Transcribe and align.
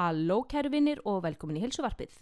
Halló 0.00 0.46
kæru 0.48 0.70
vinnir 0.72 0.96
og 1.04 1.18
velkomin 1.26 1.58
í 1.58 1.60
helsuvarpið. 1.60 2.14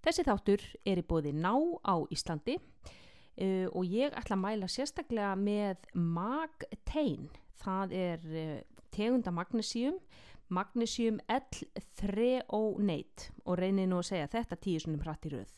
Þessi 0.00 0.22
þáttur 0.24 0.62
er 0.88 0.96
í 1.02 1.04
bóði 1.04 1.34
ná 1.36 1.52
á 1.84 2.00
Íslandi 2.14 2.54
uh, 2.56 3.66
og 3.68 3.84
ég 3.84 4.16
ætla 4.16 4.32
að 4.38 4.44
mæla 4.46 4.68
sérstaklega 4.72 5.34
með 5.36 5.76
magtein. 5.92 7.28
Það 7.60 7.92
er 7.98 8.24
uh, 8.32 8.64
tegunda 8.96 9.30
magnesíum, 9.36 9.98
magnesium 10.48 11.20
L-3-onate 11.28 13.20
og 13.44 13.60
reynið 13.60 13.90
nú 13.90 14.00
að 14.00 14.08
segja 14.08 14.32
þetta 14.38 14.56
tíu 14.64 14.80
í 14.80 14.96
rauð. 15.34 15.52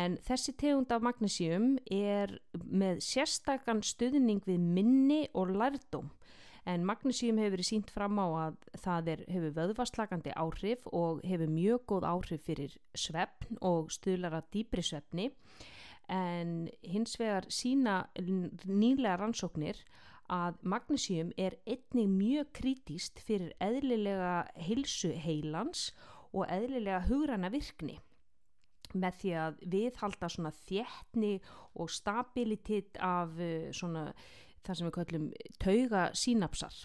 En 0.00 0.16
þessi 0.24 0.56
tegund 0.56 0.88
af 0.96 1.04
magnesíum 1.04 1.76
er 1.92 2.40
með 2.64 3.04
sérstakann 3.04 3.84
stuðning 3.84 4.40
við 4.48 4.64
minni 4.64 5.28
og 5.34 5.52
lærdóm 5.52 6.08
en 6.66 6.86
magnesíum 6.86 7.38
hefur 7.40 7.54
verið 7.56 7.68
sínt 7.68 7.92
fram 7.94 8.18
á 8.18 8.26
að 8.26 8.56
það 8.82 9.10
er, 9.12 9.24
hefur 9.30 9.54
vöðvaslagandi 9.60 10.34
áhrif 10.34 10.88
og 10.90 11.22
hefur 11.26 11.52
mjög 11.52 11.84
góð 11.92 12.08
áhrif 12.10 12.46
fyrir 12.48 12.74
svefn 12.98 13.60
og 13.62 13.92
stuðlar 13.94 14.40
að 14.40 14.50
dýbri 14.56 14.84
svefni. 14.86 15.30
En 16.10 16.68
hins 16.86 17.16
vegar 17.18 17.46
sína 17.50 18.04
nýlega 18.18 19.16
rannsóknir 19.20 19.78
að 20.32 20.58
magnesíum 20.66 21.30
er 21.38 21.58
einnig 21.66 22.10
mjög 22.10 22.50
krítíst 22.58 23.22
fyrir 23.22 23.54
eðlilega 23.62 24.46
heilsu 24.58 25.12
heilans 25.14 25.92
og 26.32 26.50
eðlilega 26.50 27.04
hugræna 27.06 27.50
virkni 27.54 28.00
með 28.94 29.20
því 29.20 29.32
að 29.42 29.62
viðhalda 29.72 30.28
svona 30.30 30.52
þjettni 30.64 31.32
og 31.74 31.90
stabilitet 31.92 32.98
af 33.02 33.34
uh, 33.38 33.68
svona 33.74 34.08
það 34.66 34.78
sem 34.78 34.88
við 34.88 34.96
kallum 34.98 35.26
tauga 35.62 36.04
sínapsar. 36.16 36.76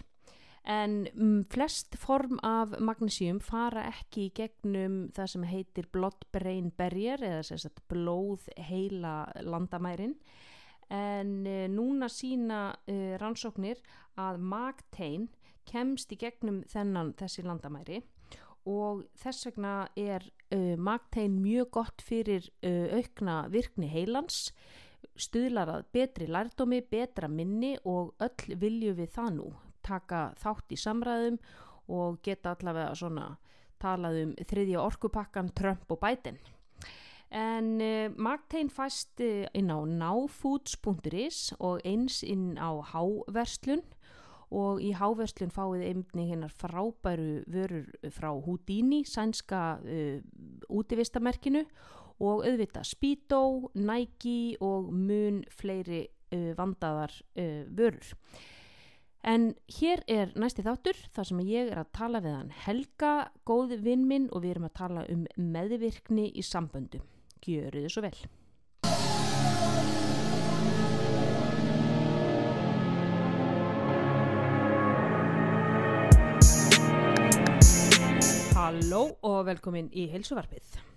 En 0.62 1.08
um, 1.18 1.42
flest 1.50 1.96
form 1.98 2.38
af 2.46 2.76
magnesíum 2.78 3.40
fara 3.42 3.88
ekki 3.90 4.28
í 4.28 4.32
gegnum 4.36 5.08
það 5.14 5.30
sem 5.32 5.46
heitir 5.50 5.88
blood-brain 5.90 6.70
barrier 6.78 7.18
eða 7.18 7.42
sagt 7.50 7.82
blóð 7.90 8.46
heila 8.68 9.26
landamærin. 9.42 10.14
En 10.92 11.40
uh, 11.48 11.66
núna 11.72 12.06
sína 12.12 12.62
uh, 12.86 13.14
rannsóknir 13.18 13.82
að 14.14 14.38
magtein 14.38 15.26
kemst 15.66 16.14
í 16.14 16.20
gegnum 16.20 16.62
þennan 16.70 17.14
þessi 17.18 17.42
landamæri. 17.46 18.02
Og 18.70 19.02
þess 19.18 19.48
vegna 19.48 19.74
er 19.98 20.22
uh, 20.54 20.78
magtein 20.78 21.40
mjög 21.42 21.72
gott 21.74 22.06
fyrir 22.06 22.46
uh, 22.62 22.94
aukna 22.94 23.48
virkni 23.50 23.90
heilans 23.90 24.52
stuðlar 25.18 25.70
að 25.76 25.84
betri 25.92 26.28
lærdómi, 26.30 26.80
betra 26.90 27.28
minni 27.28 27.76
og 27.84 28.14
öll 28.22 28.56
vilju 28.58 28.96
við 28.98 29.12
það 29.16 29.30
nú. 29.36 29.50
Taka 29.82 30.32
þátt 30.40 30.72
í 30.72 30.78
samræðum 30.78 31.38
og 31.92 32.20
geta 32.24 32.54
allavega 32.54 32.94
svona 32.96 33.28
talað 33.82 34.20
um 34.22 34.34
þriðja 34.48 34.82
orkupakkan 34.82 35.50
Trump 35.58 35.90
og 35.90 36.00
Biden. 36.02 36.38
En 37.32 37.80
uh, 37.80 38.12
Magtein 38.20 38.68
fæst 38.70 39.20
uh, 39.24 39.48
inn 39.56 39.72
á 39.72 39.80
náfoods.is 39.88 41.54
og 41.58 41.80
eins 41.88 42.20
inn 42.22 42.60
á 42.60 42.76
háverslun. 42.92 43.82
Og 44.52 44.82
í 44.84 44.90
háverslun 44.92 45.48
fáið 45.48 45.86
einni 45.86 46.26
hinnar 46.28 46.52
frábæru 46.52 47.40
vörur 47.48 47.86
frá 48.12 48.28
Houdini, 48.36 49.00
sænska 49.08 49.80
uh, 49.80 50.20
útivistamerkinu 50.68 51.64
og 52.22 52.46
auðvitað 52.46 52.86
Speedo, 52.86 53.42
Nike 53.74 54.56
og 54.62 54.92
mun 54.94 55.42
fleiri 55.50 56.04
uh, 56.06 56.52
vandaðar 56.58 57.14
uh, 57.36 57.62
vörur. 57.68 58.12
En 59.22 59.52
hér 59.70 60.02
er 60.10 60.32
næsti 60.34 60.64
þáttur 60.66 60.98
þar 61.14 61.28
sem 61.28 61.42
ég 61.46 61.68
er 61.70 61.78
að 61.78 61.92
tala 61.94 62.22
við 62.24 62.32
hann 62.34 62.54
Helga, 62.64 63.12
góð 63.46 63.76
vinn 63.84 64.08
minn 64.10 64.26
og 64.32 64.42
við 64.42 64.56
erum 64.56 64.66
að 64.66 64.78
tala 64.80 65.04
um 65.12 65.26
meðvirkni 65.38 66.30
í 66.34 66.42
samböndu. 66.42 67.02
Gjöru 67.42 67.84
þið 67.84 67.92
svo 67.94 68.02
vel. 68.02 68.16
Halló 78.58 79.04
og 79.22 79.44
velkomin 79.46 79.90
í 79.94 80.10
heilsuvarpið. 80.10 80.91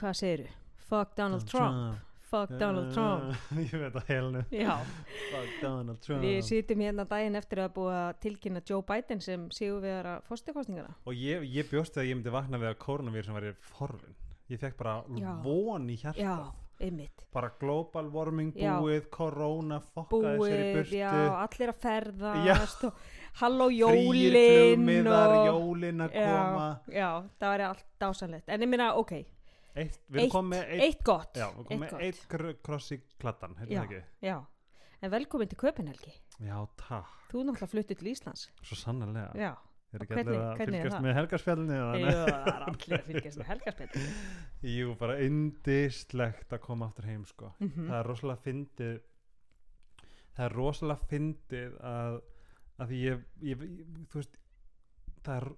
Hvað 0.00 0.14
segir 0.16 0.46
þú? 0.46 0.54
Fuck 0.90 1.12
Donald 1.18 1.44
Trump. 1.46 2.06
Fuck 2.30 2.52
Donald 2.58 2.92
Trump. 2.94 3.34
ég 3.58 3.72
veit 3.74 3.96
að 3.98 4.06
helnu 4.08 4.40
Fuck 4.46 5.54
Donald 5.60 6.00
Trump 6.04 6.22
við 6.22 6.38
sýtum 6.46 6.82
hérna 6.84 7.04
daginn 7.10 7.38
eftir 7.38 7.64
að 7.64 7.72
búa 7.74 7.98
tilkynna 8.22 8.62
Joe 8.66 8.84
Biden 8.86 9.20
sem 9.24 9.48
séu 9.54 9.80
við 9.82 9.98
að 9.98 10.22
fórstakostningana. 10.28 10.94
og 11.04 11.18
ég, 11.18 11.44
ég 11.50 11.68
bjóst 11.70 11.98
að 11.98 12.06
ég 12.08 12.18
myndi 12.18 12.32
vakna 12.32 12.60
við 12.62 12.70
að 12.70 12.78
koronavírusin 12.84 13.36
væri 13.36 13.52
forvin 13.74 14.14
ég 14.50 14.62
fekk 14.62 14.78
bara 14.78 14.96
Já. 15.18 15.32
von 15.42 15.90
í 15.90 15.96
hjarta 15.98 16.22
Já, 16.22 16.36
einmitt. 16.86 17.26
bara 17.34 17.50
global 17.60 18.08
warming 18.14 18.54
búið 18.54 19.10
korona, 19.10 19.80
fokkaði 19.94 20.46
sér 20.46 20.62
í 20.62 20.70
burtu 20.78 21.02
já, 21.02 21.10
allir 21.42 21.74
að 21.74 21.82
ferða, 21.82 22.36
Já. 22.46 22.54
og 22.88 23.02
halló 23.42 23.68
jólin 23.74 24.38
flugmiðar, 24.38 25.36
og... 25.36 25.50
jólin 25.50 26.06
að 26.06 26.16
koma 26.16 26.70
Já, 26.86 26.96
já, 27.02 27.10
það 27.42 27.54
væri 27.56 27.68
allt 27.68 27.86
dásanlegt. 28.00 28.48
En 28.50 28.66
ég 28.66 28.70
minna, 28.70 28.90
ok, 28.98 29.14
eitt, 29.76 29.98
með 30.50 30.70
eitt, 30.74 30.82
eitt 30.88 31.02
gott. 31.06 31.36
já, 31.38 31.46
við 31.56 31.64
komið 31.70 31.80
með 31.84 32.04
eitt 32.06 32.22
kr- 32.28 32.56
kross 32.66 32.92
í 32.92 33.00
heitir 33.60 33.76
Já. 33.76 33.82
Já, 34.22 34.36
en 35.02 35.10
velkomin 35.14 35.48
til 35.48 35.58
Köpenhelgi. 35.60 36.12
Já, 36.40 36.56
takk, 36.80 37.16
Þú 37.30 37.44
náttúrulega 37.46 37.70
fluttur 37.74 37.96
til 38.00 38.08
Íslands. 38.14 38.48
svo 38.62 38.76
sannarlega 38.76 39.30
Já, 39.38 39.52
er 39.92 40.04
ekki 40.06 40.16
allir 40.20 40.40
að 40.40 40.56
fylgjast 40.64 41.02
með 41.04 41.14
helgarspjallinu 41.20 41.76
eða? 41.76 42.00
Jú, 42.00 42.10
það 42.10 42.50
er 42.54 42.64
allir 42.70 42.96
að 42.98 43.06
fylgjast 43.10 43.38
með 43.40 43.48
helgarspjall. 43.52 44.04
Jú, 44.74 44.94
bara 45.00 45.16
indislegt 45.26 46.52
að 46.56 46.60
koma 46.66 46.86
aftur 46.90 47.08
heim 47.10 47.24
sko. 47.28 47.52
Mhm. 47.60 47.86
það 47.90 47.96
er 48.00 48.10
rosalega 48.10 48.44
fyndið 48.48 49.00
það 50.36 50.44
er 50.46 50.54
rosalega 50.56 51.08
fyndið 51.10 51.74
að, 51.90 52.20
að 52.80 52.94
ég, 52.96 53.24
ég, 53.44 53.64
ég 53.80 54.06
þú 54.12 54.20
veist 54.22 54.38
það 55.26 55.34
er, 55.36 55.48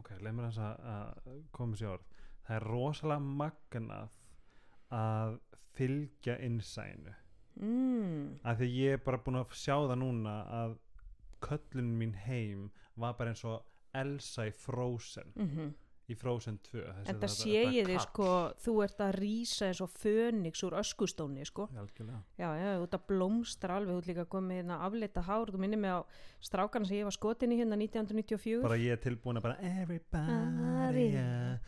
ok, 0.00 0.10
leið 0.24 0.36
mér 0.38 0.46
að, 0.50 0.86
að 0.94 1.42
koma 1.52 1.76
sér 1.76 1.98
það 2.50 2.56
er 2.58 2.66
rosalega 2.66 3.20
magnað 3.40 4.18
að 4.90 5.38
fylgja 5.78 6.38
innsænu 6.42 7.14
Mm, 7.60 8.38
að 8.46 8.60
því 8.60 8.66
ég 8.72 8.92
er 8.94 9.00
bara 9.04 9.18
búin 9.20 9.36
að 9.36 9.50
sjá 9.58 9.74
það 9.74 9.98
núna 10.00 10.34
að 10.62 10.76
köllun 11.44 11.90
mín 11.98 12.14
heim 12.24 12.70
var 12.96 13.16
bara 13.18 13.34
eins 13.34 13.42
og 13.44 13.62
Elsa 13.94 14.46
í 14.48 14.52
Frozen 14.54 15.32
mm 15.36 15.70
í 16.10 16.14
Frozen 16.18 16.56
2 16.58 16.80
þessi- 16.80 17.08
En 17.12 17.18
það 17.20 17.30
sé 17.30 17.50
ég 17.70 17.86
kall. 17.86 18.00
sko, 18.02 18.28
þú 18.64 18.72
ert 18.82 18.98
að 18.98 19.12
rýsa 19.20 19.66
eins 19.68 19.80
og 19.84 19.90
fönix 19.94 20.62
úr 20.66 20.74
öskustóni 20.80 21.44
sko. 21.46 21.68
Já, 21.70 22.48
já, 22.58 22.82
ert 22.82 22.90
að 22.96 23.04
blómstra 23.06 23.76
alveg, 23.76 23.96
ert 24.00 24.06
líka 24.10 24.24
komið 24.26 24.56
hérna 24.64 24.80
aflita 24.82 25.22
hár, 25.22 25.46
þú 25.52 25.58
minnir 25.62 25.78
mig 25.78 25.90
á 25.94 26.02
strákana 26.42 26.84
sem 26.88 26.96
ég 26.98 27.04
var 27.06 27.14
skotin 27.14 27.52
í 27.54 27.60
hérna 27.62 27.76
1994. 27.78 28.62
bara 28.62 28.74
ég 28.74 28.90
er 28.90 28.96
tilbúin 28.96 29.38
að 29.38 29.42
bara 29.42 29.56
everybody 29.62 31.12
yeah. 31.12 31.58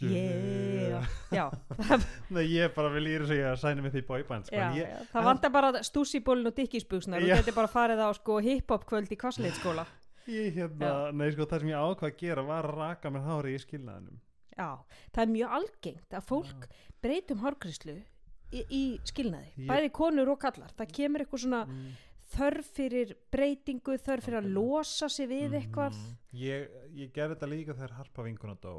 Yeah. 0.00 1.06
Já, 1.32 1.44
Nei, 2.34 2.44
ég 2.52 2.74
bara 2.76 2.90
vil 2.92 3.06
íra 3.14 3.24
svo 3.28 3.36
ég 3.38 3.46
að 3.48 3.60
sæna 3.62 3.84
með 3.84 3.94
því 3.96 4.02
bóiband 4.10 4.48
sko. 4.48 4.56
já, 4.58 4.66
já, 4.76 4.98
það 5.12 5.28
vantar 5.30 5.52
bara 5.54 5.70
stúsibólin 5.86 6.50
og 6.50 6.56
dikkisbuksnar, 6.58 7.24
þú 7.24 7.30
Já. 7.30 7.36
getur 7.40 7.56
bara 7.56 7.70
farið 7.72 8.02
á 8.04 8.08
sko 8.18 8.36
hip-hop 8.44 8.84
kvöld 8.88 9.12
í 9.12 9.16
Kosleitskóla. 9.20 9.86
ég 10.28 10.52
hérna, 10.58 10.90
nei 11.16 11.30
sko 11.32 11.46
það 11.48 11.64
sem 11.64 11.70
ég 11.72 11.80
ákvað 11.80 12.10
að 12.10 12.18
gera 12.20 12.44
var 12.44 12.68
að 12.68 12.76
raka 12.80 13.12
mér 13.14 13.24
hári 13.24 13.54
í 13.56 13.62
skilnaðinum 13.62 14.18
Já, 14.56 14.68
það 15.12 15.22
er 15.22 15.32
mjög 15.32 15.56
algengt 15.60 16.16
að 16.16 16.28
fólk 16.30 16.68
breytum 17.04 17.40
hárgríslu 17.44 17.96
í, 17.96 18.60
í 18.68 18.82
skilnaði, 19.04 19.50
Ég- 19.56 19.68
bæði 19.68 19.90
konur 19.92 20.30
og 20.32 20.38
kallar. 20.40 20.72
Það 20.78 20.92
kemur 20.96 21.24
eitthvað 21.24 21.42
svona 21.44 21.62
mm. 21.66 21.88
þörf 22.36 22.70
fyrir 22.78 23.16
breytingu, 23.32 23.96
þörf 24.00 24.24
fyrir 24.28 24.40
að 24.40 24.52
losa 24.56 25.08
sig 25.12 25.28
við 25.28 25.58
eitthvað. 25.60 25.92
Mhm. 25.96 26.16
ég, 26.40 26.68
ég 26.96 27.12
gerði 27.12 27.36
þetta 27.36 27.50
líka 27.52 27.76
þegar 27.76 27.96
Harpa 28.00 28.24
vinkuna 28.24 28.56
dó 28.60 28.76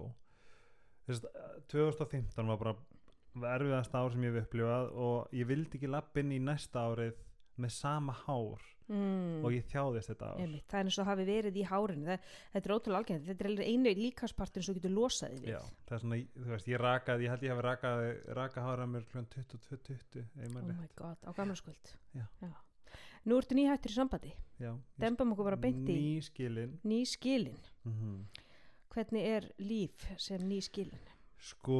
Þess, 1.07 1.23
2015 1.71 2.47
var 2.51 2.57
bara 2.61 2.75
erfiðast 3.57 3.93
ár 3.95 4.11
sem 4.13 4.23
ég 4.27 4.33
hef 4.35 4.47
upplifað 4.47 4.89
og 5.07 5.35
ég 5.37 5.47
vildi 5.47 5.77
ekki 5.79 5.89
lappin 5.91 6.33
í 6.35 6.39
næsta 6.43 6.87
árið 6.89 7.15
með 7.57 7.71
sama 7.77 8.13
hár 8.25 8.65
Mm. 8.87 9.41
og 9.43 9.51
ég 9.51 9.65
þjáðist 9.67 10.07
þetta 10.13 10.27
ár. 10.31 10.37
Einmitt, 10.39 10.63
það 10.71 10.79
er 10.79 10.87
eins 10.87 10.97
og 11.01 11.07
hafi 11.09 11.23
verið 11.27 11.57
í 11.59 11.63
hárinu. 11.67 12.05
Það, 12.07 12.27
þetta 12.53 12.69
er 12.69 12.73
ótrúlega 12.77 12.99
algengt, 13.01 13.25
þetta 13.27 13.43
er 13.49 13.63
einu 13.67 13.91
líkaspartin 13.97 14.63
sem 14.63 14.77
getur 14.77 14.93
losaði 14.95 15.39
við. 15.41 15.49
Já, 15.51 15.59
það 15.89 15.95
er 15.97 16.03
svona, 16.03 16.19
þú 16.37 16.53
veist, 16.53 16.69
ég 16.71 16.79
rakaði, 16.79 17.25
ég 17.27 17.33
held 17.33 17.43
ég 17.43 17.51
hafi 17.51 17.65
rakað, 17.65 18.03
rakað 18.39 18.67
hára 18.69 18.87
mér 18.87 19.09
kl. 19.11 19.25
22.20 19.35 20.23
ef 20.23 20.55
oh 20.55 20.63
my 20.71 20.87
god, 20.95 21.17
á 21.27 21.31
gamla 21.35 21.57
skuld 21.59 21.91
Já. 22.15 22.25
nú 23.27 23.41
ertu 23.41 23.59
nýhættur 23.59 23.91
í 23.91 23.97
sambandi. 23.97 24.31
Já, 24.63 24.71
dembum 25.03 25.35
okkur 25.35 25.49
bara 25.51 25.59
beint 25.59 25.83
í 25.83 25.99
ný 25.99 26.23
skilin. 26.23 26.79
Ný 26.87 27.03
skilin. 27.11 27.59
Mm 27.83 28.23
hvernig 28.97 29.23
er 29.37 29.47
líf 29.61 30.07
sem 30.21 30.41
ný 30.49 30.57
skilin? 30.65 31.07
Sko 31.37 31.79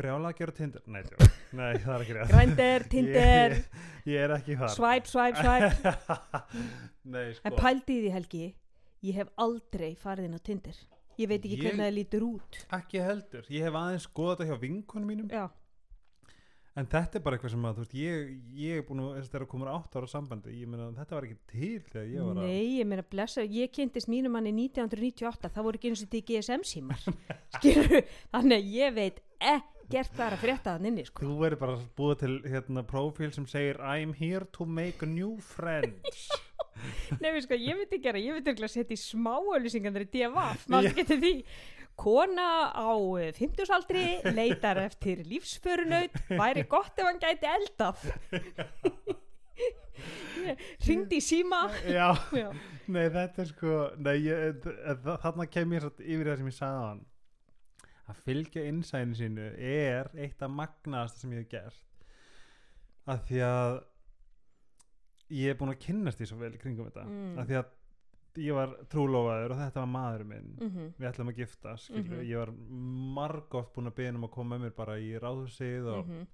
brjála 0.00 0.30
að 0.32 0.38
gera 0.40 0.54
tindir 0.56 0.82
Nei. 0.90 1.02
Nei, 1.54 1.74
það 1.82 1.92
er 1.94 2.04
ekki 2.04 2.16
rétt. 2.16 2.32
Grindr, 2.32 2.86
Tinder, 2.94 3.54
ég, 3.54 3.84
ég 4.10 4.24
er 4.24 4.34
ekki 4.38 4.56
þar. 4.58 4.72
Swipe, 4.74 5.10
swipe, 5.10 5.44
swipe. 5.44 5.92
Nei, 7.14 7.26
sko. 7.36 7.44
en 7.50 7.58
pældi 7.58 7.98
því 8.04 8.14
Helgi. 8.16 8.46
Ég 9.06 9.16
hef 9.16 9.30
aldrei 9.40 9.92
farið 9.96 10.28
inn 10.28 10.36
á 10.36 10.42
Tinder. 10.44 10.80
Ég 11.20 11.28
veit 11.30 11.40
ekki 11.44 11.56
Ég- 11.56 11.64
hvernig 11.68 11.84
það 11.86 11.96
lítur 11.98 12.26
út. 12.26 12.60
Ekki 12.80 13.02
heldur, 13.04 13.46
ég 13.52 13.66
hef 13.68 13.76
aðeins 13.80 14.06
skoðað 14.08 14.40
þetta 14.42 14.50
hjá 14.50 14.60
vinkonum 14.64 15.10
mínum. 15.12 15.30
Já, 15.32 15.46
en 16.78 16.86
þetta 16.90 17.18
er 17.18 17.24
bara 17.24 17.36
eitthvað 17.36 17.54
sem 17.54 17.64
að, 17.66 17.80
veist, 17.82 17.94
ég, 17.98 18.28
ég 18.60 18.80
er 18.80 18.84
búin 18.86 19.02
að, 19.02 19.16
þetta 19.24 19.38
er 19.40 19.44
að 19.46 19.50
koma 19.50 19.72
átt 19.72 19.96
ára 19.98 20.10
sambandi 20.10 20.54
ég 20.54 20.70
meina, 20.70 20.90
þetta 20.98 21.16
var 21.16 21.26
ekki 21.26 21.38
til 21.50 21.80
þegar 21.88 22.06
ég 22.12 22.28
var 22.28 22.38
að 22.38 22.46
nei, 22.46 22.68
ég 22.78 22.90
meina 22.90 23.06
blessa 23.14 23.46
ég 23.46 23.72
kynntist 23.74 24.10
mínum 24.12 24.36
manni 24.36 24.52
1998 24.54 25.50
það 25.56 25.66
voru 25.66 25.80
ekki 25.80 25.90
eins 25.90 26.04
og 26.04 26.12
til 26.12 26.22
GSM 26.28 26.66
símar. 26.68 27.08
Skilur, 27.56 27.96
þannig 28.36 28.60
að 28.60 28.70
ég 28.76 28.94
veit 29.00 29.18
ekkert 29.40 30.14
hvað 30.14 30.26
er 30.28 30.36
að 30.36 30.44
frétta 30.44 30.76
þann 30.76 30.92
inni 30.92 31.06
sko. 31.08 31.24
Þú 31.26 31.40
verður 31.40 31.62
bara 31.64 31.74
að 31.78 31.88
búa 31.98 32.20
til 32.20 32.36
hérna 32.46 32.86
prófíl 32.86 33.32
sem 33.34 33.48
segir 33.50 33.82
I'm 33.82 34.14
here 34.14 34.46
to 34.54 34.68
make 34.68 35.06
new 35.06 35.34
friends. 35.42 36.30
Nei, 37.20 37.32
við 37.34 37.42
sko, 37.44 37.58
ég 37.58 37.76
myndi 37.76 37.98
gera, 38.02 38.20
ég 38.22 38.36
myndi 38.36 38.54
ekki 38.54 38.64
að 38.64 38.74
setja 38.76 38.96
í 38.96 39.02
smáauðlýsingar 39.02 40.06
í 40.06 40.08
DFF, 40.14 40.66
maður 40.72 40.96
getur 41.00 41.20
því 41.20 41.34
kona 42.00 42.48
á 42.72 42.90
50-aldri 43.36 44.04
leitar 44.36 44.80
eftir 44.86 45.20
lífsförunaut. 45.28 46.16
Væri 46.30 46.64
gott 46.72 46.96
ef 46.98 47.08
hann 47.10 47.20
gæti 47.22 47.48
eldað. 47.50 48.04
Ringdi 50.86 51.18
í 51.20 51.22
síma. 51.24 51.58
Já, 51.84 52.08
já, 52.32 52.48
nei 52.90 53.06
þetta 53.12 53.42
er 53.44 53.48
sko 53.50 53.74
nei, 54.00 54.14
ég, 54.24 54.62
þa- 55.04 55.18
þarna 55.26 55.46
kem 55.52 55.74
ég 55.76 55.86
yfir 56.00 56.30
það 56.30 56.40
sem 56.40 56.48
ég 56.50 56.56
sagði 56.56 56.86
hann. 56.86 57.02
Að 58.10 58.22
fylgja 58.26 58.62
innsæðinu 58.66 59.18
sínu 59.20 59.50
er 59.70 60.08
eitt 60.18 60.40
af 60.42 60.50
magnaðasta 60.56 61.20
sem 61.22 61.34
ég 61.36 61.44
hef 61.44 61.50
gert. 61.52 61.84
Að 63.10 63.20
því 63.28 63.42
að 63.46 63.76
ég 65.36 65.52
er 65.52 65.60
búin 65.60 65.74
að 65.74 65.82
kynnast 65.84 66.18
því 66.18 66.30
svo 66.32 66.40
vel 66.40 66.56
kringum 66.58 66.88
þetta. 66.88 67.04
Mm. 67.06 67.36
að 67.38 67.52
því 67.52 67.60
að 67.60 67.68
ég 68.36 68.54
var 68.54 68.76
trúlofaður 68.88 69.50
og 69.50 69.58
þetta 69.58 69.80
var 69.80 69.86
maður 69.90 70.24
minn 70.24 70.56
mm 70.60 70.92
við 70.98 71.08
ætlum 71.10 71.28
að 71.32 71.36
gifta 71.40 71.76
skilur, 71.76 72.18
Mhm. 72.20 72.28
ég 72.30 72.36
var 72.38 72.52
margótt 73.16 73.72
búin 73.74 73.86
að 73.90 73.94
beða 73.96 74.14
um 74.14 74.24
að 74.24 74.30
koma 74.30 74.56
með 74.58 74.60
mér 74.64 74.74
bara 74.76 74.92
í 74.98 75.18
ráðhúsið 75.18 75.86
og 75.94 76.06
-hmm. 76.06 76.26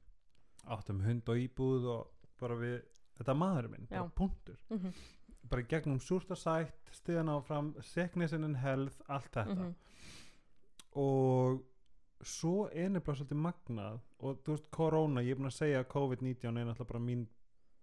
áttum 0.66 1.00
hund 1.04 1.28
og 1.28 1.36
íbúð 1.36 1.84
og 1.86 2.06
bara 2.40 2.54
við, 2.54 2.82
þetta 3.18 3.30
er 3.32 3.34
maður 3.38 3.68
minn, 3.70 3.86
bara 3.90 4.08
punktur 4.14 4.56
Mhm. 4.70 4.92
bara 5.48 5.62
gegnum 5.62 5.98
súrt 6.00 6.30
og 6.30 6.36
sætt 6.38 6.74
stiðan 6.92 7.28
áfram, 7.28 7.74
and 8.44 8.56
health 8.56 9.00
allt 9.08 9.30
þetta 9.32 9.54
Mhm. 9.56 9.74
og 10.96 11.62
svo 12.24 12.68
nefnilega 12.90 13.16
svolítið 13.16 13.40
magnað 13.52 14.00
og 14.20 14.42
þú 14.44 14.54
veist, 14.56 14.70
korona, 14.70 15.20
ég 15.20 15.30
er 15.30 15.36
búin 15.36 15.50
að 15.50 15.58
segja 15.60 15.84
að 15.84 15.90
COVID-19 15.92 16.58
er 16.58 16.64
náttúrulega 16.64 16.88
bara 16.88 17.00
mín 17.00 17.26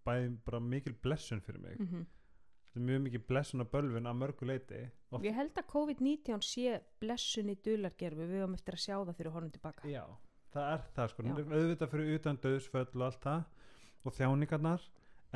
bæði 0.05 0.37
bara 0.45 0.59
mikil 0.59 0.93
blessun 1.01 1.41
fyrir 1.41 1.61
mig 1.61 1.77
Mhm. 1.79 2.05
Þetta 2.73 2.81
er 2.81 2.85
mjög 2.87 3.01
mikil 3.05 3.21
blessun 3.29 3.61
og 3.61 3.69
bölvun 3.69 4.09
að 4.09 4.15
mörgu 4.17 4.47
leiti 4.49 4.79
og 5.13 5.25
Ég 5.27 5.35
held 5.37 5.59
að 5.61 5.67
COVID-19 5.69 6.41
sé 6.41 6.79
blessun 7.03 7.51
í 7.53 7.55
dulargerfi, 7.61 8.25
við 8.25 8.39
höfum 8.41 8.55
eftir 8.57 8.77
að 8.79 8.81
sjá 8.81 8.95
það 8.95 9.17
fyrir 9.19 9.35
honum 9.35 9.51
tilbaka. 9.53 9.85
Já, 9.85 10.01
það 10.55 10.69
er 10.71 10.87
það 10.95 11.11
sko. 11.11 11.25
Auðvitað 11.43 11.91
fyrir 11.91 12.17
utan 12.17 12.39
döðsföll 12.41 12.87
og 12.89 13.05
allt 13.05 13.21
það 13.27 13.43
og 14.03 14.17
þjáningarnar 14.17 14.87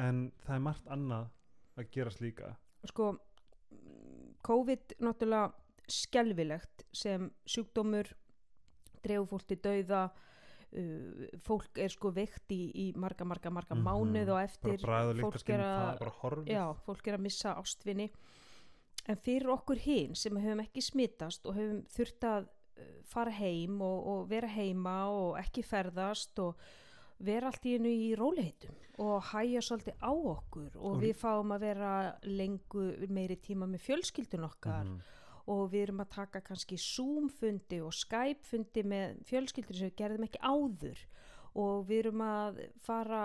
en 0.01 0.23
það 0.47 0.55
er 0.55 0.63
margt 0.65 0.89
annað 0.97 1.29
að 1.77 1.91
gerast 1.93 2.23
líka. 2.25 2.55
Sko, 2.89 3.11
COVID 4.49 4.97
náttúrulega 5.05 5.53
skelfilegt 5.87 6.87
sem 6.89 7.29
sjúkdómur 7.45 8.09
til 9.05 9.61
dauða 9.61 10.07
uh, 10.73 11.27
fólk 11.45 11.77
er 11.77 11.89
sko 11.89 12.11
veikt 12.11 12.49
í, 12.51 12.71
í 12.75 12.85
marga, 12.95 13.25
marga, 13.25 13.49
marga 13.49 13.75
Mhm. 13.75 13.83
mánuð 13.87 14.29
og 14.33 14.41
eftir 14.43 14.77
fólk 15.21 15.49
er 15.49 16.11
horfið 16.21 16.47
já, 16.51 16.65
fólk 16.85 17.07
er 17.07 17.13
að 17.17 17.21
missa 17.21 17.55
ástvinni 17.55 18.09
en 19.07 19.15
fyrir 19.23 19.47
okkur 19.53 19.77
hinn 19.77 20.15
sem 20.15 20.35
höfum 20.35 20.59
ekki 20.65 20.81
smitast 20.83 21.45
og 21.45 21.55
höfum 21.55 21.85
þurft 21.87 22.23
að 22.27 22.47
uh, 22.77 22.83
fara 23.05 23.31
heim 23.31 23.81
og, 23.81 24.07
og 24.07 24.27
vera 24.29 24.47
heima 24.47 24.97
og 25.09 25.37
ekki 25.39 25.63
ferðast 25.63 26.37
og 26.39 26.55
vera 27.19 27.47
allt 27.49 27.63
í 27.65 27.77
einu 27.79 27.89
í 27.89 28.11
róliheitum 28.15 28.75
og 29.01 29.23
hæja 29.31 29.61
svolítið 29.61 29.95
á 30.03 30.11
okkur 30.13 30.75
og 30.75 30.91
Og- 30.97 31.01
við 31.01 31.15
fáum 31.17 31.55
að 31.55 31.59
vera 31.61 31.93
lengu 32.23 32.91
meiri 33.09 33.37
tíma 33.41 33.65
með 33.65 33.81
fjölskyldun 33.87 34.43
okkar 34.45 34.83
Mhm. 34.85 35.01
Og 35.47 35.71
við 35.71 35.81
erum 35.87 36.01
að 36.03 36.09
taka 36.15 36.41
kannski 36.41 36.75
Zoom-fundi 36.77 37.79
og 37.81 37.93
Skype-fundi 37.95 38.83
með 38.83 39.19
fjölskyldur 39.29 39.77
sem 39.79 39.89
við 39.89 39.95
gerðum 40.01 40.25
ekki 40.27 40.41
áður. 40.43 41.03
Og 41.57 41.85
við 41.89 41.99
erum 42.03 42.21
að 42.21 42.57
fara 42.85 43.21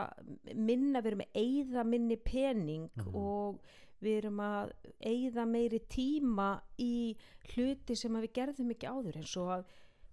minna, 0.54 1.02
við 1.02 1.10
erum 1.12 1.24
að 1.26 1.40
eyða 1.42 1.84
minni 1.84 2.16
pening 2.16 2.90
Mhm. 2.96 3.14
og 3.14 3.58
við 4.02 4.16
erum 4.22 4.40
að 4.40 4.72
eyða 5.04 5.44
meiri 5.46 5.78
tíma 5.88 6.60
í 6.78 7.16
hluti 7.52 7.94
sem 7.96 8.12
við 8.22 8.32
gerðum 8.32 8.70
ekki 8.74 8.88
áður 8.88 9.16
eins 9.20 9.36
og 9.36 9.48
að 9.58 9.64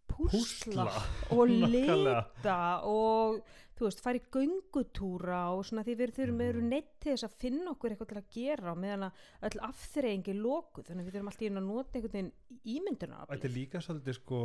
púsla, 0.10 0.86
Púsla, 0.86 1.02
og 1.32 1.48
lita 1.74 2.82
og 2.84 3.42
þú 3.80 3.88
veist, 3.88 4.02
fara 4.04 4.20
í 4.20 4.24
göngutúra 4.36 5.40
og 5.56 5.64
svona 5.70 5.84
því 5.88 5.96
við 6.02 6.14
þurfum 6.18 6.36
Mhm. 6.36 6.42
við 6.44 6.50
erum 6.54 6.70
neitt 6.70 6.92
til 7.00 7.14
þess 7.14 7.28
að 7.30 7.38
finna 7.40 7.72
okkur 7.74 7.90
eitthvað 7.96 8.12
til 8.12 8.20
að 8.22 8.30
gera 8.36 8.74
á 8.74 8.76
meðan 8.76 9.08
að 9.08 9.24
öll 9.50 9.64
afþreyingi 9.70 10.36
lokuð. 10.36 10.86
Þannig 10.90 11.02
að 11.02 11.08
við 11.10 11.16
þurfum 11.16 11.32
alltaf 11.32 11.48
inn 11.50 11.62
að 11.62 11.70
nota 11.72 12.00
einhvern 12.00 12.12
veginn 12.18 12.32
ímynduna 12.76 13.26
Þetta 13.30 13.50
er 13.50 13.56
líka 13.56 13.80
svolítið 13.82 14.20
sko 14.20 14.44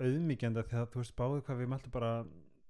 auðmíkjandi 0.00 0.64
því 0.66 0.80
að 0.80 0.90
þú 0.90 1.02
veist 1.04 1.16
báðu 1.16 1.42
hvað 1.46 1.60
við 1.62 1.68
mæltum 1.74 1.92
bara 1.94 2.12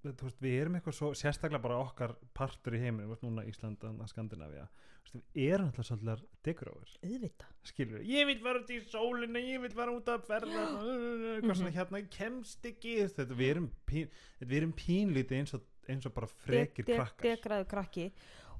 þú 0.05 0.27
veist, 0.27 0.41
við 0.43 0.55
erum 0.61 0.75
eitthvað 0.77 0.93
svo, 0.99 1.07
sérstaklega 1.17 1.61
bara 1.63 1.79
okkar 1.81 2.11
partur 2.37 2.75
í 2.77 2.81
heiminu, 2.83 3.07
þú 3.07 3.15
veist, 3.15 3.23
núna 3.25 3.45
Ísland 3.49 3.83
og 3.89 4.03
Skandinavia, 4.11 4.67
þú 5.01 5.15
veist, 5.15 5.25
við 5.33 5.53
erum 5.55 5.71
alltaf 5.71 5.87
svolítið 5.87 6.21
degurófur, 6.45 6.91
auðvita 7.01 7.45
skilur 7.65 7.97
við 8.03 8.11
ég 8.13 8.27
vil 8.29 8.35
fara 8.43 8.59
út 8.61 8.69
í 8.69 8.77
sólina, 8.85 9.41
ég 9.41 9.63
vil 9.65 9.71
fara 9.73 9.95
út 9.97 10.11
að 10.13 10.27
ferða 10.29 10.65
eitthvað 11.39 11.57
svona 11.57 11.73
hérna 11.73 12.01
ég 12.03 12.11
kemst 12.13 12.69
ekki, 12.69 12.93
þetta 13.17 13.39
við 13.41 13.49
erum 13.55 13.71
pín, 13.89 14.13
við 14.45 14.57
erum 14.61 14.75
pínlítið 14.77 15.39
eins 15.39 15.55
og, 15.57 15.65
eins 15.91 16.07
og 16.07 16.13
bara 16.15 16.27
frekir 16.27 16.87
krakkar. 16.87 17.29
degraðu 17.29 17.67
krakki. 17.71 18.09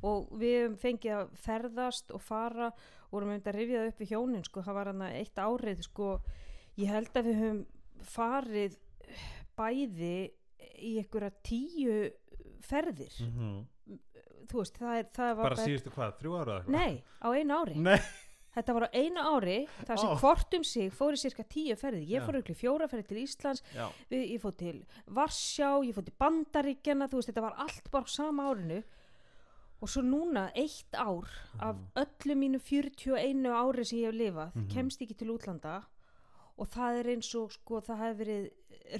Og 0.05 0.27
við 0.37 0.55
höfum 0.59 0.77
fengið 0.81 1.13
að 1.17 1.35
ferðast 1.45 2.11
og 2.13 2.21
fara 2.21 2.67
og 2.69 3.13
vorum 3.15 3.31
einmitt 3.33 3.47
að 3.47 3.59
rifja 3.59 3.81
það 3.83 3.91
upp 3.91 4.01
í 4.01 4.09
hjónin 4.11 4.45
sko, 4.45 4.63
það 4.65 4.77
var 4.79 4.91
hann 4.91 5.05
eitt 5.07 5.39
árið 5.39 5.85
sko, 5.87 6.09
ég 6.81 6.91
held 6.91 7.15
að 7.15 7.29
við 7.29 7.39
höfum 7.41 7.61
farið 8.15 8.77
bæði 9.55 10.17
í 10.83 10.91
einhverja 10.99 11.31
tíu 11.45 11.95
ferðir. 12.65 13.15
Mhm. 13.23 13.55
þú 14.45 14.61
veist, 14.61 14.75
það, 14.77 14.97
er, 14.99 15.07
það 15.15 15.31
var 15.39 15.47
bara 15.47 15.63
síðustu 15.65 15.91
hvað, 15.95 16.11
þrjú 16.19 16.33
ára 16.37 16.55
nei, 16.69 17.03
á 17.17 17.27
einu 17.33 17.55
ári. 17.57 17.75
Nei. 17.81 17.97
Þetta 18.55 18.73
var 18.73 18.87
á 18.87 18.95
einu 18.95 19.21
ári 19.35 19.67
þar 19.85 19.97
sem 19.99 20.09
Ó. 20.09 20.15
hvort 20.21 20.53
um 20.57 20.63
sig 20.63 20.91
fór 20.93 21.13
í 21.13 21.19
cirka 21.19 21.43
tíu 21.43 21.75
ferðir. 21.75 22.07
Ég 22.07 22.23
fór 22.25 22.39
ykkur 22.41 22.55
fjóra 22.55 22.87
ferðir 22.87 23.07
til 23.07 23.17
Íslands 23.23 23.63
við, 24.09 24.23
ég 24.33 24.41
fór 24.41 24.55
til 24.57 24.85
Varsjá, 25.07 25.71
ég 25.85 25.93
fór 25.95 26.05
til 26.05 26.15
Bandaríkjana 26.19 27.07
þú 27.11 27.19
veist, 27.19 27.29
þetta 27.33 27.41
var 27.49 27.55
allt 27.65 27.91
bara 27.91 28.07
sama 28.07 28.49
árinu. 28.53 28.83
Og 29.83 29.89
svo 29.91 30.01
núna 30.01 30.47
eitt 30.55 30.95
ár 30.95 31.27
af 31.59 31.75
öllu 31.99 32.35
mínu 32.39 32.59
41 32.63 33.43
ári 33.51 33.83
sem 33.85 33.99
ég 33.99 34.05
hef 34.07 34.15
lifað, 34.15 34.55
Mhm. 34.55 34.69
kemst 34.71 35.01
ekki 35.01 35.17
til 35.17 35.27
útlanda. 35.35 35.83
Og 36.57 36.67
það 36.71 36.99
er 36.99 37.09
eins 37.11 37.35
og 37.35 37.51
sko, 37.51 37.81
það 37.81 37.97
hefur 37.99 38.25
verið 38.25 38.51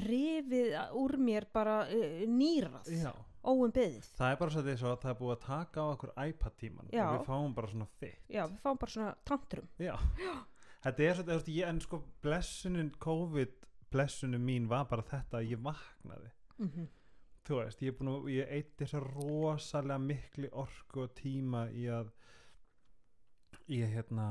rifið 0.04 0.76
úr 0.94 1.16
mér 1.18 1.46
bara 1.54 1.88
uh, 1.88 2.26
nýrað, 2.28 2.90
Já. 2.92 3.14
Óum 3.46 3.72
beðið. 3.76 4.10
Það 4.18 4.34
er 4.34 4.42
bara 4.42 4.56
svo 4.56 4.66
því 4.66 4.76
að 4.76 4.98
það 5.04 5.12
er 5.12 5.20
búið 5.22 5.36
að 5.36 5.46
taka 5.46 5.86
á 5.86 5.88
okkur 5.94 6.12
iPad 6.26 6.58
tíman 6.62 6.92
Já. 6.92 7.06
og 7.06 7.14
við 7.14 7.30
fáum 7.30 7.56
bara 7.56 7.72
svona 7.72 7.88
þitt. 8.02 8.26
Já, 8.30 8.44
við 8.44 8.60
fáum 8.66 8.82
bara 8.82 8.96
svona 8.96 9.14
tantrum. 9.30 9.70
Já, 9.78 9.96
þetta 10.86 11.08
er 11.08 11.16
svo, 11.20 11.28
þetta, 11.30 11.56
ég, 11.56 11.70
en 11.70 11.82
sko 11.86 12.02
blessunin 12.26 12.92
COVID 13.06 13.58
blessunin 13.96 14.44
mín 14.44 14.70
var 14.72 14.88
bara 14.90 15.06
þetta 15.08 15.42
að 15.42 15.56
ég 15.56 15.66
vaknaði. 15.66 16.32
Mm 16.60 16.88
þú 17.46 17.60
veist, 17.60 17.82
ég 17.86 17.92
er 17.92 17.98
búin 18.00 18.10
að, 18.10 18.30
ég 18.34 18.54
eitt 18.58 18.72
þess 18.80 18.98
að 18.98 19.08
rosalega 19.20 20.02
mikli 20.02 20.48
orku 20.50 21.04
og 21.04 21.12
tíma 21.18 21.68
í 21.78 21.86
að 21.94 22.10
að 23.66 23.94
hérna 23.94 24.26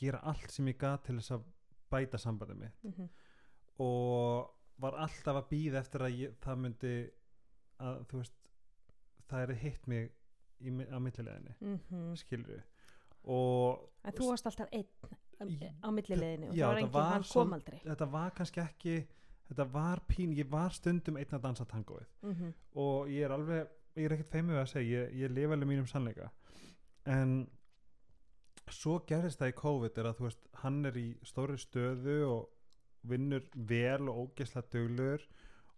gera 0.00 0.22
allt 0.28 0.52
sem 0.52 0.68
ég 0.68 0.78
gat 0.80 1.04
til 1.04 1.18
þess 1.18 1.34
að 1.36 1.44
bæta 1.92 2.18
sambandið 2.18 2.56
mitt. 2.62 2.84
-hmm. 2.84 3.08
og 3.84 4.56
var 4.80 4.96
alltaf 4.96 5.36
að 5.36 5.48
býða 5.50 5.80
eftir 5.80 6.00
að 6.00 6.16
ég, 6.16 6.34
það 6.40 6.56
myndi 6.56 7.10
að 7.80 8.02
þú 8.10 8.22
veist 8.22 8.50
það 9.30 9.42
er 9.46 9.54
hitt 9.64 9.86
mig 9.90 10.10
í, 10.60 10.70
á 10.70 10.98
millileginni 10.98 11.56
Mm 11.60 12.14
skilur 12.20 12.62
og 13.24 13.88
en 14.04 14.16
þú 14.16 14.30
varst 14.30 14.46
alltaf 14.48 14.68
einn 14.72 14.86
Í- 15.48 15.72
á 15.80 15.88
millileginni 15.92 16.48
og 16.48 16.54
já, 16.56 16.66
það 16.66 16.70
var 16.70 16.78
enginn, 16.82 17.12
hann 17.12 17.24
kom 17.32 17.52
aldrei. 17.56 17.80
þetta 17.84 18.06
var 18.12 18.30
kannski 18.36 18.60
ekki 18.60 18.94
þetta 19.50 19.66
var 19.72 20.02
pín, 20.08 20.34
ég 20.38 20.50
var 20.50 20.74
stundum 20.74 21.18
einn 21.18 21.34
að 21.36 21.46
dansa 21.46 21.66
tangoið. 21.66 22.06
Mm 22.22 22.34
-hmm. 22.34 22.52
og 22.74 23.08
ég 23.08 23.24
er 23.26 23.34
alveg, 23.34 23.68
ég 23.96 24.04
er 24.04 24.12
ekkert 24.12 24.34
feimið 24.34 24.60
að 24.60 24.68
segja 24.72 25.00
ég, 25.00 25.14
ég 25.22 25.30
lifa 25.30 25.52
alveg 25.52 25.68
mínum 25.68 25.86
sannleika. 25.86 26.30
En 27.06 27.50
svo 28.70 29.00
gerðist 29.06 29.40
það 29.40 29.48
í 29.48 29.58
COVID 29.58 29.98
er 29.98 30.06
að 30.06 30.16
þú 30.18 30.22
veist 30.28 30.48
hann 30.62 30.84
er 30.86 30.96
í 30.96 31.18
stóri 31.22 31.58
stöðu 31.58 32.18
og 32.28 32.48
vinnur 33.02 33.42
vel 33.54 34.08
og 34.08 34.16
ógesla 34.30 34.62
döglegur 34.62 35.26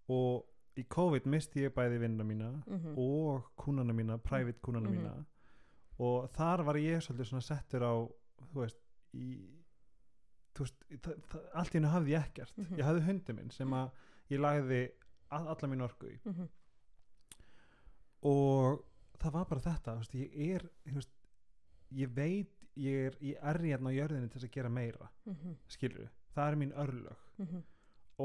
og 0.09 0.44
í 0.79 0.85
COVID 0.88 1.26
misti 1.26 1.61
ég 1.67 1.75
bæði 1.75 1.99
vinnuna 2.00 2.25
mína 2.25 2.50
Mhm. 2.67 2.95
og 2.99 3.50
kúnana 3.59 3.93
mína, 3.93 4.19
private 4.19 4.61
kúnana 4.62 4.88
Mhm. 4.88 4.97
mína. 4.99 5.25
Og 5.99 6.31
þar 6.33 6.64
var 6.64 6.75
ég 6.76 6.97
svolítið 7.00 7.29
svona 7.29 7.43
settur 7.43 7.83
á 7.83 7.93
þú 8.52 8.61
veist 8.61 8.79
í, 9.14 9.47
þú 10.55 10.64
veist, 10.64 11.45
allt 11.55 11.71
í 11.75 11.79
hennu 11.79 11.88
hafði 11.88 12.11
ég 12.17 12.25
ekkert. 12.25 12.57
Mhm. 12.57 12.76
ég 12.79 12.85
hafði 12.85 13.02
hundi 13.07 13.33
minn 13.35 13.50
sem 13.50 13.71
að 13.71 13.91
ég 14.31 14.41
lagði 14.41 14.91
all, 15.31 15.47
alla 15.49 15.69
mín 15.69 15.83
orku 15.83 16.07
í. 16.07 16.19
Mhm, 16.25 16.49
og 18.23 18.83
það 19.21 19.33
var 19.37 19.45
bara 19.50 19.61
þetta 19.64 19.95
þú 19.95 20.02
veist, 20.02 20.14
ég 20.14 20.55
er 20.57 20.67
þú 20.87 20.95
veist, 20.99 21.12
ég 21.93 22.14
veit 22.17 22.59
ég 22.81 23.07
er, 23.11 23.17
ég 23.21 23.37
er 23.43 23.59
hérna 23.61 23.91
á 23.93 23.97
jörðinni 23.99 24.31
til 24.33 24.41
að 24.47 24.50
gera 24.55 24.71
meira 24.73 25.09
mhm, 25.29 25.57
skilur 25.69 26.09
það 26.35 26.52
er 26.52 26.57
mín 26.57 26.73
örlög. 26.81 27.17
Mhm, 27.43 27.62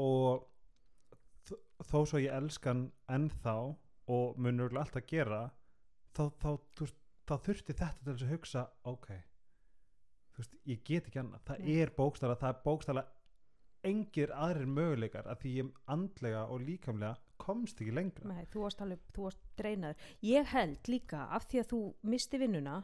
og 0.00 0.46
þó 1.86 1.98
svo 2.06 2.22
ég 2.22 2.34
elskan 2.34 2.88
ennþá 3.10 3.56
og 4.08 4.38
mun 4.40 4.64
örgulega 4.64 4.86
alltaf 4.86 5.06
gera 5.06 5.42
þá, 6.16 6.24
þá, 6.40 6.50
þú 6.74 6.88
þá 7.28 7.34
þurfti 7.44 7.76
þetta 7.76 8.04
til 8.06 8.16
að 8.16 8.32
hugsa 8.32 8.64
ok 8.88 9.08
veist, 10.38 10.58
ég 10.68 10.82
get 10.86 11.08
ekki 11.08 11.22
annað 11.22 11.46
það 11.48 11.64
Nei. 11.64 11.78
er 11.82 11.94
bókstala, 11.96 12.36
það 12.40 12.54
er 12.54 12.60
bókstala 12.64 13.04
engir 13.88 14.32
aðrir 14.34 14.70
möguleikar 14.74 15.28
að 15.30 15.42
því 15.44 15.54
ég 15.54 15.72
andlega 15.94 16.44
og 16.50 16.62
líkamlega 16.66 17.14
komst 17.38 17.80
ekki 17.82 17.94
lengra 17.94 18.30
Nei, 18.30 18.46
þú 18.50 18.64
varst 18.64 18.82
alveg, 18.82 19.02
þú 19.14 19.26
varst 19.28 19.44
dreinaður. 19.58 20.06
Ég 20.26 20.48
held 20.50 20.90
líka 20.90 21.26
af 21.34 21.46
því 21.50 21.60
að 21.62 21.68
þú 21.72 21.82
misti 22.10 22.40
vinnuna 22.42 22.78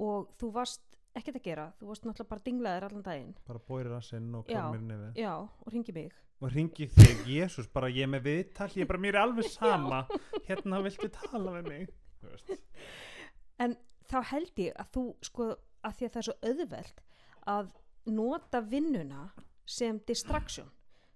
og 0.00 0.30
þú 0.40 0.50
varst 0.54 0.98
ekkert 1.14 1.36
að 1.38 1.44
gera, 1.46 1.64
þú 1.78 1.88
varst 1.90 2.04
náttúrulega 2.06 2.30
bara 2.32 2.44
dinglaður 2.48 2.86
allan 2.88 3.02
daginn. 3.06 3.34
bara 3.46 3.60
bóri 3.68 3.88
rassinn 3.90 4.34
og 4.34 4.48
mér 4.50 4.80
nefið 4.88 5.20
Já, 5.22 5.32
og 5.38 5.72
ringi 5.72 5.92
mig. 5.94 6.12
og 6.40 6.52
ringi 6.52 6.86
þig, 6.90 7.20
Jésús, 7.30 7.68
bara 7.72 7.88
ég 7.88 8.08
með 8.10 8.22
viðtal 8.28 8.70
ég 8.76 8.88
bara, 8.90 8.98
mér 8.98 9.14
er 9.14 9.22
alveg 9.22 9.48
sama 9.58 10.02
hérna 10.48 10.82
viltu 10.84 11.08
tala 11.14 11.54
með 11.54 11.68
mig. 11.68 11.92
En 13.62 13.76
þá 14.10 14.18
held 14.32 14.58
ég 14.64 14.74
að 14.80 14.90
þú, 14.96 15.04
sko, 15.24 15.48
að 15.84 15.98
því 15.98 16.06
að 16.08 16.14
það 16.14 16.20
er 16.22 16.28
svo 16.28 16.36
auðvelt 16.50 17.02
að 17.54 17.70
nota 18.14 18.60
vinnuna 18.60 19.28
sem 19.64 20.00
distraction, 20.08 20.66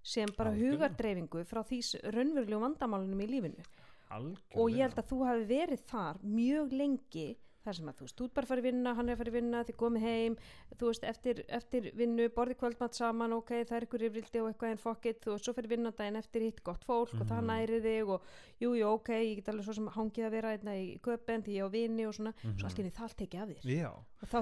sem 0.01 0.29
bara 0.37 0.53
hugardreifingu 0.55 1.43
frá 1.45 1.59
því 1.67 1.81
raunverulegu 2.15 2.61
vandamálunum 2.63 3.19
í 3.21 3.27
lífinu. 3.29 3.65
algjörlega 4.09 4.61
og 4.63 4.71
ég 4.73 4.81
held 4.87 4.97
að 5.03 5.09
þú 5.11 5.17
hafi 5.27 5.43
verið 5.51 5.83
þar 5.91 6.19
mjög 6.23 6.71
lengi 6.73 7.27
þar 7.65 7.75
sem 7.75 7.89
að 7.91 7.97
þú 7.99 8.05
veist, 8.05 8.15
þú 8.19 8.27
bara 8.33 8.47
að 8.55 8.61
vinna 8.63 8.93
hann 8.95 9.09
er 9.09 9.17
að 9.19 9.31
vinna, 9.35 9.63
þið 9.67 9.75
komið 9.81 10.01
heim 10.07 10.35
þú 10.79 10.87
veist, 10.89 11.03
eftir, 11.03 11.41
eftir 11.49 11.89
vinnu, 11.99 12.29
borði 12.35 12.55
kvöldmatt 12.59 12.95
saman 12.95 13.33
ok, 13.35 13.51
það 13.67 13.75
er 13.79 13.85
ykkur 13.87 14.05
yfrildi 14.09 14.41
og 14.43 14.47
eitthvað 14.53 14.71
en 14.71 14.81
fokkit 14.83 15.19
þú 15.25 15.33
veist, 15.35 15.45
svo 15.49 15.53
fyrir 15.57 15.69
vinnandaginn 15.75 16.15
eftir 16.21 16.41
hitt 16.47 16.63
gott 16.63 16.85
fólk 16.87 17.13
og 17.19 17.27
það 17.27 17.41
Mhm. 17.41 17.49
næri 17.51 17.81
þig 17.83 18.07
og 18.15 18.21
jú, 18.61 18.71
jú, 18.79 18.87
ok 18.93 19.09
ég 19.09 19.35
get 19.35 19.49
alveg 19.49 19.65
svo 19.65 19.73
sem 19.75 19.87
hangið 19.87 20.25
að 20.25 20.31
vera 20.31 20.51
einna 20.55 20.71
í 20.79 20.99
köpen 21.01 21.43
því 21.43 21.51
ég 21.59 21.65
á 21.65 21.69
vini 21.69 22.05
og 22.07 22.13
svona, 22.13 22.33
Mhm. 22.43 22.57
svo 22.59 22.65
allt 22.65 22.79
í 22.79 22.81
henni 22.83 22.91
það 22.95 23.03
allt 23.03 23.17
tekið 23.17 23.41
af 23.41 23.49
þér 23.49 23.63
já, 23.75 23.91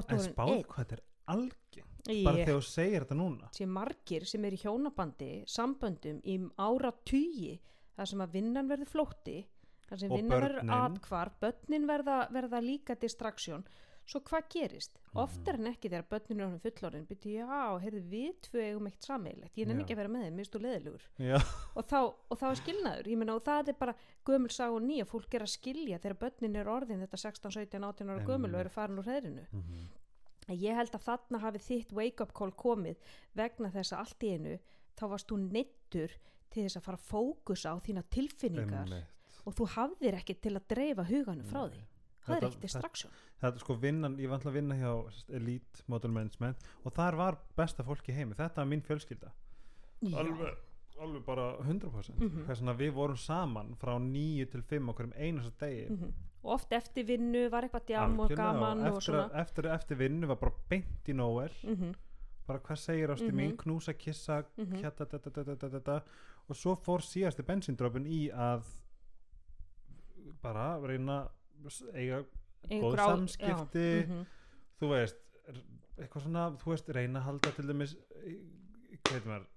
en 0.10 0.20
spáð 0.20 0.66
hvað 0.66 0.86
þetta 0.86 0.94
er 0.94 1.04
algengt 1.28 2.24
bara 2.24 2.38
Ég- 2.38 2.46
þegar 2.46 2.56
þú 2.56 2.64
segir 2.64 3.02
þetta 3.04 3.18
núna 3.18 3.50
sé 3.52 3.66
margir 3.68 4.26
sem 4.26 4.46
er 4.46 4.52
í 4.52 4.58
hjónabandi 4.62 5.44
samböndum 5.46 6.22
í 6.24 6.50
ára 6.58 6.94
tugi 7.04 7.60
þar 7.98 8.08
sem 8.08 8.20
að 8.20 8.32
vinnan 8.32 8.70
verður 8.70 8.88
flótti 8.88 9.46
þar 9.90 10.00
sem 10.00 10.12
Og 10.12 10.22
vinnan 10.22 10.42
verður 10.42 10.72
atkvar 10.78 11.32
börnin 11.42 11.88
verða, 11.90 12.22
verða 12.32 12.62
líka 12.64 12.96
distraksjón 12.96 13.66
svo 14.08 14.22
hvað 14.24 14.46
gerist? 14.54 15.00
Mhm. 15.02 15.18
oftar 15.20 15.58
en 15.60 15.68
ekki 15.68 15.90
þegar 15.92 16.06
börnin 16.08 16.42
er 16.46 16.60
fullorinn 16.64 17.08
byrju, 17.10 17.32
já, 17.42 17.80
heyrðu 17.84 18.02
við 18.08 18.36
tvö 18.46 18.62
eigum 18.64 18.88
eitt 18.88 19.04
sameilegt 19.04 19.58
ég 19.58 19.68
Já. 19.68 19.74
ekki 19.82 19.94
að 19.94 19.98
vera 19.98 20.12
með 20.14 20.24
þeim, 20.24 20.36
mér 20.38 20.46
stu 20.48 20.60
leðilegur 20.64 21.04
já, 21.20 21.38
og 21.76 21.84
þá, 21.84 22.00
og 22.32 22.38
þá 22.40 22.46
er 22.48 22.56
skilnaður. 22.62 23.08
Ég 23.12 23.18
meina 23.18 23.36
og 23.36 23.44
það 23.44 23.68
er 23.68 23.74
bara 23.74 23.96
gömul 24.24 24.52
sag 24.52 24.72
og 24.72 24.82
nýja. 24.82 25.06
Fólk 25.06 25.34
er 25.34 25.42
að 25.44 25.52
skilja 25.58 26.00
þegar 26.00 26.18
börnin 26.24 26.56
er 26.56 26.72
orðin 26.72 27.04
þetta 27.04 27.18
16, 27.18 27.52
17, 27.52 27.84
18 27.84 28.10
ára 28.10 28.24
gömul 28.24 28.54
og 28.54 28.60
eru 28.62 28.70
farin 28.70 28.98
úr 29.00 29.04
hreðrinu 29.10 29.46
Mhm. 29.52 29.88
En 30.48 30.56
ég 30.56 30.74
held 30.76 30.92
að 30.96 31.04
þarna 31.04 31.40
hafi 31.44 31.60
þitt 31.60 31.92
wake-up 31.92 32.34
call 32.34 32.52
komið 32.52 32.96
vegna 33.36 33.70
þess 33.70 33.92
að 33.92 34.00
allt 34.00 34.24
í 34.24 34.30
einu 34.38 34.60
þá 34.96 35.10
varst 35.10 35.28
þú 35.28 35.38
neittur 35.52 36.12
til 36.50 36.64
þess 36.64 36.78
að 36.78 36.84
fara 36.84 36.98
að 36.98 37.10
fókusa 37.12 37.74
á 37.76 37.78
þína 37.84 38.04
tilfinningar. 38.10 38.88
Einmitt. 38.88 39.17
Og 39.48 39.56
þú 39.56 39.68
hafðir 39.78 40.18
ekki 40.20 40.36
til 40.44 40.54
að 40.60 40.68
dreifa 40.74 41.06
huganum 41.08 41.48
frá 41.48 41.64
því. 41.72 41.82
Það 42.28 42.36
er 42.36 42.42
Þetta- 42.42 42.48
ekki 42.52 42.62
distraction. 42.62 43.12
þetta 43.42 43.56
er 43.56 43.60
sko 43.64 43.76
vinnan, 43.80 44.18
ég 44.20 44.30
alltaf 44.36 44.52
að 44.52 44.58
vinna 44.60 44.76
hjá 44.76 44.92
Elite 45.38 45.84
Model 45.88 46.12
Management 46.12 46.58
og 46.84 46.94
þar 46.94 47.16
var 47.16 47.38
besta 47.56 47.84
fólk 47.88 48.10
í 48.12 48.14
heimi, 48.18 48.36
þetta 48.36 48.56
var 48.58 48.66
mín 48.68 48.84
fjölskylda 48.84 49.32
alveg, 50.14 50.58
alveg 51.00 51.24
bara 51.26 51.46
100% 51.64 52.20
Mhm. 52.20 52.46
hvers 52.46 52.60
vegna 52.62 52.74
við 52.78 52.92
vorum 52.94 53.18
saman 53.18 53.76
frá 53.80 53.98
9 54.02 54.46
til 54.52 54.62
5 54.62 54.90
okkur 54.94 55.04
um 55.06 55.14
einasta 55.18 55.52
degi 55.66 55.90
Mm 55.90 56.14
Og 56.44 56.54
oft 56.54 56.70
eftir 56.72 57.04
vinnu 57.04 57.50
var 57.50 57.64
eitthvað 57.64 57.86
djam 57.88 58.20
og 58.20 58.30
gaman 58.30 58.80
og, 58.80 58.98
eftir, 58.98 59.12
svona. 59.14 59.30
að- 59.30 59.42
eftir, 59.42 59.64
eftir 59.66 59.98
vinnu 59.98 60.28
var 60.28 60.36
bara 60.36 60.52
beint 60.70 61.04
í 61.08 61.14
Noel 61.16 61.50
Mm 61.64 61.94
bara 62.48 62.60
hvað 62.60 62.78
segir 62.78 63.10
ástu 63.10 63.32
mín, 63.32 63.52
Mhm. 63.52 63.58
knúsa, 63.58 63.94
kissa 63.98 64.46
hérna, 64.58 65.06
da, 65.56 65.68
da, 65.70 65.80
da. 65.80 66.02
og 66.50 66.56
svo 66.56 66.76
fór 66.78 67.00
síðasti 67.02 67.44
bensíndrópin 67.44 68.06
í 68.08 68.32
að 68.32 68.64
bara 70.42 70.68
reyna 70.84 71.22
eiga 71.94 72.24
góð 72.68 72.98
samskipti. 73.02 73.88
Mm 74.08 74.26
þú 74.78 74.90
veist 74.94 75.22
eitthvað 75.98 76.26
svona, 76.28 76.48
þú 76.62 76.74
veist, 76.74 76.90
reyna 76.94 77.22
að 77.22 77.28
halda 77.32 77.54
til 77.56 77.68
dæmis 77.72 77.96
maður 79.26 79.48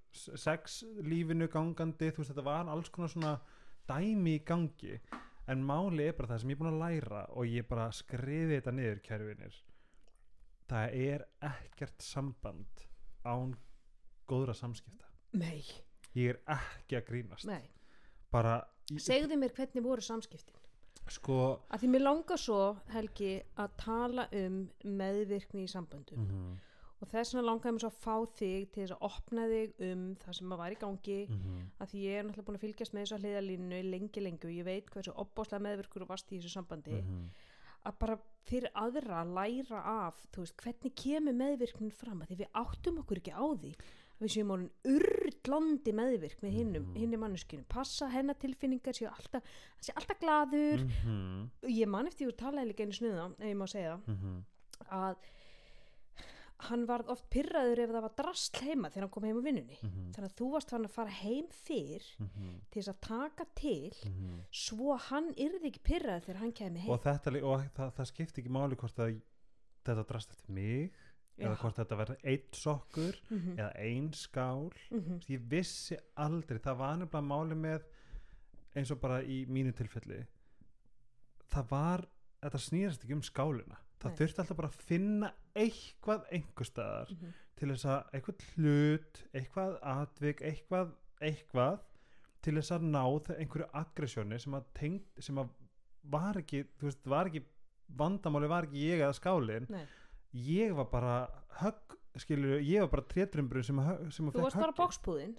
sex 0.41 0.81
lífinu 1.07 1.49
gangandi 1.51 2.11
þú 2.11 2.23
veist, 2.23 2.33
þetta 2.33 2.47
var 2.47 2.71
alls 2.73 2.91
konar 2.93 3.13
svona 3.13 3.35
dæmi 3.91 4.39
í 4.39 4.45
gangi 4.47 4.97
en 5.51 5.65
máli 5.67 6.07
er 6.07 6.17
bara 6.17 6.33
það 6.33 6.43
sem 6.43 6.53
ég 6.53 6.57
er 6.57 6.63
búin 6.63 6.73
að 6.73 6.81
læra 6.85 7.25
og 7.35 7.51
ég 7.51 7.69
bara 7.69 7.91
skriði 7.95 8.59
þetta 8.59 8.75
niður 8.77 9.03
kærfinir 9.07 9.61
það 10.71 10.97
er 11.11 11.27
ekkert 11.51 12.07
samband 12.07 12.87
án 13.27 13.57
góðra 14.31 14.55
samskipta. 14.55 15.09
Nei, 15.37 15.65
ég 16.15 16.37
er 16.37 16.39
ekki 16.55 16.97
að 17.01 17.09
grínast. 17.09 17.49
Nei. 17.51 17.67
bara, 18.31 18.61
Segðu 18.99 19.37
mér 19.39 19.53
hvernig 19.55 19.83
voru 19.85 20.01
samskiptin. 20.03 20.55
sko 21.09 21.61
Að 21.71 21.81
því 21.81 21.89
mér 21.91 22.01
langar 22.03 22.39
svo, 22.39 22.77
Helgi, 22.89 23.43
að 23.57 23.71
tala 23.77 24.29
um 24.33 24.71
meðvirkni 24.85 25.65
í 25.65 25.71
samböndum. 25.71 26.19
mm 26.19 26.59
Og 27.03 27.09
þess 27.09 27.33
vegna 27.33 27.47
langaði 27.49 27.73
mér 27.73 27.81
svo 27.81 27.89
að 27.89 28.01
fá 28.05 28.17
þig 28.37 28.71
til 28.73 28.83
þess 28.83 28.93
að 28.93 29.03
opna 29.09 29.47
þig 29.49 29.71
um 29.81 30.17
það 30.17 30.35
sem 30.37 30.51
að 30.53 30.59
var 30.59 30.71
í 30.71 30.77
gangi. 30.81 31.27
-hmm. 31.29 31.63
að 31.81 31.89
því 31.89 31.99
ég 32.05 32.13
er 32.19 32.25
náttúrulega 32.25 32.45
búin 32.47 32.57
að 32.57 32.61
fylgjast 32.61 32.93
með 32.93 33.01
þessu 33.07 33.19
hliðalínu 33.23 33.91
lengi 33.91 34.21
lengi 34.21 34.45
og 34.47 34.53
ég 34.53 34.65
veit 34.65 34.91
hversu 34.91 35.13
opbáslega 35.17 35.63
meðvirkur 35.65 36.03
og 36.03 36.09
vast 36.09 36.31
í 36.33 36.37
þessu 36.39 36.51
sambandi 36.53 36.91
Mhm. 37.01 37.31
að 37.87 37.99
bara 37.99 38.19
fyrir 38.45 38.71
aðra 38.75 39.25
að 39.25 39.33
læra 39.33 39.81
af 39.83 40.27
þú 40.33 40.39
veist, 40.45 40.57
hvernig 40.57 40.95
kemur 40.95 41.33
meðvirknin 41.33 41.91
fram 41.93 42.21
að 42.23 42.27
því 42.29 42.37
við 42.37 42.51
áttum 42.55 42.99
okkur 42.99 43.17
ekki 43.17 43.33
á 43.33 43.45
því 43.57 43.75
við 44.21 44.29
séum 44.29 44.51
orðin 44.51 44.71
urlandi 45.45 45.93
meðvirk 45.97 46.41
með 46.43 46.53
hinnum, 46.53 46.87
Mhm. 46.91 46.97
hinni 46.97 47.17
manneskinu 47.17 47.65
passa 47.69 48.09
hennar 48.09 48.35
tilfinningar 48.35 48.93
séu 48.95 49.09
alltaf 49.09 49.43
hann 49.43 49.83
sé 49.83 49.93
alltaf 49.97 50.19
gladur 50.21 50.85
Mhm. 50.85 51.51
ég 51.69 51.87
man 51.89 52.07
eftir 52.07 52.29
ég 52.29 52.37
talaði 52.37 52.69
líka 52.73 52.83
einu 52.85 52.93
snuða 52.93 53.33
ef 53.39 53.47
ég 53.47 53.57
má 53.57 53.67
segja 53.69 54.01
Mhm. 54.07 54.45
að 54.91 55.17
hann 56.69 56.87
varð 56.87 57.09
oft 57.09 57.25
pyrraður 57.33 57.79
ef 57.79 57.91
það 57.91 58.03
var 58.05 58.13
drast 58.19 58.59
heima 58.61 58.91
þegar 58.91 59.01
hann 59.07 59.11
kom 59.15 59.25
heim 59.25 59.39
á 59.41 59.43
vinnunni 59.47 59.79
Mhm. 59.83 60.13
þannig 60.13 60.29
að 60.29 60.37
þú 60.37 60.51
varst 60.53 60.71
fann 60.71 60.85
að 60.85 60.91
fara 60.91 61.09
heim 61.11 61.47
fyrr 61.49 62.03
Mhm. 62.19 62.61
til 62.71 62.83
þess 62.83 62.89
að 62.93 63.01
taka 63.01 63.45
til 63.55 63.93
Mhm. 64.05 64.41
svo 64.53 64.99
hann 64.99 65.33
yrði 65.35 65.65
ekki 65.73 65.81
pyrraður 65.83 66.25
þegar 66.27 66.37
hann 66.37 66.53
kemi 66.53 66.79
heim 66.81 66.91
og, 66.91 67.03
þetta, 67.03 67.43
og 67.43 67.61
það, 67.75 67.93
það 67.95 68.07
skipti 68.13 68.43
ekki 68.43 68.51
máli 68.51 68.77
hvort 68.77 68.97
að 68.99 69.21
þetta 69.87 70.07
drast 70.07 70.31
eftir 70.33 70.51
mig 70.53 70.93
eða 71.39 71.57
hvort 71.61 71.77
þetta 71.77 71.97
verði 71.97 72.17
eitt 72.25 72.55
sokkur 72.57 73.17
mm 73.31 73.59
eða 73.59 73.71
ein 73.79 74.13
skál 74.13 74.71
-hmm. 74.91 75.21
ég 75.29 75.41
vissi 75.51 75.97
aldrei, 76.17 76.59
það 76.59 76.77
var 76.77 76.97
nefnilega 76.97 77.27
máli 77.29 77.55
með 77.55 77.83
eins 78.77 78.91
og 78.91 79.01
bara 79.01 79.23
í 79.23 79.47
mínu 79.47 79.73
tilfelli 79.73 80.27
það 81.51 81.69
var, 81.71 82.05
þetta 82.43 82.59
snýrast 82.59 83.05
ekki 83.05 83.17
um 83.17 83.23
skálina 83.27 83.79
það 84.01 84.11
Nei. 84.11 84.17
þurfti 84.21 84.41
alltaf 84.43 84.57
bara 84.57 84.69
að 84.69 84.83
finna 84.89 85.33
eitthvað 85.55 86.27
einhver 86.33 86.65
staðar 86.69 87.11
Mhm. 87.11 87.33
til 87.57 87.69
þess 87.69 87.85
að 87.85 88.11
eitthvað 88.15 88.45
hlut 88.57 89.23
eitthvað 89.35 89.79
atvik, 89.83 90.41
eitthvað 90.41 90.93
eitthvað 91.21 91.81
til 92.43 92.55
þess 92.57 92.71
að 92.73 92.83
ná 92.83 93.03
þe- 93.21 93.39
einhverju 93.39 93.71
aggressjóni 93.75 94.39
sem 94.41 94.53
að 94.55 94.65
tengd, 94.75 95.03
sem 95.19 95.37
að 95.37 95.49
var 96.05 96.35
ekki, 96.41 96.65
þú 96.79 96.83
veist, 96.89 97.05
var 97.07 97.27
ekki 97.27 97.43
vandamáli 97.97 98.49
var 98.49 98.65
ekki 98.65 98.87
ég 98.89 99.01
eða 99.01 99.13
skálin 99.19 99.67
Nei. 99.69 99.87
Ég 100.33 100.75
var 100.77 100.89
bara 100.91 101.15
högg, 101.61 101.97
skilur, 102.21 102.59
ég 102.63 102.81
var 102.85 102.91
bara 102.91 103.03
trétrumbrun 103.11 103.65
sem, 103.67 103.79
sem 104.11 104.27
að 104.31 104.37
þú 104.37 104.43
varst 104.45 104.59
bara 104.61 104.75
bókspúðin 104.79 105.37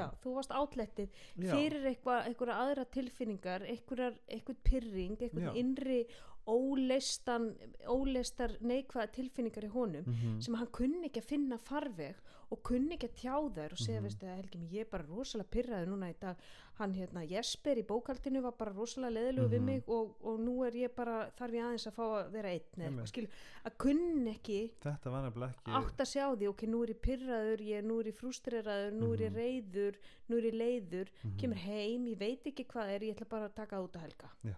já, 0.00 0.06
þú 0.24 0.34
varst 0.38 0.54
átlettið 0.56 1.08
fyrir 1.52 1.88
eitthvað 1.92 2.54
aðra 2.56 2.84
tilfinningar 2.96 3.66
eitthvað, 3.68 4.18
eitthvað 4.28 4.56
pyrring, 4.64 5.18
eitthvað 5.20 5.44
Já. 5.48 5.52
innri 5.60 6.00
óleistan 6.48 7.50
óleistar 7.88 8.56
neikvæða 8.64 9.12
tilfinningar 9.12 9.64
í 9.68 9.70
honum 9.74 10.04
Mhm. 10.06 10.40
sem 10.42 10.54
hann 10.54 10.66
kunni 10.72 11.08
ekki 11.08 11.20
að 11.22 11.30
finna 11.34 11.58
farveg 11.58 12.14
og 12.50 12.62
kunni 12.64 12.96
ekki 12.96 13.08
að 13.08 13.18
tjá 13.20 13.34
þær 13.54 13.72
og 13.72 13.78
segja, 13.78 14.00
Mhm. 14.00 14.04
veistu, 14.08 14.26
Helgi, 14.26 14.58
mér, 14.58 14.70
ég 14.72 14.80
er 14.80 14.84
bara 14.90 15.04
rosalega 15.04 15.50
pyrraði 15.50 15.86
núna 15.86 16.08
í 16.08 16.14
dag, 16.18 16.36
hann 16.78 16.94
hérna 16.94 17.28
Jesper 17.28 17.76
í 17.76 17.82
bókaldinu 17.84 18.40
var 18.40 18.52
bara 18.52 18.72
rosalega 18.72 19.12
leðilegu 19.12 19.48
við 19.50 19.58
Mhm. 19.60 19.64
mig 19.66 19.82
og, 19.88 20.14
og 20.24 20.40
nú 20.40 20.66
er 20.66 20.72
ég 20.72 20.94
bara 20.94 21.30
þarf 21.36 21.52
ég 21.52 21.62
aðeins 21.62 21.86
að 21.86 21.92
fá 21.92 22.02
að 22.24 22.30
vera 22.32 22.48
einn 22.48 23.06
skilur, 23.06 23.28
að 23.66 23.76
kunni 23.78 24.30
ekki 24.38 24.70
þetta 24.80 25.10
var 25.10 25.30
nefnilega 25.30 25.54
ekki 25.54 25.72
átt 25.76 25.96
að 25.98 26.08
sjá 26.14 26.36
því, 26.38 26.48
ok, 26.48 26.62
nú 26.66 26.82
er 26.82 26.88
ég 26.94 27.00
pyrraður 27.00 27.60
ég, 27.60 27.84
nú 27.84 28.00
er 28.00 28.04
ég 28.04 28.16
frustreraður, 28.16 28.92
nú 28.94 29.12
er 29.12 29.18
ég 29.18 29.32
Mhm. 29.32 29.36
reyður 29.36 29.94
nú 30.30 30.36
er 30.38 30.42
ég 30.50 30.54
leiður, 30.54 31.08
Mhm. 31.24 31.36
kemur 31.38 31.56
heim 31.56 32.06
ég 32.06 32.16
veit 32.18 32.44
ekki 32.44 32.64
hvað 32.66 32.88
er, 32.94 33.00
ég 33.00 33.14
ætla 33.16 33.28
bara 33.28 33.48
að 33.50 33.54
taka 33.54 33.76
út 33.76 33.92
að 33.92 34.00
helga 34.00 34.56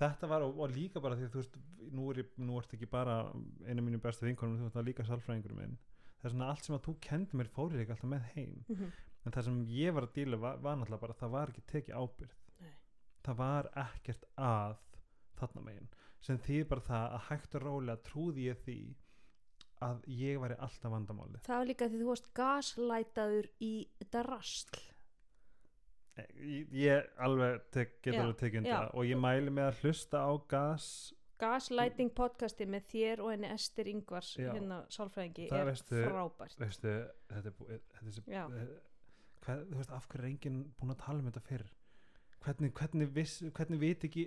þetta 0.00 0.30
var 0.30 0.44
og, 0.46 0.58
og 0.60 0.74
líka 0.74 1.02
bara 1.04 1.18
því 1.18 1.28
að 1.28 1.34
þú 1.34 1.42
veist 1.42 1.58
nú 1.96 2.08
er, 2.12 2.20
nú 2.40 2.58
ert 2.60 2.74
ekki 2.76 2.88
bara 2.90 3.20
einu 3.66 3.84
mínu 3.86 4.00
bestu 4.02 4.26
vinkonum 4.26 4.58
þú 4.60 4.68
ert 4.68 4.78
það 4.78 4.88
líka 4.88 5.06
sálfræðingur 5.08 5.56
minn. 5.58 5.78
Það 6.20 6.28
er 6.28 6.34
svona 6.34 6.50
allt 6.52 6.66
sem 6.66 6.76
að 6.76 6.84
þú 6.86 6.94
kendi 7.06 7.40
mér 7.40 7.52
fórir 7.54 7.82
ekki 7.82 7.96
alltaf 7.96 8.12
með 8.12 8.28
heim. 8.34 8.58
Mhm. 8.68 8.90
en 9.20 9.32
það 9.32 9.44
sem 9.44 9.56
ég 9.68 9.92
var 9.92 10.06
að 10.06 10.14
díla 10.16 10.36
var, 10.40 10.60
var 10.64 10.76
náttúrulega 10.80 11.00
bara 11.00 11.12
að 11.12 11.18
það 11.20 11.32
var 11.34 11.50
ekki 11.52 11.62
tekið 11.68 11.96
ábyrð 12.00 12.36
Nei. 12.60 12.70
það 13.26 13.34
var 13.36 13.66
ekkert 13.82 14.24
að 14.36 14.78
þarna 15.36 15.64
megin. 15.66 15.90
Sem 16.20 16.38
því 16.38 16.56
bara 16.68 16.80
það 16.80 17.16
að 17.16 17.26
hægt 17.28 17.54
og 17.54 17.62
rólega 17.66 18.02
trúði 18.06 18.46
ég 18.48 18.62
því 18.64 18.78
að 19.84 20.00
ég 20.12 20.40
væri 20.40 20.56
alltaf 20.60 20.92
vandamáli 20.92 21.40
það 21.46 21.58
var 21.60 21.68
líka 21.70 21.88
því 21.88 22.00
þú 22.00 22.08
varst 22.10 22.30
gaslætaður 22.36 23.48
í 23.64 23.72
drastl 24.12 24.80
ég, 24.80 24.89
ég 26.72 27.08
alveg 27.18 27.60
tek, 27.74 27.96
get 28.02 28.14
Já, 28.14 28.20
alveg 28.24 28.36
tekið 28.42 28.58
undir 28.62 28.74
það. 28.76 28.92
Og 28.94 29.08
ég 29.10 29.20
mæli 29.20 29.50
með 29.56 29.68
að 29.70 29.80
hlusta 29.84 30.22
á 30.26 30.32
gas 30.48 30.86
Gaslighting 31.40 32.10
podcasti 32.12 32.66
með 32.68 32.82
þér 32.92 33.20
og 33.24 33.30
henni 33.32 33.48
Ester 33.54 33.88
Ingvars 33.88 34.34
hérna 34.36 34.82
sálfræðingi 34.92 35.46
Það 35.48 35.60
er 35.62 35.68
veistu- 35.70 36.02
frábært. 36.04 36.58
veistu, 36.60 36.90
þetta 37.30 37.46
er 37.48 37.54
búið 37.60 37.70
er, 37.78 38.10
sem- 38.12 38.26
hvað, 39.40 39.62
þú 39.70 39.78
veist, 39.78 39.92
af 39.96 40.08
hverju 40.08 40.20
er 40.24 40.28
enginn 40.34 40.58
búin 40.80 40.92
að 40.92 40.98
tala 41.06 41.18
um 41.22 41.30
þetta 41.30 41.40
fyrr? 41.46 41.64
Hvernig, 42.44 42.72
hvernig, 42.76 43.08
viss, 43.14 43.38
hvernig 43.56 43.80
veit 43.80 44.04
ekki 44.04 44.26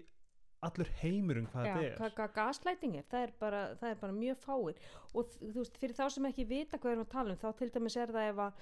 allur 0.64 0.90
heimurinn 1.04 1.48
hvað 1.52 1.66
Já, 1.68 1.74
þetta 1.76 1.86
er? 1.92 1.96
hvað, 2.00 2.14
hvað 2.18 2.34
gaslighting 2.34 2.96
er, 2.98 3.06
það 3.12 3.24
er, 3.28 3.32
bara, 3.40 3.62
það 3.76 3.90
er 3.92 3.96
bara 4.02 4.14
mjög 4.18 4.38
fáir. 4.48 4.76
Og 5.14 5.30
þú 5.42 5.54
veist, 5.60 5.78
fyrir 5.82 5.96
þá 5.98 6.06
sem 6.16 6.26
ekki 6.30 6.46
vita 6.48 6.78
hvað 6.78 6.90
við 6.90 6.96
erum 6.98 7.06
að 7.06 7.14
tala 7.14 7.36
um, 7.36 7.42
þá 7.44 7.58
til 7.60 7.70
dæmis 7.78 7.98
er 7.98 8.14
það 8.16 8.30
ef 8.32 8.42
að, 8.48 8.54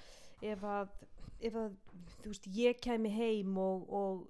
ef 0.52 0.64
að, 0.76 0.88
ef 1.42 1.58
að 1.58 1.74
þú 2.22 2.32
veist, 2.32 2.48
ég 2.56 2.80
kæmi 2.82 3.10
heim 3.12 3.58
og, 3.58 3.86
og, 3.92 4.22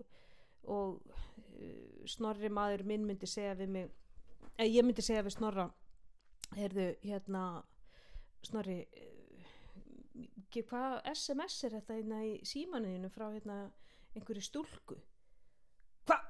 og 0.65 0.99
uh, 1.13 2.09
snorri 2.09 2.51
maður 2.53 2.87
minn 2.89 3.07
myndi 3.09 3.29
segja 3.31 3.55
við 3.59 3.75
mig 3.77 3.91
eða 4.57 4.69
ég 4.71 4.87
myndi 4.87 5.05
segja 5.05 5.25
við 5.27 5.37
snorra 5.37 5.69
heyrðu, 6.57 6.89
hérna 7.05 7.45
snorri 8.45 8.81
uh, 8.83 9.13
hvað 10.61 10.99
SMS 11.15 11.63
er 11.65 11.79
þetta 11.79 11.97
hérna 11.97 12.21
í 12.29 12.35
símanuðinu 12.49 13.09
frá 13.13 13.29
hérna 13.31 13.63
einhverju 14.13 14.45
stúlku? 14.45 14.99
Hvað 16.09 16.29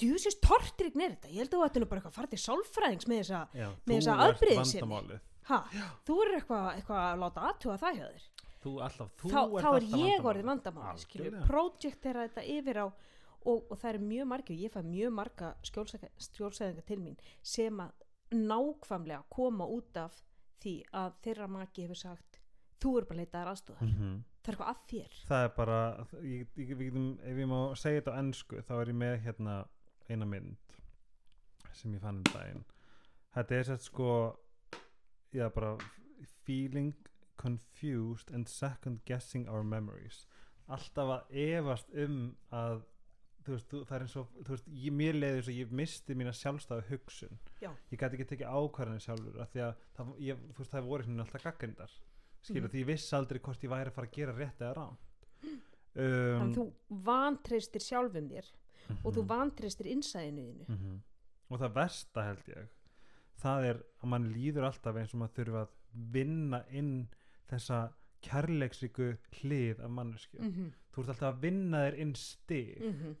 djúsist 0.00 0.42
tortrygn 0.44 1.00
er 1.00 1.14
þetta? 1.14 1.30
Ég 1.32 1.44
held 1.44 1.54
að 1.54 1.58
þú 1.58 1.66
ætti 1.66 1.82
nú 1.82 1.88
bara 1.88 2.02
eitthvað 2.02 2.12
að 2.12 2.18
fara 2.18 2.32
til 2.32 2.42
sálfræðings 2.42 3.08
með 3.08 3.22
þessa 3.22 3.42
þessa 3.96 4.16
þú 4.82 5.20
ha, 5.48 5.58
þú 6.06 6.18
er 6.24 6.34
eitthvað 6.38 6.68
eitthva 6.76 6.98
að 7.06 7.22
láta 7.22 7.46
aðtúa 7.48 7.78
það 7.80 7.98
hjá 7.98 8.04
þér 8.04 8.28
þú 8.62 8.72
alltaf, 8.86 9.10
þú 9.20 9.30
þá, 9.32 9.40
þá 9.62 9.70
er 9.76 9.86
ég 10.02 10.24
orðið 10.30 10.48
vandamáli 10.50 11.30
projekt 11.48 12.06
er 12.06 12.20
þetta 12.26 12.44
yfir 12.56 12.78
á 12.82 12.86
og, 12.86 13.64
og 13.70 13.78
það 13.78 13.88
er 13.94 13.98
mjög 14.06 14.26
margir, 14.30 14.56
ég 14.62 14.70
fæ 14.72 14.80
mjög 14.86 15.12
marga 15.18 15.54
skjólsæðinga 15.66 16.84
til 16.86 17.00
mín 17.02 17.16
sem 17.42 17.80
að 17.82 17.90
nákvæmlega 18.32 19.24
koma 19.30 19.66
út 19.66 19.96
af 20.00 20.20
því 20.62 20.76
að 20.94 21.16
þeirra 21.24 21.48
maki 21.50 21.82
hefur 21.88 21.98
sagt 21.98 22.38
þú 22.82 22.92
er 22.98 23.04
bara 23.08 23.16
að 23.16 23.22
leita 23.22 23.40
þær 23.42 23.50
aðstofar 23.52 23.88
Mhm. 23.88 24.12
það 24.42 24.48
er 24.48 24.54
eitthvað 24.54 24.70
að 24.72 24.78
þér. 24.90 25.18
Það 25.28 25.44
er 25.44 25.52
bara 25.56 25.78
ég, 26.22 26.46
ég, 26.56 26.76
við 26.78 26.86
getum, 26.88 27.08
ef 27.22 27.36
ég 27.38 27.46
má 27.50 27.58
segja 27.78 28.00
þetta 28.00 28.14
á 28.14 28.18
ennsku 28.22 28.62
þá 28.62 28.72
er 28.80 28.86
ég 28.92 28.94
með 29.02 29.14
hérna 29.26 29.56
eina 30.10 30.26
mynd 30.26 30.56
sem 31.72 31.92
ég 31.94 32.00
fann 32.02 32.16
um 32.16 32.22
daginn. 32.32 32.64
Þetta 33.34 33.54
er 33.58 33.62
sett 33.64 33.80
sko 33.86 34.36
já 35.32 35.48
bara 35.54 35.76
feeling 36.44 36.92
confused 37.42 38.30
and 38.34 38.48
second 38.48 39.02
guessing 39.08 39.48
our 39.48 39.66
memories 39.66 40.24
alltaf 40.72 41.12
að 41.16 41.36
efast 41.44 41.92
um 42.04 42.18
að 42.54 42.82
þú 43.42 43.56
veist, 43.56 43.68
þú, 43.70 43.80
það 43.88 43.96
er 43.96 44.04
eins 44.06 44.16
og 44.20 44.34
þú 44.38 44.54
veist, 44.54 44.68
ég, 44.84 44.94
mér 44.94 45.18
leiði 45.18 45.38
þess 45.40 45.50
að 45.50 45.58
ég 45.58 45.74
misti 45.82 46.16
mína 46.18 46.32
sjálfstæðu 46.38 46.84
hugsun 46.92 47.38
Já. 47.62 47.70
ég 47.90 47.98
gæti 47.98 48.18
ekki 48.18 48.28
tekið 48.32 48.52
ákvarðanir 48.54 49.04
sjálfur 49.06 49.40
af 49.42 49.52
því 49.52 49.64
að 49.66 49.72
það, 49.96 50.12
ég, 50.22 50.42
þú 50.52 50.62
veist, 50.62 50.74
það 50.74 50.90
voru 50.90 51.06
svona 51.08 51.26
alltaf 51.26 51.46
gaggrindar 51.46 51.96
skilur, 52.42 52.68
Mhm. 52.68 52.72
því 52.72 52.82
ég 52.82 52.90
vissi 52.90 53.16
aldrei 53.16 53.40
hvort 53.40 53.64
ég 53.64 53.72
væri 53.72 53.90
að 53.90 53.96
fara 53.96 54.06
að 54.06 54.16
gera 54.16 54.36
rétt 54.36 54.62
eða 54.62 54.74
rám 54.78 54.96
þannig 55.92 56.38
um, 56.38 56.44
að 56.46 56.54
þú 56.56 56.66
vantreystir 57.10 57.84
sjálfum 57.84 58.28
þér 58.30 58.52
og 59.02 59.10
þú 59.12 59.22
mhm, 59.22 59.28
vantreystir 59.34 59.90
innsæðinu 59.92 60.46
þínu 60.46 60.68
mhm. 60.68 61.00
og 61.50 61.60
það 61.62 61.74
versta 61.74 62.26
held 62.30 62.48
ég 62.54 62.70
það 63.42 63.66
er 63.72 63.82
að 64.02 64.12
mann 64.14 64.30
líður 64.32 64.68
alltaf 64.70 64.96
eins 64.96 65.14
og 65.14 65.22
maður 65.22 65.38
þurfa 65.40 65.64
að 65.66 65.74
vinna 66.14 66.62
inn 66.70 66.92
þessa 67.50 67.80
kærleiksríku 68.22 69.16
hlið 69.40 69.82
af 69.82 69.90
mannesku 69.90 70.38
mm 70.38 70.52
-hmm. 70.52 70.72
þú 70.94 71.02
ert 71.02 71.08
alltaf 71.08 71.34
að 71.34 71.40
vinna 71.40 71.84
þér 71.86 71.98
inn 71.98 72.14
stig. 72.14 72.80
Mm 72.80 73.16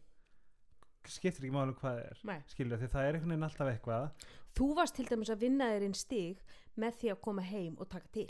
skiptir 1.08 1.46
ekki 1.46 1.54
máli 1.54 1.74
hvað 1.74 2.00
er 2.04 2.18
Nei. 2.28 2.40
skilur 2.46 2.78
því 2.78 2.88
það 2.92 3.06
er 3.06 3.14
einhvern 3.14 3.34
veginn 3.34 3.48
alltaf 3.48 3.70
eitthvað. 3.72 4.10
Þú 4.54 4.74
varst 4.78 4.94
til 4.94 5.06
dæmis 5.08 5.32
að 5.32 5.44
vinna 5.46 5.70
þér 5.72 5.82
inn 5.82 5.94
stig 5.98 6.42
með 6.76 6.98
því 7.00 7.12
að 7.14 7.22
koma 7.26 7.42
heim 7.42 7.78
og 7.80 7.88
taka 7.88 8.06
til. 8.12 8.28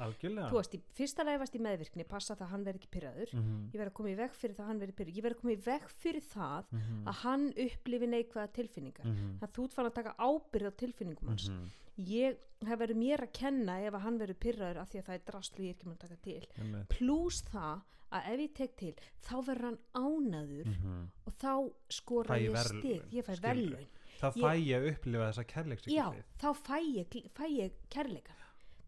Algjörlega. 0.00 0.48
Þú 0.48 0.56
varst 0.56 0.74
í 0.76 0.80
fyrsta 0.96 1.24
lagi 1.26 1.40
varst 1.42 1.56
í 1.56 1.60
meðvirkni 1.60 2.06
passa 2.08 2.36
það 2.36 2.46
að 2.46 2.52
hann 2.54 2.64
verði 2.64 2.80
ekki 2.80 2.92
pyrraður 2.94 3.32
Mhm, 3.36 3.58
ég 3.72 3.80
verði 3.80 3.90
að 3.90 3.96
koma 3.98 4.08
í 4.12 4.16
veg 4.16 4.32
fyrir 4.32 4.54
það 4.56 4.64
að 4.64 4.70
hann 4.70 4.80
verði 4.80 4.94
pyrraður 4.96 5.16
ég 5.16 5.22
verði 5.26 5.36
að 5.36 5.42
koma 5.42 5.52
í 5.52 5.60
veg 5.66 5.88
fyrir 6.02 6.24
það 6.32 6.70
mhm, 6.72 7.02
að 7.08 7.14
hann 7.22 7.44
upplifi 7.66 8.08
neikvæða 8.08 8.52
tilfinningar. 8.56 9.06
Mhm, 9.06 9.34
þannig 9.36 9.48
að 9.50 9.54
þú 9.58 9.64
ert 9.64 9.76
fann 9.76 9.90
að 9.90 9.98
taka 9.98 10.14
ábyrð 10.16 10.70
á 10.70 10.72
tilfinningum 10.82 11.28
hans. 11.28 11.48
Mhm, 11.48 11.68
ég 11.96 12.36
hef 12.62 12.78
verið 12.78 12.96
mér 12.96 13.24
að 13.26 13.32
kenna 13.32 13.78
ef 13.82 13.94
að 13.94 14.04
hann 14.06 14.18
verður 14.20 14.38
pyrraður 14.44 14.78
af 14.82 14.90
því 14.92 14.98
að 15.00 15.06
það 15.08 15.14
er 15.18 15.24
drastlu 15.30 15.64
ég 15.64 15.70
er 15.72 15.74
ekki 15.76 15.88
með 15.88 15.96
að 15.96 16.04
taka 16.04 16.20
til. 16.22 16.46
Einmitt, 16.62 16.88
pluss 16.88 17.42
það 17.50 17.82
að 18.12 18.28
ef 18.32 18.40
ég 18.44 18.52
tek 18.54 18.76
til 18.76 18.92
þá 19.24 19.34
verður 19.48 19.66
hann 19.68 19.78
ánaður 19.96 20.66
mhm. 20.68 21.02
og 21.26 21.36
þá 21.42 21.52
skora 21.88 22.28
Fæ 22.28 22.38
ég 22.38 22.44
ég 22.46 22.56
verðlaun, 22.56 22.82
stig 22.82 23.16
ég 23.16 23.24
fæ 23.26 23.34
verðlaun. 23.46 23.88
Þá 24.22 24.26
Ég- 24.28 24.42
fæ 24.44 24.52
ég 24.62 24.76
að 24.76 24.88
upplifa 24.92 25.28
þessa 25.32 25.44
kærleiksríku 25.50 25.96
já, 25.96 26.06
þá 26.38 26.48
fæ 26.62 26.76
ég, 26.86 27.16
fæ 27.34 27.44
ég 27.50 27.78
kærleika 27.90 28.36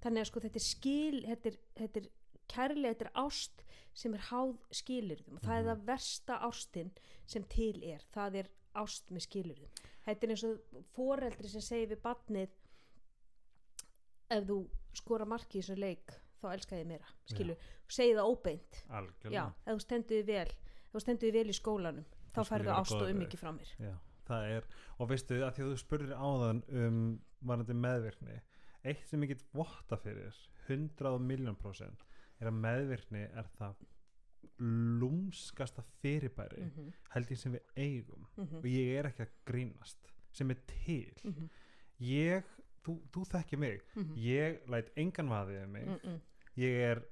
þannig 0.05 0.21
að 0.21 0.29
sko 0.29 0.41
þetta 0.45 0.61
er 0.61 0.65
skil 0.69 1.23
þetta 1.25 1.49
er, 1.51 1.57
þetta 1.81 2.01
er 2.03 2.09
kærleika, 2.53 2.93
þetta 2.93 3.07
er 3.09 3.25
ást 3.25 3.65
sem 3.95 4.15
er 4.15 4.23
háð 4.29 4.53
skilurðum 4.71 5.39
og 5.39 5.43
það 5.43 5.57
er 5.57 5.63
Mhm. 5.65 5.71
það 5.71 5.85
versta 5.89 6.39
ástin 6.45 6.91
sem 7.27 7.43
til 7.45 7.83
er, 7.83 8.05
það 8.15 8.35
er 8.43 8.49
ást 8.77 9.11
með 9.11 9.25
skilurðum 9.27 9.71
þetta 10.05 10.23
er 10.27 10.31
eins 10.35 10.45
og 10.45 10.85
foreldri 10.95 11.49
sem 11.49 11.61
segir 11.65 11.89
við 11.97 12.03
barnið 12.05 12.49
ef 14.31 14.45
þú 14.49 14.59
skora 14.95 15.27
marki 15.29 15.59
í 15.59 15.63
þessu 15.63 15.77
leik 15.79 16.15
þá 16.41 16.49
elska 16.53 16.79
ég 16.79 16.89
meira, 16.89 17.07
skilu 17.31 17.57
segi 17.89 18.17
það 18.17 18.31
óbeint, 18.31 18.81
já, 18.81 18.97
algjörlega 18.99 19.47
ef 19.65 19.71
þú 19.73 19.85
stendur 19.85 20.17
þig 20.17 20.27
vel 20.27 20.49
ef 20.49 20.93
þú 20.93 21.05
stendur 21.05 21.29
þig 21.29 21.39
vel 21.39 21.49
í 21.49 21.57
skólanum 21.59 22.05
þá 22.35 22.41
færðu 22.43 22.65
ég 22.65 22.69
vera 22.69 22.81
ást 22.81 22.93
og 22.93 22.99
góður 22.99 23.07
við 23.09 23.15
ummyggi 23.15 23.41
frá 23.41 23.53
mér. 23.55 23.73
Já, 23.79 23.95
það 24.29 24.49
er, 24.57 24.69
og 24.99 25.11
veistu 25.11 25.39
að 25.41 25.55
því 25.57 25.65
að 25.65 25.71
þú 25.71 25.79
spurðir 25.83 26.15
áðan 26.19 26.63
um 26.83 27.01
varandi 27.45 27.79
meðvirkni 27.79 28.41
eitt 28.85 29.09
sem 29.09 29.25
ég 29.25 29.35
get 29.35 29.45
votta 29.55 29.99
fyrir 30.01 30.37
100 30.69 31.19
miljón 31.25 31.59
prósent 31.61 32.05
er 32.41 32.51
að 32.51 32.61
meðvirkni 32.65 33.27
er 33.33 33.49
það 33.59 33.85
lúmskasta 35.01 35.83
fyrirbæri 36.01 36.63
mm 36.63 36.93
held 37.15 37.31
ég 37.31 37.39
sem 37.39 37.53
við 37.53 37.63
eigum. 37.77 38.27
-hmm. 38.37 38.57
og 38.59 38.65
ég 38.67 38.99
er 38.99 39.07
ekki 39.07 39.23
að 39.23 39.35
grínast 39.47 40.13
sem 40.31 40.51
er 40.51 40.59
til. 40.67 41.15
Mm 41.25 41.33
-hmm. 41.33 41.49
ég, 41.99 42.45
þú, 42.85 42.99
þú 43.13 43.25
þekki 43.33 43.59
mig 43.59 43.81
Mhm. 43.97 44.15
ég 44.17 44.59
læt 44.69 44.91
engan 44.97 45.29
vaðið 45.29 45.69
mig 45.69 45.87
Mm 45.87 45.99
-mm. 46.05 46.21
ég 46.57 46.75
er 46.91 47.03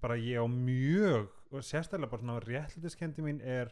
bara 0.00 0.14
ég 0.16 0.38
á 0.38 0.46
mjög 0.46 1.28
og 1.50 1.62
sérstaklega 1.62 2.10
bara 2.10 2.22
svona 2.22 2.40
réttlætiskendi 2.40 3.20
mín 3.22 3.40
er 3.42 3.68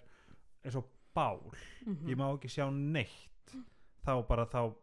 eins 0.65 0.77
og 0.77 0.85
bál 1.15 1.53
Mhm. 1.87 2.07
ég 2.09 2.17
má 2.17 2.35
ekki 2.37 2.49
sjá 2.49 2.71
neitt 2.71 3.57
þá 4.05 4.27
bara 4.29 4.47
þá 4.47 4.75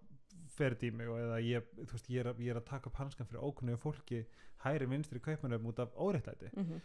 fer 0.48 0.72
þetta 0.76 0.88
í 0.88 0.92
mig 0.94 1.08
og 1.08 1.18
eða 1.18 1.40
ég, 1.42 1.62
þú 1.78 1.92
veist, 1.92 2.10
ég, 2.10 2.20
er, 2.26 2.34
ég 2.34 2.50
er 2.50 2.56
að 2.60 2.66
taka 2.66 2.88
upp 2.90 2.96
hanskan 2.96 3.26
fyrir 3.28 3.42
ókunnugu 3.42 3.78
fólki 3.78 4.26
hæri 4.64 4.86
vinstri 4.90 5.20
kaupmannum 5.20 5.66
út 5.66 5.80
af 5.80 5.90
óréttlæti 5.96 6.50
Mhm. 6.56 6.82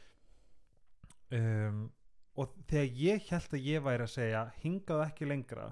um, 1.32 1.90
og 2.36 2.54
þegar 2.68 2.90
ég 2.96 3.20
held 3.30 3.50
að 3.54 3.64
ég 3.64 3.82
væri 3.82 4.02
að 4.06 4.12
segja 4.14 4.42
hingað 4.62 5.04
ekki 5.06 5.26
lengra 5.28 5.68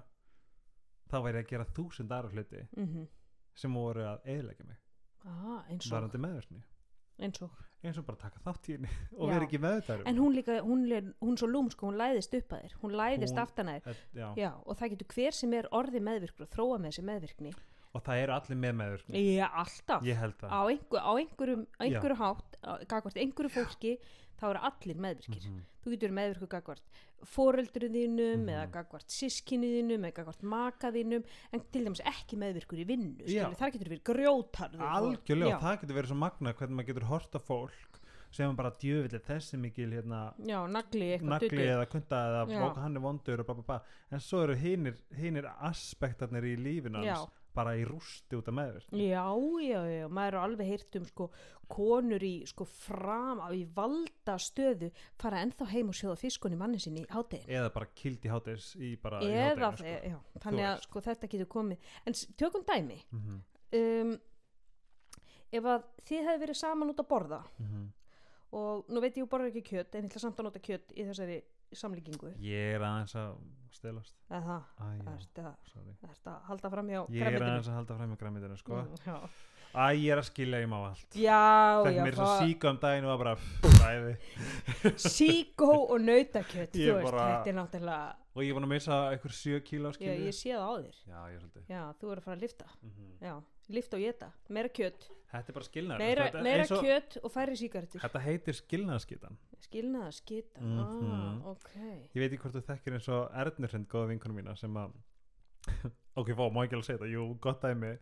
þá 1.11 1.17
væri 1.27 1.43
að 1.43 1.49
gera 1.49 1.65
þúsund 1.77 2.09
aðra 2.11 2.31
hluti 2.33 2.67
Mhm. 2.77 3.07
Sem 3.55 3.75
voru 3.75 4.07
að 4.09 4.29
eðilegja 4.35 4.69
mig. 4.69 4.79
Ah, 5.23 5.67
varandi 5.91 6.19
meðverkni 6.19 6.63
eins 7.23 7.43
og? 7.45 7.61
Eins 7.83 7.99
og 7.99 8.07
bara 8.07 8.21
taka 8.21 8.41
þátt 8.45 8.69
í 8.71 8.77
henni 8.77 8.91
og 9.19 9.31
vera 9.31 9.47
ekki 9.47 9.59
meðvitaður 9.63 10.05
um 10.05 10.11
en 10.11 10.21
hún 10.23 10.37
líka, 10.37 10.59
hún 10.63 10.85
hún 11.23 11.39
svo 11.41 11.49
lúmsk 11.51 11.83
hún 11.83 11.99
læðist 11.99 12.35
upp 12.39 12.55
að 12.55 12.65
þér, 12.65 12.77
hún 12.83 12.97
læðist 13.01 13.41
aftan 13.43 13.73
að 13.73 13.89
þér. 13.89 14.03
Já. 14.15 14.27
já, 14.39 14.51
og 14.63 14.79
það 14.79 14.95
getur 14.95 15.17
hver 15.17 15.39
sem 15.39 15.57
er 15.59 15.69
orðið 15.75 16.07
meðvirkur 16.09 16.47
og 16.47 16.53
þróa 16.55 16.79
með 16.79 16.93
þessi 16.93 17.07
meðvirkni 17.11 17.55
og 17.93 18.03
það 18.07 18.23
eru 18.25 18.33
allir 18.39 18.57
með 18.65 18.75
meður 18.81 19.03
já, 19.13 19.47
alltaf, 19.53 20.03
ég 20.09 20.17
held 20.17 20.37
það. 20.41 20.51
Á, 20.51 20.61
einhver, 20.73 21.01
á 21.05 21.13
einhverjum 21.21 21.65
á 21.77 21.83
einhverju 21.85 22.19
hátt, 22.23 22.59
gagvart 22.89 23.17
einhverju 23.21 23.53
fólki 23.53 23.97
þá 24.41 24.45
eru 24.51 24.63
allir 24.71 24.97
meðvirkir. 25.07 25.49
Mhm. 25.51 25.61
þú 25.83 25.91
getur 25.91 26.09
verið 26.09 26.17
meðvirkur 26.19 26.49
gagvart 26.53 26.83
foreldurinn 27.27 27.95
þínum 27.95 28.43
Mhm. 28.43 28.51
eða 28.55 28.67
gagvart 28.73 29.09
sískinni 29.11 29.69
þínum 29.77 30.05
eða 30.07 30.15
gagvart 30.15 30.43
maka 30.43 30.91
þínum 30.95 31.25
en 31.53 31.61
til 31.73 31.85
dæmis 31.85 32.01
ekki 32.07 32.37
meðvirkur 32.39 32.79
í 32.83 32.87
vinnu 32.87 33.27
þar 33.59 33.73
getur 33.73 33.91
verið 33.91 34.03
grjótarður 34.11 34.81
algjörlega, 34.83 35.59
það 35.61 35.81
getur 35.83 35.97
verið 35.99 36.07
svo 36.13 36.17
magna 36.17 36.53
hvernig 36.55 36.77
maður 36.77 36.87
getur 36.93 37.09
horta 37.11 37.39
fólk 37.39 37.99
sem 38.33 38.57
bara 38.57 38.71
djöfileg 38.71 39.23
þessi 39.27 39.59
mikil 39.61 39.91
hérna 39.93 40.33
já, 40.41 40.59
nagli 40.67 41.19
nagli 41.21 41.67
eða 41.69 41.87
kunta 41.93 42.17
eða 42.31 42.47
bóka 42.49 42.81
hann 42.81 42.97
er 42.97 43.01
vondur 43.05 43.41
og 43.41 43.47
bla 43.47 43.55
bla 43.55 43.63
bla. 43.63 43.81
En 44.11 44.19
svo 44.21 44.43
eru 44.45 44.55
hinir 44.57 45.45
aspektarnir 45.61 46.43
í 46.43 46.57
lífinu 46.57 47.03
hans. 47.03 47.07
Já. 47.07 47.42
Bara 47.55 47.75
í 47.79 47.85
rústi 47.89 48.39
út 48.39 48.49
af 48.51 48.57
meður 48.57 48.87
Já, 48.97 49.27
já, 49.63 49.81
já, 49.91 50.07
maður 50.09 50.39
er 50.39 50.41
alveg 50.43 50.73
heyrt 50.73 50.99
um 51.01 51.07
sko 51.09 51.29
konur 51.73 52.25
í 52.25 52.33
sko 52.49 52.67
fram 52.69 53.41
á 53.41 53.49
í 53.57 53.63
valda 53.77 54.37
stöðu 54.41 54.91
fara 55.21 55.41
ennþá 55.45 55.69
heim 55.73 55.93
og 55.93 55.97
sjóða 55.97 56.19
fiskun 56.21 56.57
í 56.57 56.61
manni 56.61 56.83
sinni 56.83 57.05
í 57.05 57.09
háttegin 57.13 57.49
eða 57.49 57.73
bara 57.77 57.89
kild 57.97 58.27
í 58.27 58.33
hátis 58.33 58.73
í 58.77 58.93
bara 59.01 59.23
í 59.25 59.31
eða, 59.31 59.73
hádeginu, 59.73 59.97
sko. 59.97 60.13
já, 60.13 60.45
þannig 60.45 60.69
að 60.69 60.85
sko 60.87 61.05
þetta 61.07 61.33
getur 61.33 61.51
komið. 61.53 61.89
En 62.07 62.19
tökum 62.41 62.67
dæmi. 62.69 62.99
Mhm, 63.13 63.41
um, 63.79 64.13
ef 65.53 65.69
að 65.69 65.89
þið 66.09 66.29
hefði 66.29 66.45
verið 66.47 66.61
saman 66.61 66.93
út 66.93 67.03
að 67.03 67.11
borða 67.11 67.41
mhm. 67.61 67.89
og 68.59 68.93
nú 68.93 69.03
veit 69.05 69.17
ég, 69.17 69.25
ég 69.25 69.33
borða 69.33 69.51
ekki 69.51 69.65
kjött 69.73 69.97
en 69.97 70.07
ég 70.07 70.13
ætla 70.13 70.25
samt 70.25 70.41
að 70.41 70.49
nota 70.49 70.63
kjött 70.65 70.95
í 70.97 71.07
þessari 71.09 71.43
samlíkingu 71.79 72.33
ég 72.43 72.75
er 72.77 72.85
aðeins 72.87 73.15
að 73.17 73.37
stelast. 73.73 74.15
Það, 74.29 74.51
ertu 75.17 75.47
að, 75.47 75.55
að 76.29 76.43
halda 76.51 76.71
fram 76.75 76.91
hjá 76.93 77.01
ég 77.17 77.27
er 77.27 77.43
aðeins 77.47 77.71
að 77.73 77.79
halda 77.81 77.97
fram 77.97 78.13
með 78.13 78.21
græmitinu 78.23 78.59
sko. 78.61 78.83
Mm, 78.83 79.29
Æ, 79.73 79.85
ég 79.97 80.11
er 80.13 80.21
að 80.21 80.27
skilja 80.29 80.59
ég 80.61 80.69
má 80.69 80.77
allt. 80.85 81.15
Já 81.17 81.81
mér 82.05 82.17
svo 82.19 82.27
síka 82.43 82.69
um 82.75 82.81
daginn 82.83 83.07
og 83.09 83.23
bara 83.23 83.33
síkó 85.01 85.71
og 85.89 86.01
nautakjött 86.05 86.75
þetta 86.77 87.49
er 87.49 87.57
náttúrulega 87.57 88.17
og 88.33 88.45
ég 88.47 88.55
var 88.57 88.65
að 88.65 88.71
missa 88.73 88.99
einhver 89.13 89.35
7 89.37 89.59
kíló 89.67 89.91
já, 89.93 89.97
skilju 89.99 90.29
ég 90.29 90.37
sé 90.37 90.53
það 90.53 90.63
á 90.65 90.73
þér. 90.83 91.01
Já, 91.09 91.19
er 91.29 91.67
já, 91.69 91.83
þú 92.01 92.13
er 92.13 92.21
að 92.21 92.25
fara 92.27 92.37
að 92.37 92.45
lifta 92.47 92.69
Mhm. 92.83 93.09
já, 93.21 93.35
lifta 93.69 93.97
og 93.97 94.03
geta, 94.03 94.33
meira 94.49 94.69
kjött 94.69 95.09
þetta 95.33 95.49
er 95.49 95.53
bara 95.57 95.65
skilnaður 95.65 95.99
meira, 96.03 96.43
meira 96.43 96.65
og- 96.69 96.85
kjött 96.85 97.17
og 97.25 97.33
færri 97.33 97.57
síkartur 97.57 98.01
þetta 98.03 98.21
heitir 98.21 98.55
skilnaðarskitan. 98.59 99.37
Skilnaða 99.63 100.13
skita, 100.13 100.61
Mhm. 100.61 101.11
ah, 101.13 101.47
ok. 101.53 101.71
Ég 102.15 102.19
veit 102.21 102.33
ekki 102.33 102.43
hvort 102.43 102.55
þú 102.55 102.63
þekkir 102.67 102.93
eins 102.99 103.09
og 103.09 103.31
Ernurhind 103.33 103.87
góða 103.89 104.09
vinkunum 104.11 104.37
mína 104.37 104.57
sem 104.59 104.75
að 104.75 104.93
ok, 106.17 106.29
fá, 106.35 106.51
má 106.53 106.65
ekki 106.67 106.75
alveg 106.75 106.85
segja 106.85 106.99
þetta? 106.99 107.13
Jú, 107.13 107.39
gott 107.41 107.61
dæmi, 107.63 107.99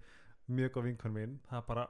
mjög 0.50 0.70
góð 0.74 0.82
vinkunum 0.88 1.14
mín. 1.14 1.38
Það 1.50 1.66
bara, 1.66 1.86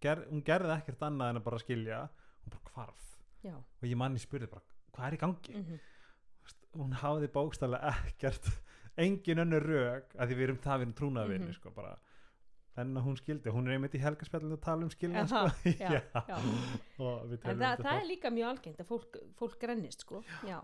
ger, 0.00 0.24
hún 0.30 0.42
gerði 0.42 0.74
ekkert 0.80 0.98
annað 1.06 1.30
en 1.30 1.36
að 1.36 1.44
bara 1.44 1.58
skilja, 1.58 2.00
hún 2.44 2.50
bara 2.56 2.72
hvarf. 2.74 3.06
Já, 3.44 3.54
og 3.56 3.84
ég 3.88 3.96
manni 3.96 4.18
spurði 4.18 4.48
bara, 4.50 4.62
hvað 4.96 5.06
er 5.06 5.16
í 5.16 5.20
gangi? 5.20 5.54
Mm 5.54 5.78
hún 6.70 6.92
hafði 6.94 7.26
bókstaflega 7.34 7.90
ekkert 8.06 8.44
engin 8.96 9.38
önnur 9.42 9.64
rög 9.66 10.04
að 10.14 10.28
því 10.30 10.34
við 10.38 10.42
erum 10.44 10.58
það 10.62 10.76
við 10.78 10.82
erum 10.84 10.92
trúnaðvinni 10.94 11.46
Mhm. 11.50 11.54
sko 11.54 11.70
bara 11.74 11.96
en 12.76 12.94
hún 12.96 13.16
skildi, 13.16 13.50
hún 13.50 13.66
er 13.68 13.72
einmitt 13.76 13.94
í 13.94 14.00
helgarspjallinu 14.00 14.54
að 14.56 14.60
tala 14.62 14.84
um 14.86 14.90
skilna 14.90 15.26
sko. 15.26 15.46
Já, 15.80 15.90
já. 16.14 16.36
en 17.50 17.58
það, 17.58 17.82
það 17.82 17.96
er 17.96 18.06
líka 18.08 18.30
mjög 18.30 18.48
algengt 18.50 18.80
að 18.80 18.86
fólk, 18.86 19.16
fólk 19.36 19.58
grennist 19.60 20.00
sko, 20.06 20.22
já, 20.46 20.60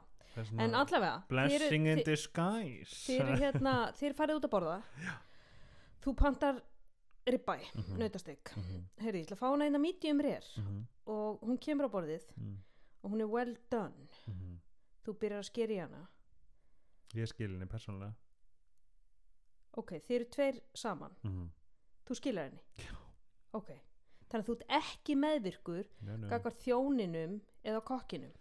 en 0.59 0.75
allavega 0.75 1.23
blessing 1.29 1.87
in 1.88 2.03
disguise. 2.07 3.12
eru 3.16 3.37
hérna, 3.40 3.75
eru 4.03 4.14
farið 4.14 4.38
út 4.40 4.45
að 4.49 4.55
borða. 4.55 4.79
Þú 6.05 6.14
pantar 6.16 6.61
ribbæ, 7.27 7.57
Mhm. 7.75 7.97
nautastek 7.99 8.53
Mhm, 8.57 8.83
heyrði, 9.03 9.19
ég 9.19 9.27
ætla 9.27 9.37
að 9.37 9.40
fá 9.40 9.49
hana 9.51 9.64
eina 9.66 9.79
medium 9.83 10.21
rare. 10.21 10.47
Mhm, 10.61 10.85
og 11.07 11.40
hún 11.42 11.59
kemur 11.59 11.88
á 11.88 11.90
borðið 11.90 12.23
mhm, 12.37 12.57
og 13.03 13.11
hún 13.11 13.21
er 13.21 13.27
well 13.29 13.57
done. 13.71 14.07
Mhm. 14.29 14.61
þú 15.07 15.12
byrjar 15.19 15.38
að 15.42 15.45
skera 15.51 15.73
í 15.73 15.81
hana. 15.81 16.07
Ég 17.14 17.29
skil 17.29 17.49
henni 17.51 17.66
persónulega. 17.66 18.14
Ok, 19.77 19.92
þið 20.07 20.14
eru 20.16 20.25
tveir 20.33 20.61
saman. 20.75 21.12
Mhm. 21.25 21.49
Þú 22.07 22.16
skilar 22.21 22.49
henni? 22.51 22.62
Já. 22.79 22.92
ok, 23.59 23.71
þannig 24.31 24.42
að 24.42 24.49
þú 24.49 24.57
ert 24.59 24.75
ekki 24.81 25.16
meðvirkur 25.23 25.87
gagvar 26.31 26.57
þjóninum 26.64 27.40
eða 27.64 27.81
kokkinum. 27.88 28.35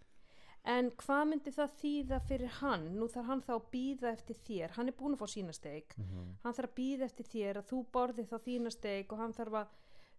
En 0.66 0.88
hvað 0.98 1.24
myndi 1.30 1.50
það 1.54 1.74
þýða 1.80 2.16
fyrir 2.26 2.54
hann? 2.60 2.86
Nú 2.98 3.06
þarf 3.06 3.26
hann 3.30 3.42
þá 3.46 3.52
að 3.54 3.66
býða 3.70 4.08
eftir 4.16 4.34
þér. 4.48 4.72
Hann 4.74 4.88
er 4.90 4.96
búin 4.98 5.14
að 5.14 5.20
fá 5.22 5.26
sína 5.30 5.52
steik. 5.54 5.94
Mhm. 5.96 6.24
hann 6.42 6.54
þarf 6.56 6.70
að 6.72 6.74
býða 6.80 7.04
eftir 7.06 7.24
þér 7.30 7.60
að 7.60 7.68
þú 7.70 7.78
borði 7.94 8.24
þá 8.26 8.36
þína 8.48 8.72
steik 8.74 9.12
og 9.12 9.18
hann 9.22 9.32
þarf 9.32 9.54
að 9.60 9.68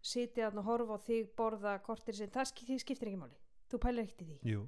sitja 0.02 0.48
og 0.48 0.64
horfa 0.64 0.96
á 0.96 1.00
þig 1.04 1.36
borða 1.36 1.74
kortir 1.84 2.16
sinn, 2.16 2.30
það 2.32 2.46
sk- 2.48 2.66
því 2.68 2.80
skiptir 2.80 3.08
ekki 3.12 3.20
máli. 3.20 3.36
Þú 3.70 3.78
pælir 3.84 4.04
ekkert 4.08 4.22
í 4.22 4.26
því. 4.30 4.38
Jú, 4.54 4.62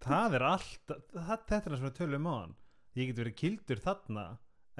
það 0.00 0.34
er 0.34 0.42
allt 0.42 0.80
það, 0.88 1.02
þetta 1.30 1.56
er 1.56 1.62
það 1.70 1.76
sem 1.78 1.86
við 1.86 1.98
tölum 2.00 2.26
á 2.26 2.34
hann 2.40 2.54
ég 2.96 3.06
get 3.06 3.16
verið 3.22 3.36
kildur 3.36 3.78
þarna 3.86 4.24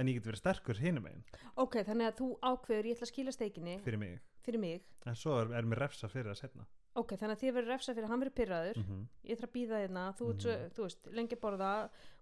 en 0.00 0.08
ég 0.10 0.16
get 0.18 0.26
verið 0.30 0.40
sterkur 0.42 0.80
hinum 0.80 1.06
einn 1.10 1.22
ok, 1.60 1.80
þannig 1.86 2.08
að 2.10 2.18
þú 2.22 2.28
ákveður 2.50 2.88
ég 2.90 2.96
ætla 2.98 3.06
að 3.08 3.12
skila 3.14 3.32
steikinni 3.36 3.78
fyrir 3.84 4.00
mig. 4.00 4.18
Fyrir 4.40 4.60
mig. 4.62 4.84
En 5.06 5.14
svo 5.20 5.34
er, 5.42 5.50
er 5.60 5.66
mér 5.68 5.82
refsa 5.84 6.08
fyrir 6.08 6.30
það 6.32 6.38
setna 6.40 6.64
ok, 7.00 7.12
þannig 7.20 7.36
að 7.36 7.42
þið 7.44 7.52
verður 7.54 7.70
refsa 7.74 7.92
fyrir 7.94 8.06
að 8.08 8.10
hann 8.14 8.22
verður 8.24 8.36
pyrraður 8.40 8.78
mm 8.80 9.02
ég 9.30 9.38
þarf 9.38 9.50
að 9.50 9.54
býða 9.56 9.80
hérna, 9.84 10.04
þú, 10.18 10.26
mm 10.32 10.40
Mhm. 10.40 10.70
þú 10.74 10.82
veist 10.86 11.10
lengi 11.20 11.36
borða, 11.44 11.68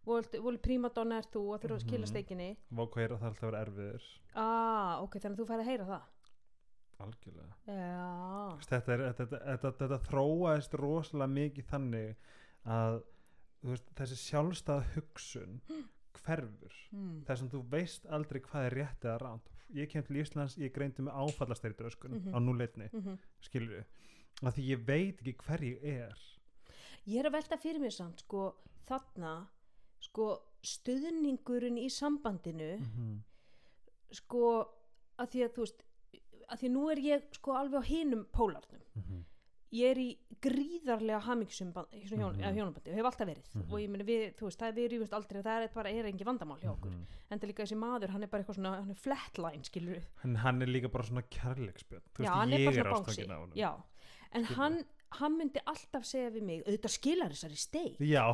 voli 0.04 0.58
prímadonna 0.60 1.18
er 1.22 1.28
þú 1.32 1.42
að 1.54 1.62
þurfa 1.64 1.76
að 1.78 1.84
skila 1.86 2.04
Mhm. 2.04 2.10
steikinni. 2.12 2.48
Vókværa 2.74 3.16
það 3.18 3.28
alltaf 3.30 3.42
að 3.42 3.50
vera 3.50 3.64
erfiður. 3.64 4.04
Ah, 4.34 5.00
ok, 5.02 5.16
þannig 5.18 5.38
að 5.38 5.40
þú 5.40 5.46
færð 5.48 5.62
að 5.64 5.70
heyra 5.70 5.86
það. 5.88 6.02
Algjörlega. 6.98 7.54
Já, 7.70 8.58
þetta, 8.66 8.92
er, 8.92 9.02
þetta, 9.12 9.26
þetta, 9.26 9.38
þetta, 9.62 9.72
þetta 9.86 9.98
þróaðist 10.08 10.72
rosalega 10.80 11.30
mikið 11.30 11.68
þannig 11.70 12.16
að 12.66 12.96
þú 13.62 13.70
veist, 13.72 13.92
þessi 14.00 14.18
sjálfstæða 14.24 14.84
hugsun 14.96 15.60
hverfur 16.28 16.74
mm. 16.92 17.14
þess 17.28 17.44
að 17.46 17.54
þú 17.56 17.62
veist 17.72 18.06
aldrei 18.18 18.40
hvað 18.44 18.68
er 18.68 18.76
rétt 18.82 19.06
eða 19.08 19.18
ránt 19.24 19.54
ég 19.76 19.90
kem 19.92 20.04
til 20.06 20.16
Íslands, 20.22 20.56
ég 20.60 20.72
greindi 20.72 21.04
með 21.04 21.16
áfallasteyri 21.22 21.88
öskun 21.90 22.14
Mhm. 22.16 22.32
á 22.32 22.38
núleitni, 22.40 22.88
Mm 22.92 23.00
-hmm. 23.02 23.18
við 23.52 23.84
að 24.42 24.54
því 24.54 24.62
ég 24.68 24.86
veit 24.86 25.20
ekki 25.20 25.34
hver 25.44 25.60
ég 25.60 25.84
er 25.84 26.16
ég 27.06 27.18
er 27.20 27.26
að 27.26 27.32
velta 27.32 27.56
fyrir 27.56 27.80
mér 27.80 27.92
samt 27.92 28.20
sko, 28.20 28.54
þarna 28.86 29.48
sko, 30.00 30.38
stuðningurinn 30.62 31.78
í 31.78 31.88
sambandinu 31.90 32.78
mm 32.78 32.84
-hmm. 32.84 33.18
sko, 34.12 34.68
að 35.18 35.26
því 35.32 35.44
að 35.44 35.52
þú 35.54 35.60
veist 35.64 35.82
að 36.48 36.58
því 36.62 36.68
nú 36.72 36.90
er 36.90 36.98
ég 36.98 37.22
sko 37.32 37.52
alveg 37.52 37.80
á 37.80 37.84
hinum 37.84 38.24
pólarnum 38.32 38.80
ég 39.74 39.90
er 39.92 39.98
í 40.00 40.08
gríðarlega 40.44 41.20
hamingsum 41.26 41.72
hjón, 41.74 42.38
mm 42.38 42.56
hjónabandi 42.56 42.92
og 42.92 42.98
hef 42.98 43.08
alltaf 43.10 43.28
verið. 43.28 43.48
Mhm. 43.54 43.72
og 43.72 43.80
ég 43.82 43.90
meni 43.92 44.04
við, 44.08 44.24
þú 44.38 44.48
veist, 44.48 44.60
það 44.60 44.68
er 44.68 44.76
við 44.78 44.90
rífumst 44.92 45.16
aldrei 45.18 45.42
það 45.42 45.62
er 45.62 45.72
bara, 45.74 45.90
er 45.90 46.08
engi 46.08 46.24
vandamál 46.24 46.60
hjá 46.62 46.70
okkur. 46.72 46.92
En 47.30 47.38
það 47.38 47.48
líka 47.50 47.64
þessi 47.64 47.78
maður, 47.78 48.12
hann 48.14 48.22
er 48.22 48.28
bara 48.32 48.42
eitthvað 48.42 48.58
svona 48.60 48.76
hann 48.78 48.90
er 48.90 49.00
flatline, 49.02 49.64
skilur 49.64 50.02
hann, 50.22 50.36
hann 50.36 50.62
er 50.62 50.66
líka 50.66 50.88
bara 50.88 51.04
svona 51.04 51.22
kærleiksbjörn. 51.22 52.06
Þú 52.14 52.24
já, 52.24 52.30
veist, 52.30 52.38
hann 52.38 52.52
er 52.52 52.58
ég 52.58 52.68
er 52.68 52.78
svona 52.78 53.00
ástangin 53.00 53.34
á 53.34 53.38
honum 53.38 53.56
já, 53.58 53.72
en 54.32 54.44
hann, 54.44 54.84
hann 55.20 55.38
myndi 55.38 55.60
alltaf 55.66 56.04
segja 56.04 56.30
við 56.30 56.42
mig, 56.42 56.64
auðvitað 56.64 56.94
skilar 56.96 57.34
þessari 57.34 57.56
steik. 57.60 57.98
Já, 58.00 58.24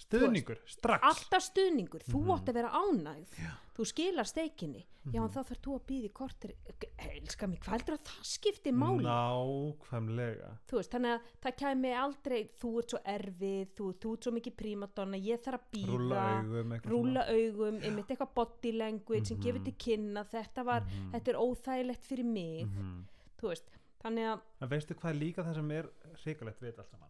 stuðningur, 0.00 0.58
strax 0.66 1.02
alltaf 1.04 1.42
stuðningur, 1.50 2.02
þú 2.08 2.20
Mhm. 2.20 2.30
átt 2.36 2.48
að 2.48 2.54
vera 2.54 2.70
ánægð 2.70 3.28
Já. 3.38 3.50
þú 3.76 3.84
skilar 3.86 4.26
steikinni 4.26 4.86
já, 5.06 5.16
en 5.16 5.22
Mhm. 5.22 5.32
þá 5.32 5.40
þarf 5.48 5.60
þú 5.60 5.74
að 5.76 5.84
býða 5.88 6.04
í 6.08 6.12
kortir 6.12 6.54
elskar 6.98 7.48
mig, 7.48 7.60
hvað 7.60 7.70
heldur 7.78 7.94
að 7.98 8.04
það 8.04 8.24
skipti 8.24 8.72
máli 8.72 9.04
nákvæmlega 9.04 10.50
þú 10.68 10.76
veist, 10.78 10.90
þannig 10.94 11.14
að 11.14 11.20
það 11.42 11.56
kæmi 11.62 11.92
aldrei 12.04 12.40
þú 12.60 12.70
ert 12.80 12.90
svo 12.94 13.00
erfið, 13.14 13.66
þú, 13.76 13.84
þú 14.00 14.12
ert 14.14 14.22
svo 14.26 14.32
mikið 14.36 14.56
prímadonna, 14.62 15.20
ég 15.20 15.42
þarf 15.44 15.60
að 15.60 15.86
rúla 15.86 16.20
býða 16.20 16.44
augum 16.44 16.72
eitthvað 16.72 16.90
rúla 16.94 17.22
augum, 17.28 17.80
einmitt 17.82 18.08
eitthvað 18.14 18.34
body 18.34 18.72
language 18.72 19.26
sem 19.26 19.36
Mhm. 19.36 19.44
gefur 19.44 19.64
til 19.64 19.74
kynna, 19.74 20.24
þetta 20.24 20.64
var 20.64 20.80
Mhm. 20.82 21.12
þetta 21.12 21.28
er 21.28 21.34
óþægilegt 21.40 22.04
fyrir 22.04 22.24
mig 22.24 22.66
Mhm. 22.66 23.04
þú 23.40 23.48
veist, 23.48 23.68
þannig 24.02 24.24
að 24.34 24.40
en 24.60 24.68
veistu 24.68 24.94
hvað 24.94 25.18
líka 25.18 25.44
það 25.44 25.54
sem 25.54 25.70
er 25.70 25.88
hrikalegt 26.24 26.60
við 26.60 26.78
allt 26.78 26.90
saman 26.90 27.08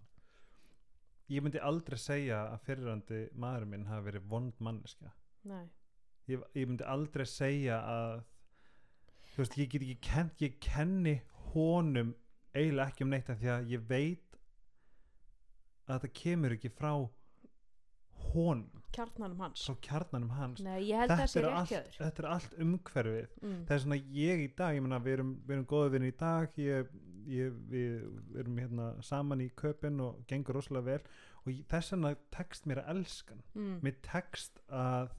ég 1.30 1.44
myndi 1.44 1.60
aldrei 1.62 1.98
segja 2.00 2.40
að 2.50 2.64
fyrirrandi 2.66 3.20
maðurinn 3.38 3.74
minn 3.74 3.90
hafi 3.90 4.08
verið 4.08 4.26
vond 4.32 4.64
manneskja. 4.66 5.12
Nei, 5.50 5.64
ég, 6.30 6.42
ég 6.58 6.68
myndi 6.68 6.86
aldrei 6.88 7.26
segja 7.28 7.80
að 7.86 8.16
þú 9.30 9.44
veist, 9.44 9.56
ég 9.60 9.70
get 9.70 9.86
ekki 9.86 10.00
kent, 10.10 10.42
ég 10.44 10.58
kenni 10.64 11.20
honum 11.52 12.12
eiginlega 12.54 12.90
ekki 12.90 13.06
um 13.06 13.14
neitt 13.14 13.30
því 13.30 13.54
að 13.54 13.72
ég 13.76 13.86
veit 13.88 14.38
að 15.86 15.96
þetta 15.96 16.12
kemur 16.20 16.54
ekki 16.56 16.70
frá 16.74 16.92
honum, 18.30 18.82
kjarnanum 18.94 19.40
hans. 19.46 19.64
Kjarnanum 19.86 20.32
hans. 20.34 20.62
Nei, 20.62 20.90
það 20.90 21.14
þetta 21.22 21.40
er, 21.40 21.48
allt, 21.50 21.94
þetta 21.96 22.22
er 22.22 22.28
allt 22.30 22.56
umhverfið. 22.66 23.38
Mm. 23.40 23.60
það 23.68 23.76
er 23.76 23.82
svona 23.84 24.00
ég 24.18 24.44
í 24.44 24.50
dag, 24.58 24.76
ég 24.76 24.84
meina 24.84 25.00
við 25.02 25.16
erum, 25.18 25.32
við 25.46 25.56
erum 25.56 25.68
góða 25.70 25.94
vinni 25.94 26.10
í 26.10 26.16
dag 26.20 26.60
ég 26.60 26.92
ég, 27.28 27.56
við 27.70 28.38
erum 28.40 28.60
hérna 28.60 28.90
saman 29.04 29.42
í 29.44 29.50
köpinn 29.58 30.00
og 30.04 30.22
gengur 30.30 30.58
rosalega 30.58 30.86
vel. 30.94 31.00
Og 31.44 31.62
þess 31.70 31.94
vegna 31.94 32.14
tekst 32.34 32.68
mér 32.68 32.82
að 32.82 32.92
elskan 32.94 33.42
mm. 33.54 33.76
mér 33.84 33.98
tekst 34.04 34.60
að 34.68 35.14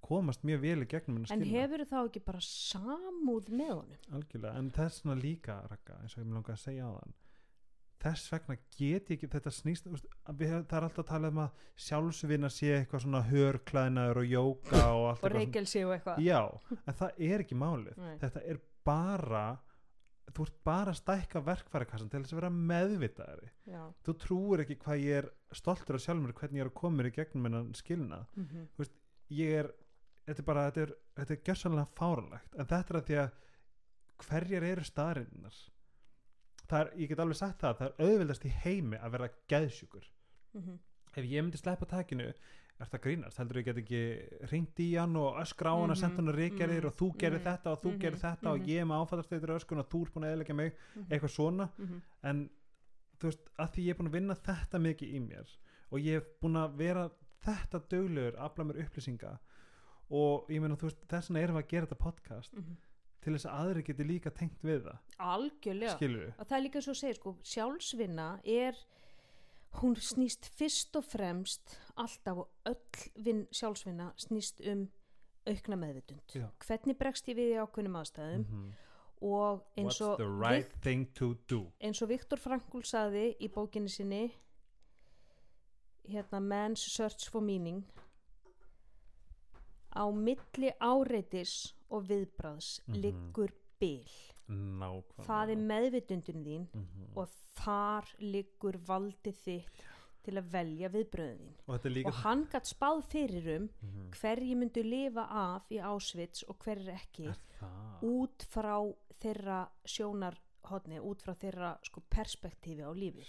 komast 0.00 0.44
mjög 0.48 0.62
vel 0.64 0.84
í 0.84 0.86
gegnum 0.88 1.26
en 1.28 1.42
hefur 1.44 1.82
þá 1.84 1.98
ekki 2.00 2.22
bara 2.24 2.40
samúð 2.42 3.50
með 3.52 3.72
honum? 3.74 4.06
Algjörlega, 4.16 4.54
en 4.56 4.70
þess 4.72 5.02
vegna 5.04 5.16
líka 5.20 5.58
Raka, 5.68 5.98
eins 6.00 6.16
og 6.16 6.22
ég 6.22 6.30
mér 6.30 6.38
langar 6.38 6.56
að 6.56 6.62
segja 6.64 6.88
á 6.88 6.92
þann 6.96 7.18
þess 8.00 8.30
vegna 8.32 8.56
get 8.76 9.10
ég 9.10 9.16
ekki 9.16 9.28
þetta 9.30 9.52
snýst, 9.52 9.88
veist, 9.92 10.06
við, 10.38 10.54
það 10.70 10.76
er 10.78 10.86
alltaf 10.86 11.02
að 11.02 11.10
tala 11.10 11.30
um 11.32 11.40
að 11.44 11.64
sjálfsvinna 11.86 12.50
sé 12.52 12.70
eitthvað 12.78 13.04
svona 13.04 13.22
hörklæðinaður 13.28 14.20
og 14.22 14.30
jóka 14.30 14.84
og 14.96 15.08
allt 15.10 15.26
og 15.26 15.36
eitthvað 15.40 15.74
og 15.84 15.94
eitthvað. 15.96 16.22
Já, 16.24 16.40
en 16.80 16.98
það 17.02 17.24
er 17.28 17.44
ekki 17.44 17.58
málið. 17.60 18.00
Þetta 18.22 18.44
er 18.52 18.62
bara 18.88 19.44
þú 20.36 20.46
ert 20.46 20.56
bara 20.64 20.94
að 20.94 21.00
stækka 21.00 21.42
verkfærakassan 21.46 22.10
til 22.12 22.22
þess 22.22 22.34
að 22.34 22.40
vera 22.40 22.52
meðvitaðari 22.70 23.50
já. 23.66 23.82
þú 24.06 24.16
trúir 24.24 24.64
ekki 24.64 24.78
hvað 24.84 25.04
ég 25.04 25.20
er 25.22 25.30
stoltur 25.56 25.98
af 25.98 26.04
sjálfur 26.04 26.36
hvernig 26.38 26.60
ég 26.60 26.66
er 26.66 26.70
að 26.70 26.80
koma 26.80 27.00
mér 27.00 27.10
í 27.10 27.16
gegnum 27.18 27.48
hennan 27.48 27.74
skilna 27.74 28.26
Mm 28.36 28.46
ég 29.30 29.60
er 29.60 29.72
þetta 30.26 30.42
er 30.42 30.46
bara, 30.46 30.70
þetta 30.70 30.80
er, 30.80 30.94
þetta 31.18 31.34
er 31.34 31.44
gjörsanlega 31.46 31.86
fáralegt 31.98 32.56
en 32.56 32.66
þetta 32.66 32.94
er 32.94 33.00
að 33.00 33.06
því 33.06 33.18
að 33.20 33.30
hverjar 34.20 34.66
eru 34.70 34.84
staðarinnar 34.84 35.60
það 36.70 36.80
er, 36.80 36.92
ég 37.02 37.10
get 37.10 37.22
alveg 37.24 37.38
sagt 37.40 37.60
það 37.64 37.76
það 37.80 37.88
er 37.88 38.06
auðvildast 38.06 38.46
í 38.46 38.54
heimi 38.64 39.00
að 39.00 39.14
vera 39.16 39.30
geðsjúkur. 39.52 40.08
Mhm. 40.54 40.78
ef 41.10 41.24
ég 41.26 41.42
myndi 41.42 41.58
sleppa 41.58 41.86
takinu 41.90 42.32
er 42.80 42.88
það 42.90 43.02
grínast, 43.04 43.38
heldur 43.38 43.58
ég 43.60 43.64
get 43.64 43.76
ekki 43.82 44.00
ringt 44.50 44.80
í 44.80 44.88
hann 44.96 45.16
og 45.16 45.36
öskra 45.42 45.72
á 45.72 45.76
hann 45.76 45.90
Mhm, 45.90 45.92
að 45.96 46.00
senda 46.00 46.16
hann 46.22 46.32
að 46.32 46.38
ríkjarir 46.40 46.78
mhm, 46.80 46.86
og 46.86 46.94
þú 47.00 47.08
gerir 47.18 47.38
mhm, 47.40 47.44
þetta 47.48 47.72
og 47.74 47.80
þú 47.82 47.90
mhm, 47.92 47.98
gerir 48.00 48.16
þetta 48.22 48.46
og 48.52 48.58
mhm. 48.58 48.68
ég 48.70 48.80
er 48.80 48.84
með 48.90 49.00
áfattastöður 49.04 49.54
öskun 49.58 49.78
og 49.82 49.88
þú 49.90 50.02
ert 50.06 50.14
búin 50.14 50.24
að 50.28 50.32
eðlega 50.36 50.54
mig 50.54 50.72
Mhm. 50.96 51.06
eitthvað 51.10 51.34
svona 51.36 51.68
Mhm. 51.78 52.02
en 52.22 52.50
þú 53.20 53.24
veist, 53.28 53.50
að 53.58 53.70
því 53.74 53.82
ég 53.84 53.90
er 53.90 53.98
búin 54.00 54.08
að 54.08 54.16
vinna 54.18 54.34
þetta 54.34 54.78
mikið 54.80 55.14
í 55.14 55.20
mér 55.20 55.56
og 55.92 55.98
ég 56.00 56.12
hef 56.14 56.24
búin 56.40 56.56
að 56.56 56.76
vera 56.76 57.10
þetta 57.44 57.80
döglegur, 57.88 58.36
afla 58.38 58.64
mér 58.64 58.80
upplýsinga 58.84 59.38
og 60.10 60.48
ég 60.50 60.60
meina, 60.60 60.76
þú 60.76 60.88
veist, 60.88 61.02
þess 61.08 61.28
vegna 61.30 61.42
erum 61.44 61.56
við 61.56 61.62
að 61.64 61.68
gera 61.68 61.86
þetta 61.86 61.98
podcast 62.04 62.54
Mhm. 62.56 62.76
til 63.20 63.32
þess 63.34 63.46
að 63.46 63.58
aðri 63.60 63.82
geti 63.84 64.04
líka 64.04 64.30
tengt 64.32 64.62
við 64.62 64.82
það, 64.84 64.98
algjörlega 65.20 65.96
skilur 65.96 66.32
að 66.38 66.46
það 66.48 66.56
er 66.56 66.62
líka 66.64 66.80
svo 66.80 66.92
að 66.92 67.00
segja 67.02 67.14
sko, 67.14 67.36
sjálfsvinna 67.44 68.40
er 68.44 68.74
hún 69.78 69.94
snýst 69.96 70.48
fyrst 70.58 70.96
og 70.96 71.04
fremst 71.04 71.78
alltaf 71.96 72.36
og 72.38 72.48
öll 72.66 73.24
vinn 73.24 73.46
sjálfsvinna 73.52 74.12
snýst 74.18 74.60
um 74.72 74.88
aukna 75.46 75.76
meðvitund 75.76 76.34
Já. 76.34 76.48
hvernig 76.66 76.98
bregst 76.98 77.28
ég 77.28 77.36
við 77.38 77.54
í 77.54 77.60
ákveðnum 77.62 77.96
aðstæðum 78.00 78.44
Mhm. 78.46 78.72
og 79.22 79.62
eins 79.76 80.00
og, 80.00 80.18
right 80.40 80.72
eins 81.80 82.02
og 82.02 82.08
Viktor 82.08 82.36
Frankl 82.38 82.82
saði 82.82 83.36
í 83.40 83.48
bókinni 83.48 83.88
sinni 83.88 84.32
hérna 86.08 86.40
Man's 86.40 86.78
Search 86.90 87.30
for 87.30 87.40
Meaning 87.40 87.84
á 89.96 90.04
milli 90.14 90.70
áreitis 90.80 91.74
og 91.90 92.04
viðbráðs 92.08 92.80
Mhm. 92.86 93.00
liggur 93.02 93.50
bil 93.80 94.06
nákvæmlega. 94.50 95.26
Það 95.26 95.50
er 95.54 95.56
meðvitundin 95.70 96.44
þín 96.44 96.66
Mhm. 96.74 97.16
og 97.16 97.28
þar 97.56 98.04
liggur 98.20 98.78
valdið 98.86 99.36
þitt 99.46 99.84
til 100.22 100.34
að 100.36 100.50
velja 100.52 100.88
viðbröðin 100.90 101.38
þín. 101.40 101.54
Og 101.68 101.74
er 101.86 101.90
líka 101.90 102.06
og 102.08 102.14
hann 102.24 102.46
gætt 102.46 102.68
spáð 102.74 103.04
fyrir 103.08 103.56
um 103.56 103.68
Mhm. 103.82 104.10
hverji 104.10 104.56
myndu 104.56 104.82
lifa 104.84 105.26
af 105.30 105.68
í 105.70 105.78
Ásvits 105.80 106.44
og 106.48 106.58
hverjir 106.58 106.94
ekki 106.94 107.28
er 107.28 107.36
út 108.02 108.38
frá 108.50 108.94
þeirra 109.20 109.68
sjónarhotni, 109.86 111.00
út 111.00 111.22
frá 111.22 111.34
þeirra 111.34 111.78
sko, 111.82 112.02
perspektífi 112.10 112.82
á 112.84 112.92
lífi. 112.92 113.24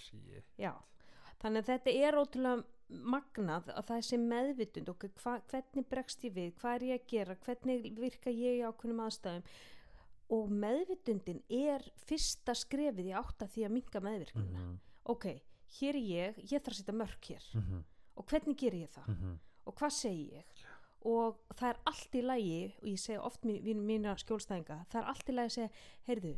Þannig 1.42 1.64
að 1.64 1.70
þetta 1.72 1.94
er 2.08 2.14
ótrúlega 2.14 2.64
magnað 2.92 3.66
að 3.74 3.86
það 3.88 4.02
sé 4.06 4.18
meðvitund. 4.18 4.90
Og 4.90 4.98
hva, 5.24 5.42
hvernig 5.50 5.86
bregst 5.90 6.22
ég 6.28 6.34
við, 6.36 6.54
hvað 6.60 6.76
er 6.76 6.86
ég 6.88 7.00
að 7.00 7.08
gera, 7.08 7.36
hvernig 7.36 7.96
virka 7.98 8.30
ég 8.30 8.60
í 8.60 8.66
ákveðnum 8.68 9.06
aðstæðum 9.08 9.44
og 10.32 10.50
meðvitundin 10.50 11.42
er 11.52 11.84
fyrsta 12.08 12.54
skrefið 12.56 13.10
í 13.12 13.16
átt 13.20 13.44
að 13.44 13.50
því 13.56 13.66
að 13.68 13.74
minka 13.76 14.00
meðvirknina. 14.00 14.60
Mhm. 14.60 14.78
Ok, 15.12 15.26
hér 15.80 15.96
er 15.96 16.06
ég, 16.08 16.38
ég 16.52 16.62
þarf 16.64 16.76
að 16.76 16.80
setja 16.82 16.94
mörk 16.96 17.22
hér 17.32 17.44
Mhm. 17.56 17.84
og 18.18 18.26
hvernig 18.28 18.58
ger 18.58 18.72
ég 18.74 18.90
það 18.90 19.08
Mhm. 19.08 19.40
og 19.68 19.76
hvað 19.76 19.92
segi 19.92 20.32
ég 20.34 20.44
og 21.04 21.38
það 21.56 21.70
er 21.70 21.78
allt 21.88 22.12
í 22.14 22.22
lagi 22.22 22.74
og 22.82 22.88
ég 22.88 23.00
segja 23.00 23.22
oft 23.26 23.42
mín, 23.44 23.62
mín, 23.64 23.82
mína 23.86 24.16
skjólstæðinga 24.16 24.86
það 24.90 25.02
er 25.02 25.08
allt 25.10 25.26
í 25.30 25.34
lagi 25.34 25.48
að 25.48 25.56
segja, 25.58 25.70
heyrðu 26.08 26.38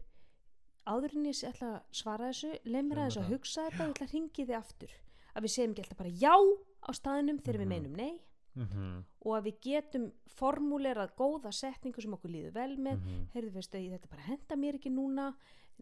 áður 0.88 1.16
en 1.16 1.26
ég 1.26 1.44
ætla 1.54 1.70
að 1.76 1.82
svara 1.92 2.30
þessu 2.32 2.52
aðeins 2.66 2.90
mér 2.90 3.24
að 3.24 3.30
hugsa 3.30 3.70
þetta 3.70 3.84
og 3.84 3.88
ég 3.88 3.94
ætla 3.94 4.08
að 4.08 4.14
ringi 4.14 4.46
þið 4.48 4.58
aftur 4.58 4.92
að 5.36 5.44
við 5.44 5.52
segjum 5.54 5.72
ekki 5.74 5.84
alltaf 5.84 5.98
bara 5.98 6.10
já 6.10 6.36
á 6.84 6.90
staðinum 6.94 7.40
þegar 7.42 7.60
við 7.60 7.68
Mhm. 7.68 7.70
meinum 7.70 7.96
nei 7.96 8.20
Mhm. 8.56 9.04
og 9.26 9.32
að 9.38 9.44
við 9.48 9.60
getum 9.62 10.12
formúlerað 10.30 11.16
góða 11.18 11.52
setningu 11.54 12.02
sem 12.02 12.14
okkur 12.14 12.30
líður 12.32 12.54
vel 12.54 12.78
með 12.78 13.00
Mhm. 13.00 13.28
heyrðu 13.34 13.52
veistu, 13.54 13.78
ég- 13.80 13.92
þetta 14.00 14.10
bara 14.10 14.22
henda 14.22 14.56
mér 14.56 14.76
ekki 14.80 14.92
núna 14.92 15.34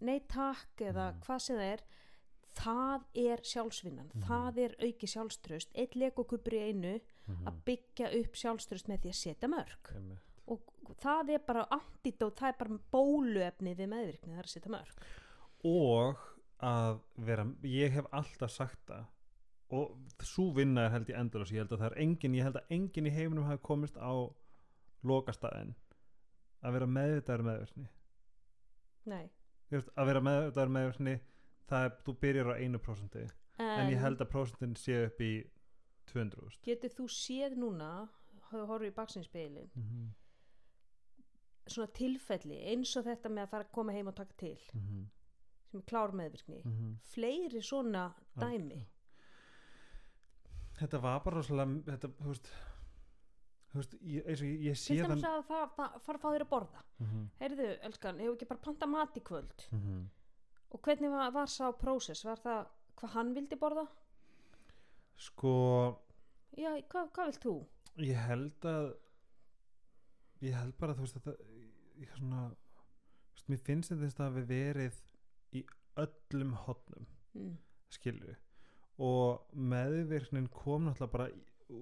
nei 0.01 0.19
takk 0.21 0.77
eða 0.77 1.13
Mhm. 1.13 1.21
hvað 1.25 1.41
sem 1.41 1.55
það 1.57 1.73
er 1.73 1.81
það 2.53 3.03
er 3.15 3.37
sjálfsvinnan, 3.43 4.11
Mhm. 4.13 4.23
það 4.27 4.57
er 4.57 4.75
auki 4.81 5.07
sjálfströst, 5.07 5.67
eitt 5.73 5.95
legokubur 5.95 6.51
í 6.53 6.59
einu 6.69 6.99
Mhm. 7.27 7.45
að 7.47 7.63
byggja 7.65 8.19
upp 8.19 8.33
sjálfströst 8.35 8.87
með 8.87 8.99
því 8.99 9.09
að 9.09 9.15
setja 9.15 9.49
mörg 9.49 10.17
og 10.47 10.61
það 10.99 11.29
er 11.29 11.39
bara 11.39 11.65
antidót, 11.71 12.35
það 12.35 12.47
er 12.49 12.55
bara 12.59 12.79
bóluefni 12.91 13.75
við 13.75 13.87
meðvirkni, 13.87 14.33
það 14.33 14.39
er 14.39 14.43
að 14.43 14.55
setja 14.59 14.71
mörg 14.71 14.95
og 15.63 16.17
að 16.61 16.99
vera 17.17 17.45
ég 17.63 17.91
hef 17.91 18.05
alltaf 18.11 18.49
sagt 18.51 18.85
það 18.87 19.05
og 19.71 20.23
svo 20.27 20.51
vinna 20.55 20.85
er 20.85 20.93
held 20.95 21.09
ég 21.09 21.19
endalus 21.19 21.51
ég 21.51 21.63
held 21.63 21.71
að 21.71 21.83
það 21.83 21.91
er 21.91 21.99
engin, 22.05 22.35
ég 22.35 22.43
held 22.43 22.59
að 22.59 22.73
engin 22.77 23.07
í 23.07 23.15
heiminum 23.15 23.47
hafi 23.47 23.61
komist 23.63 23.97
á 23.97 24.11
lokastæðin 25.07 25.75
að 26.61 26.75
vera 26.77 26.89
meðvitaður 26.97 27.45
meðvirkni 27.47 27.87
nei, 29.11 29.29
Þú 29.69 29.77
veist, 29.77 29.93
að 29.95 30.09
vera 30.11 30.23
meðvitaður 30.27 30.73
meðvirkni 30.77 31.15
það 31.71 31.85
er, 31.87 31.95
þú 32.05 32.15
byrjar 32.25 32.51
á 32.51 32.55
einu 32.59 32.81
prósenti 32.83 33.23
en, 33.23 33.69
en 33.69 33.91
ég 33.93 34.01
held 34.01 34.21
að 34.21 34.31
prósentin 34.33 34.75
sé 34.79 35.05
upp 35.07 35.23
í 35.23 35.31
200 36.11 36.59
getur 36.67 36.93
þú 36.97 37.07
séð 37.15 37.55
núna 37.61 37.91
horfðu 38.51 38.91
í 38.91 38.95
baksinspegilin 38.95 39.71
mm 39.73 39.87
-hmm. 39.87 40.11
svona 41.67 41.93
tilfelli 41.95 42.59
eins 42.73 42.95
og 42.97 43.05
þetta 43.05 43.29
með 43.29 43.43
að 43.43 43.51
fara 43.53 43.63
að 43.63 43.71
koma 43.71 43.91
heim 43.95 44.07
og 44.07 44.15
taka 44.15 44.33
til 44.37 44.59
Mm 44.73 44.81
-hmm. 44.81 45.05
sem 45.71 45.79
er 45.79 45.85
klár 45.85 46.11
meðvirkni 46.11 46.61
Mm 46.65 46.71
-hmm. 46.71 46.97
fleiri 47.03 47.61
svona 47.61 48.13
dæmi 48.39 48.87
þetta 50.81 51.01
var 51.05 51.23
bara 51.25 51.39
rosalega 51.39 51.81
þetta, 51.91 52.11
þú 52.19 52.33
veist 52.33 52.51
þú 53.71 53.79
veist, 53.79 53.93
ég, 54.03 54.25
eins 54.27 54.41
og 54.43 54.63
ég, 54.67 54.79
sé 54.79 54.97
þann 54.99 55.13
dæmis 55.13 55.27
að 55.29 55.43
fara 55.47 56.17
að 56.17 56.21
fá 56.23 56.27
þér 56.27 56.45
að 56.45 56.51
borða 56.51 56.81
mm 56.83 57.07
-hmm. 57.07 57.27
heyrðu, 57.39 57.69
elskan, 57.87 58.19
hefur 58.19 58.35
ekki 58.35 58.49
bara 58.49 58.65
panta 58.67 58.87
mat 58.87 59.17
í 59.17 59.23
kvöld 59.29 59.67
Mm 59.71 59.81
-hmm. 59.81 60.07
og 60.69 60.81
hvernig 60.81 61.11
var, 61.11 61.31
var 61.31 61.47
sá 61.47 61.71
prósess 61.71 62.25
var 62.25 62.39
það 62.39 62.67
hvað 62.95 63.13
hann 63.15 63.33
vildi 63.35 63.55
borða 63.55 63.87
sko 65.15 65.53
já, 66.57 66.71
hvað, 66.89 67.11
hvað 67.13 67.25
vilt 67.25 67.45
þú 67.45 67.55
ég 67.97 68.17
held 68.27 68.65
að 68.65 68.95
ég 70.41 70.55
held 70.55 70.77
bara 70.77 70.93
þú 70.93 70.99
veist 71.05 71.17
það 71.25 71.37
ég 72.01 72.15
svona 72.17 72.49
þú 72.49 73.33
veist, 73.33 73.49
mér 73.49 73.57
finnst 73.65 73.91
þetta 73.91 74.23
að 74.23 74.29
hafi 74.29 74.41
verið 74.41 75.01
í 75.53 75.65
öllum 75.95 76.53
hotnum 76.53 77.07
mm. 77.33 77.57
skilju 77.89 78.35
og 79.01 79.57
meðvirknin 79.57 80.47
kom 80.53 80.85
náttúrulega 80.85 81.15
bara 81.15 81.29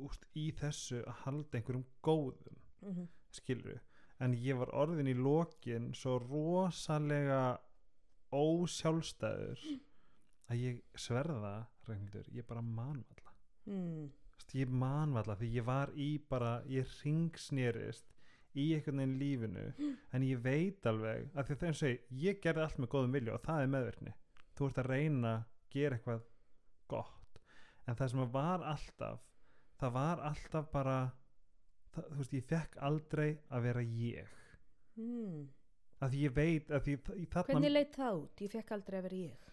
úst, 0.05 0.25
í 0.38 0.49
þessu 0.55 1.01
að 1.03 1.21
halda 1.25 1.60
einhverjum 1.60 1.88
góðum 2.05 2.60
Mm 2.82 2.95
-hmm. 2.95 3.08
skilju 3.32 3.79
en 4.19 4.34
ég 4.34 4.58
var 4.60 4.69
orðin 4.75 5.08
í 5.08 5.13
lokin 5.13 5.93
svo 5.93 6.17
rosalega 6.19 7.60
ósjálfstæður 8.32 9.60
að 10.49 10.55
ég 10.58 10.82
sverða 10.95 11.67
regnildur, 11.88 12.25
ég 12.32 12.47
bara 12.47 12.62
manvalla 12.62 13.34
mm. 13.65 14.12
Ég 14.53 14.69
manvalla 14.69 15.36
því 15.36 15.47
ég 15.55 15.65
var 15.65 15.91
í 15.95 16.10
bara 16.29 16.63
ég 16.65 16.88
ringsnerist 17.03 18.15
í 18.55 18.73
einhvern 18.73 18.97
veginn 18.97 19.19
lífinu 19.19 19.65
en 20.13 20.23
ég 20.23 20.41
veit 20.43 20.86
alveg 20.86 21.29
að 21.36 21.45
því 21.45 21.55
þeim 21.55 21.77
segi 21.82 21.99
ég 22.25 22.41
gerði 22.41 22.62
allt 22.62 22.77
með 22.79 22.91
góðum 22.93 23.12
vilja 23.17 23.34
og 23.34 23.41
það 23.41 23.62
er 23.62 23.73
meðvirkni 23.75 24.13
þú 24.55 24.69
ert 24.69 24.77
að 24.77 24.91
reyna 24.93 25.34
að 25.36 25.43
gera 25.69 25.95
eitthvað 25.95 26.25
gott 26.89 27.39
en 27.88 27.95
það 27.99 28.12
sem 28.13 28.32
var 28.34 28.63
alltaf 28.73 29.21
það 29.80 29.93
var 29.95 30.19
alltaf 30.30 30.67
bara 30.73 30.97
það, 31.95 32.10
þú 32.10 32.17
veist 32.23 32.34
ég 32.38 32.47
fekk 32.49 32.78
aldrei 32.89 33.30
að 33.49 33.63
vera 33.69 33.86
ég 33.86 34.36
Mm. 34.99 35.45
að 36.04 36.15
ég 36.19 36.34
veit 36.36 36.69
að 36.75 36.88
þarna 36.89 37.43
hvernig 37.47 37.71
leit 37.71 37.93
það 37.95 38.17
út? 38.23 38.41
ég 38.43 38.52
fekk 38.52 38.71
aldrei 38.75 38.97
að 38.99 39.04
vera 39.08 39.19
ég 39.23 39.45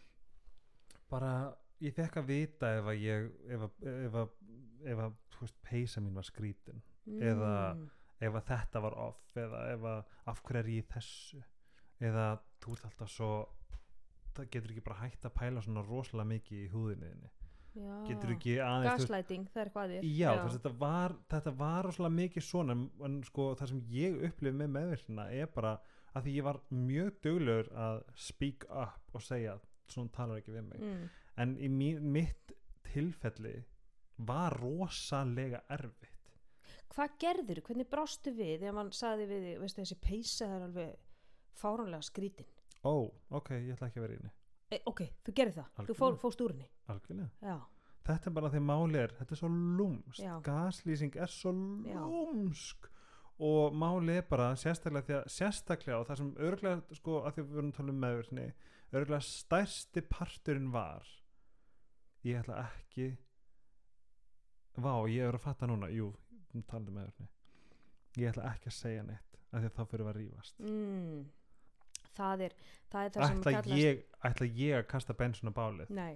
bara 1.12 1.31
ég 1.85 1.94
fekk 1.94 2.16
að 2.22 2.27
vita 2.33 2.70
ef 2.81 2.88
að 2.90 2.99
ég 3.05 3.29
ef 3.55 3.66
að, 3.68 3.87
ef 4.07 4.16
að, 4.22 4.33
ef 4.90 5.03
að 5.05 5.12
þú 5.37 5.40
veist, 5.44 5.59
peysa 5.68 6.01
mín 6.03 6.14
var 6.18 6.27
skrítin 6.27 6.83
Eða- 7.07 7.77
Mm. 7.77 7.90
ef 8.27 8.33
að 8.35 8.46
þetta 8.49 8.81
var 8.83 8.94
off 8.99 9.37
eða 9.37 9.61
ef 9.75 9.81
að 9.92 10.05
af 10.27 10.42
hverju 10.42 10.59
er 10.64 10.70
ég 10.72 10.87
þessu 10.90 11.42
eða 12.01 12.25
þú 12.61 12.72
ert 12.72 12.85
alltaf 12.88 13.09
svo 13.12 13.31
það 14.37 14.53
getur 14.55 14.72
ekki 14.75 14.85
bara 14.87 15.03
hægt 15.03 15.27
að 15.27 15.35
pæla 15.40 15.64
svona 15.64 15.85
rosalega 15.87 16.31
mikið 16.33 16.62
í 16.62 16.70
húðinni 16.72 17.11
þinni. 17.11 17.31
já. 17.77 17.92
getur 18.09 18.33
ekki 18.37 18.57
aðeins 18.64 19.05
gaslighting, 19.05 19.46
það 19.53 19.62
er 19.62 19.70
hvað 19.75 19.94
þér. 19.94 20.09
Já, 20.16 20.31
veist, 20.40 20.57
þetta 20.57 20.72
var 20.81 21.14
þetta 21.35 21.55
var 21.61 21.88
rosalega 21.88 22.16
mikið 22.16 22.46
svona 22.46 22.77
en, 23.09 23.20
sko 23.29 23.51
það 23.61 23.72
sem 23.72 23.85
ég 23.92 24.18
upplifði 24.31 24.59
með 24.62 24.75
meðvirkina 24.79 25.29
er 25.37 25.53
bara 25.55 25.77
að 26.16 26.27
því 26.27 26.35
ég 26.38 26.49
var 26.49 26.61
mjög 26.72 27.22
duglegur 27.27 27.72
að 27.87 28.03
speak 28.27 28.68
up 28.72 29.16
og 29.16 29.25
segja 29.25 29.57
svona 29.92 30.12
talar 30.14 30.40
ekki 30.40 30.55
við 30.55 30.68
mig. 30.72 30.83
Mm. 30.83 31.09
en 31.37 31.57
í 31.61 31.68
mitt 32.01 32.55
tilfelli 32.87 33.59
var 34.16 34.57
rosalega 34.57 35.61
erfitt. 35.68 36.12
Hvað 36.96 37.16
gerður, 37.20 37.61
hvernig 37.66 37.88
brástu 37.92 38.33
við? 38.33 38.62
Þegar 38.62 38.77
mann 38.79 38.92
saði 38.96 39.27
við, 39.29 39.42
þig, 39.44 39.59
veistu 39.61 39.83
þessi 39.83 39.99
peysa 40.01 40.46
er 40.49 40.62
alveg 40.64 40.94
fáránlega 41.57 42.07
skrítin 42.07 42.56
ó, 42.87 42.94
ok, 43.38 43.55
ég 43.59 43.72
ætla 43.75 43.90
ekki 43.90 44.01
að 44.01 44.07
vera 44.07 44.16
í 44.16 44.20
henni. 44.20 44.35
E, 44.66 44.81
ok, 44.90 45.03
þú 45.27 45.35
gerir 45.38 45.55
það, 45.55 45.70
þú 45.70 45.83
Algjörlega. 45.83 46.01
fór, 46.03 46.18
fóst 46.22 46.44
úr 46.44 46.55
henni. 46.55 46.68
Algjörlega. 46.94 47.31
Já, 47.46 47.57
þetta 48.07 48.31
er 48.31 48.37
bara 48.38 48.53
því 48.53 48.62
máli 48.66 49.01
er, 49.03 49.14
þetta 49.18 49.35
er 49.35 49.40
svo 49.40 49.51
lúmst 49.53 50.22
Já. 50.22 50.35
gaslýsing 50.46 51.18
er 51.18 51.33
svo 51.33 51.53
Já. 51.87 52.01
lúmsk. 52.03 52.90
Og 53.46 53.75
máli 53.77 54.16
er 54.16 54.25
bara 54.31 54.55
sérstaklega 54.57 55.05
því 55.05 55.16
að 55.18 55.27
sérstaklega 55.35 56.01
og 56.01 56.07
það 56.09 56.20
sem 56.22 56.33
örgulega 56.46 56.96
sko 56.96 57.18
að 57.20 57.35
því 57.37 57.42
að 57.42 57.49
við 57.49 57.57
vorum 57.59 57.72
að 57.72 57.77
tala 57.77 57.92
um 57.92 58.03
meðvirkni 58.07 58.46
örgulega 58.96 59.27
stærsti 59.27 60.03
parturinn 60.09 60.70
var 60.72 61.09
ég 62.27 62.40
ætla 62.40 62.62
ekki 62.64 63.11
vá, 64.77 64.92
ég 65.09 65.25
er 65.27 65.37
að 65.37 65.44
fatta 65.44 65.68
núna 65.68 65.88
jú, 65.92 66.11
talandi 66.68 66.92
um 66.92 66.99
meðvirkni. 67.01 67.29
Ég 68.16 68.33
ætla 68.33 68.51
ekki 68.55 68.70
að 68.70 68.77
segja 68.79 69.05
neitt 69.05 69.40
af 69.53 69.61
því 69.61 69.68
að 69.68 69.77
þá 69.77 69.83
fyrir 69.90 70.07
við 70.07 70.11
að 70.11 70.18
rífast 70.20 70.62
mm. 70.64 71.20
Það 72.16 72.46
er 72.48 72.57
það 72.92 73.02
er 73.02 73.12
það 73.16 73.29
sem 73.29 73.42
ætla, 73.42 73.52
kallast 73.59 73.83
ég, 73.83 74.07
ætla 74.31 74.48
ég 74.61 74.79
að 74.81 74.88
kasta 74.92 75.16
bensin 75.18 75.52
á 75.52 75.55
bálið? 75.57 75.92
Nei. 75.96 76.14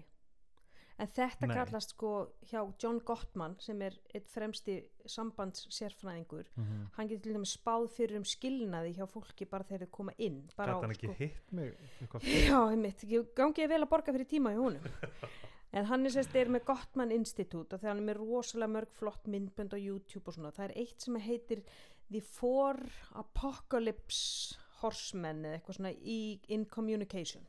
En 1.01 1.09
þetta 1.09 1.49
Nei. 1.49 1.55
kallast 1.57 1.95
sko 1.95 2.11
hjá 2.51 2.59
John 2.83 2.99
Gottman 3.09 3.55
sem 3.63 3.79
er 3.87 3.95
eitt 4.13 4.29
fremsti 4.29 4.75
sambandssérfræðingur 5.09 6.51
mm 6.53 6.65
-hmm. 6.65 6.83
hann 6.97 7.09
getur 7.09 7.23
til 7.23 7.37
dæmis 7.39 7.57
spáð 7.57 7.87
fyrir 7.97 8.17
um 8.19 8.25
skilnaði 8.25 8.93
hjá 8.99 9.07
fólki 9.09 9.49
bara 9.49 9.65
þegar 9.65 9.87
þau 9.87 9.91
koma 9.91 10.13
inn 10.19 10.43
gæti 10.49 10.69
hann 10.69 10.91
ekki 10.91 11.07
sko, 11.07 11.17
hitt 11.19 11.53
mig 11.53 11.75
Já, 12.51 12.59
einmitt, 12.71 13.05
ég 13.05 13.33
gangi 13.35 13.63
ég 13.65 13.69
vel 13.69 13.83
að 13.83 13.89
borga 13.89 14.13
fyrir 14.13 14.29
tíma 14.29 14.53
í 14.53 14.61
honum. 14.61 14.83
En 15.73 15.87
hann 15.87 16.05
er 16.05 16.11
sérst 16.11 16.35
er 16.35 16.49
með 16.51 16.65
Gottman 16.67 17.13
Institute 17.15 17.75
og 17.75 17.81
þegar 17.81 17.95
hann 17.95 18.03
er 18.03 18.09
með 18.09 18.21
rosalega 18.21 18.73
mörg 18.73 18.91
flott 18.93 19.27
myndbönd 19.31 19.71
á 19.71 19.79
YouTube 19.79 20.27
og 20.27 20.35
svona, 20.35 20.51
það 20.51 20.65
er 20.65 20.79
eitt 20.83 21.01
sem 21.01 21.15
heitir 21.15 21.63
The 22.11 22.21
Four 22.21 22.81
Apocalypse 23.15 24.59
Horsemen 24.81 25.45
eða 25.45 25.59
eitthvað 25.59 25.79
svona 25.79 25.93
í, 25.93 26.21
in 26.49 26.65
communication. 26.67 27.47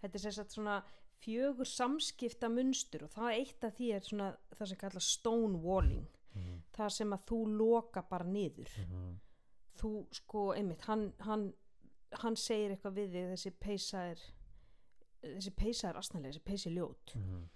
Þetta 0.00 0.16
er 0.18 0.24
sérst 0.24 0.56
svona 0.56 0.80
fjögur 1.20 1.68
samskipta 1.68 2.48
munstur 2.48 3.04
og 3.04 3.12
það 3.12 3.34
eitt 3.36 3.64
af 3.68 3.76
því 3.76 3.90
er 3.96 4.06
svona 4.06 4.28
það 4.56 4.70
sem 4.70 4.80
kallar 4.80 5.04
stonewalling. 5.04 6.06
Mhm, 6.34 6.60
það 6.76 6.92
sem 6.96 7.12
að 7.12 7.24
þú 7.28 7.40
loka 7.58 8.02
bara 8.10 8.24
niður. 8.24 8.70
Mhm, 8.86 9.14
þú 9.80 9.92
sko, 10.14 10.44
einmitt, 10.54 10.84
hann, 10.86 11.12
hann, 11.26 11.52
hann 12.22 12.36
segir 12.36 12.74
eitthvað 12.74 12.98
við 13.00 13.16
þig 13.16 13.32
þessi 13.34 13.52
peysa 13.60 14.04
er 14.12 14.20
þessi 15.20 15.52
peysa 15.56 15.88
er 15.90 15.98
asnalega, 16.00 16.32
þessi 16.32 16.44
peysa 16.44 16.70
er 16.70 16.76
ljót. 16.76 17.16
Mhm. 17.16 17.48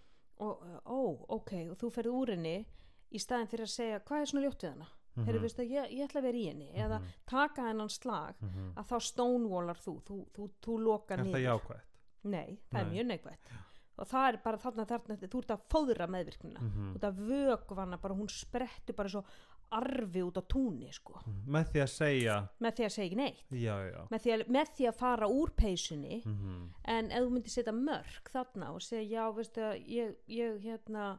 og, 0.44 0.62
uh, 0.66 0.80
ó, 0.90 1.00
ok, 1.28 1.52
og 1.70 1.76
þú 1.78 1.90
ferð 1.94 2.10
úr 2.10 2.32
henni 2.34 2.66
í 3.14 3.18
staðin 3.22 3.46
fyrir 3.46 3.68
að 3.68 3.70
segja, 3.70 4.00
hvað 4.00 4.20
er 4.20 4.26
svona 4.26 4.42
ljótt 4.44 4.64
við 4.64 4.72
hana 4.72 4.88
Mhm. 5.16 5.26
heyrðu, 5.28 5.40
veistu, 5.44 5.62
ég, 5.70 5.90
ég 5.92 6.08
ætla 6.08 6.20
að 6.20 6.26
vera 6.28 6.38
í 6.38 6.46
henni 6.48 6.70
eða 6.74 6.98
Mhm. 7.00 7.06
taka 7.26 7.62
hennan 7.68 7.88
slag 7.88 8.34
Mhm. 8.40 8.72
að 8.76 8.86
þá 8.88 8.96
stonewallar 9.00 9.76
þú, 9.78 10.02
þú, 10.02 10.26
þú, 10.34 10.50
þú 10.62 10.78
loka 10.84 11.14
Er 11.14 11.18
það 11.18 11.26
niður 11.32 11.44
jákvætt? 11.60 11.80
nei, 12.24 12.58
það 12.72 12.80
er 12.80 12.84
Nei. 12.86 12.94
mjög 12.94 13.06
neikvægt 13.06 13.48
og 13.96 14.08
það 14.08 14.28
er 14.32 14.36
bara 14.42 14.56
þarna, 14.58 14.86
þarna, 14.86 15.16
þú 15.16 15.38
ert 15.38 15.50
að 15.54 15.60
fóðra 15.70 16.06
meðvirknina 16.08 16.60
Mm 16.60 16.94
út 16.96 17.04
af 17.04 17.14
vögvana, 17.14 18.00
bara 18.00 18.14
hún 18.14 18.28
sprettur 18.28 18.94
bara 18.96 19.08
svo 19.08 19.24
arfi 19.72 20.20
út 20.22 20.34
á 20.36 20.42
túni 20.46 20.92
sko, 20.92 21.14
Með 21.46 21.64
því 21.72 21.80
að 21.82 21.88
segja 21.88 22.48
með 22.60 22.72
því 22.76 22.84
að 22.84 22.92
segja 22.92 23.16
neitt 23.16 23.50
Já, 23.50 23.90
já 23.92 24.08
með 24.10 24.20
því, 24.20 24.32
að, 24.34 24.46
með 24.48 24.66
því 24.76 24.88
að 24.88 24.94
fara 24.94 25.26
úr 25.28 25.50
peysunni 25.56 26.22
mm 26.24 26.70
en 26.84 27.10
ef 27.10 27.18
þú 27.22 27.30
myndir 27.30 27.50
setja 27.50 27.72
mörg 27.72 28.30
þarna 28.30 28.70
og 28.74 28.80
segja 28.82 29.10
já 29.18 29.32
veistu 29.34 29.60
að 29.62 29.86
ég, 29.88 30.14
ég 30.28 30.60
hérna 30.62 31.18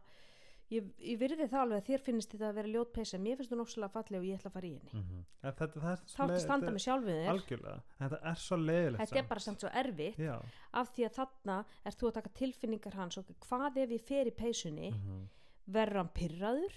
ég, 0.74 0.88
ég 1.12 1.20
virði 1.22 1.48
það 1.52 1.62
alveg 1.62 1.82
að 1.82 1.90
þér 1.90 2.04
finnst 2.08 2.34
þetta 2.34 2.50
að 2.50 2.58
vera 2.60 2.72
ljót 2.74 2.92
peysa. 2.96 3.20
Mér 3.22 3.40
finnst 3.40 3.54
þú 3.54 3.60
nokkslega 3.62 3.94
falleg 3.94 4.20
og 4.22 4.28
ég 4.30 4.40
ætla 4.40 4.52
að 4.52 4.58
fara 4.58 4.70
í 4.70 4.74
henni. 4.76 5.24
Þetta, 5.46 5.70
það 5.76 5.88
er 5.92 6.04
þá 6.16 6.20
ætti 6.26 6.38
að 6.38 6.44
standa 6.46 6.74
með 6.76 6.86
sjálfið 6.86 7.22
þér. 7.22 7.32
Algjörlega, 7.36 7.78
þetta 8.02 8.20
er 8.32 8.44
svo 8.46 8.60
leiðilegt 8.62 9.04
þetta 9.04 9.22
er 9.22 9.32
bara 9.32 9.46
samt 9.46 9.66
svo 9.66 9.74
erfitt. 9.84 10.20
Já. 10.26 10.36
Af 10.82 10.94
því 10.96 11.08
að 11.08 11.18
þarna 11.20 11.58
er 11.86 11.98
þú 12.00 12.12
að 12.12 12.20
taka 12.20 12.36
tilfinningar 12.42 13.00
hans. 13.00 13.20
Og 13.22 13.34
hvað 13.48 13.82
ef 13.86 13.96
ég 13.98 14.06
fer 14.10 14.32
í 14.32 14.36
peysunni? 14.44 14.92
Mm 14.96 15.26
verður 15.68 15.98
hann 16.02 16.10
pyrraður 16.14 16.74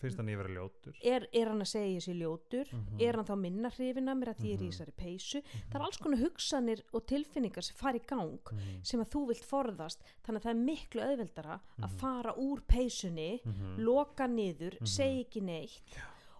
Finnst 0.00 0.16
hann 0.18 0.26
ég 0.32 0.36
vera 0.40 0.50
ljótur? 0.50 0.94
Er, 1.04 1.28
er 1.32 1.46
hann 1.52 1.60
að 1.62 1.68
segja 1.70 1.90
ég 1.94 2.02
sé 2.02 2.14
ljótur? 2.18 2.66
Mhm. 2.72 3.00
er 3.00 3.14
hann 3.20 3.24
þá 3.28 3.34
minna 3.38 3.70
hrifin 3.70 4.08
að 4.10 4.18
mér 4.18 4.30
að 4.32 4.38
því 4.40 4.48
ég 4.48 4.54
er 4.54 4.62
í 4.64 4.66
Mhm. 4.66 4.72
þessari 4.72 4.94
peysu? 4.96 5.42
Það 5.70 5.74
er 5.78 5.84
alls 5.86 5.96
konar 5.98 6.18
hugsanir 6.18 6.82
og 6.92 7.06
tilfinningar 7.06 7.62
sem 7.62 7.76
fara 7.76 7.98
í 7.98 8.06
gang 8.06 8.38
Mhm. 8.50 8.82
sem 8.84 9.00
að 9.00 9.10
þú 9.10 9.26
vilt 9.28 9.44
forðast. 9.44 9.98
Þannig 10.24 10.40
að 10.40 10.42
það 10.42 10.50
er 10.50 10.64
miklu 10.64 11.00
auðveldara 11.02 11.60
að 11.78 11.88
Mhm. 11.90 11.98
fara 11.98 12.32
úr 12.36 12.60
peysunni 12.66 13.40
loka 13.78 14.26
niður, 14.26 14.78
segja 14.82 15.24
ekki 15.24 15.42
neitt 15.42 15.98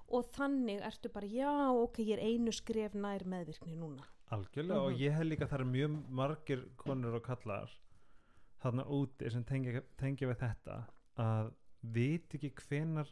og 0.09 0.33
þannig 0.33 0.81
ertu 0.83 1.13
bara 1.13 1.27
já 1.27 1.71
ok, 1.71 1.99
ég 2.03 2.19
er 2.19 2.25
einu 2.25 2.51
skref 2.53 2.95
nær 2.95 3.25
meðvirkni 3.25 3.77
núna. 3.77 4.03
Algjörlega 4.33 4.81
og 4.81 4.93
ég 4.99 5.13
hef 5.13 5.23
líka 5.27 5.47
það 5.47 5.61
er 5.61 5.65
mjög 5.67 6.09
margir 6.11 6.65
konur 6.77 7.15
og 7.15 7.23
kallar 7.23 7.71
þarna 8.63 8.85
úti 8.89 9.31
sem 9.31 9.45
tengja, 9.45 9.83
tengja 9.97 10.27
við 10.29 10.39
þetta 10.39 10.85
að 11.19 11.53
vit 11.93 12.35
ekki 12.39 12.53
hvenar 12.65 13.11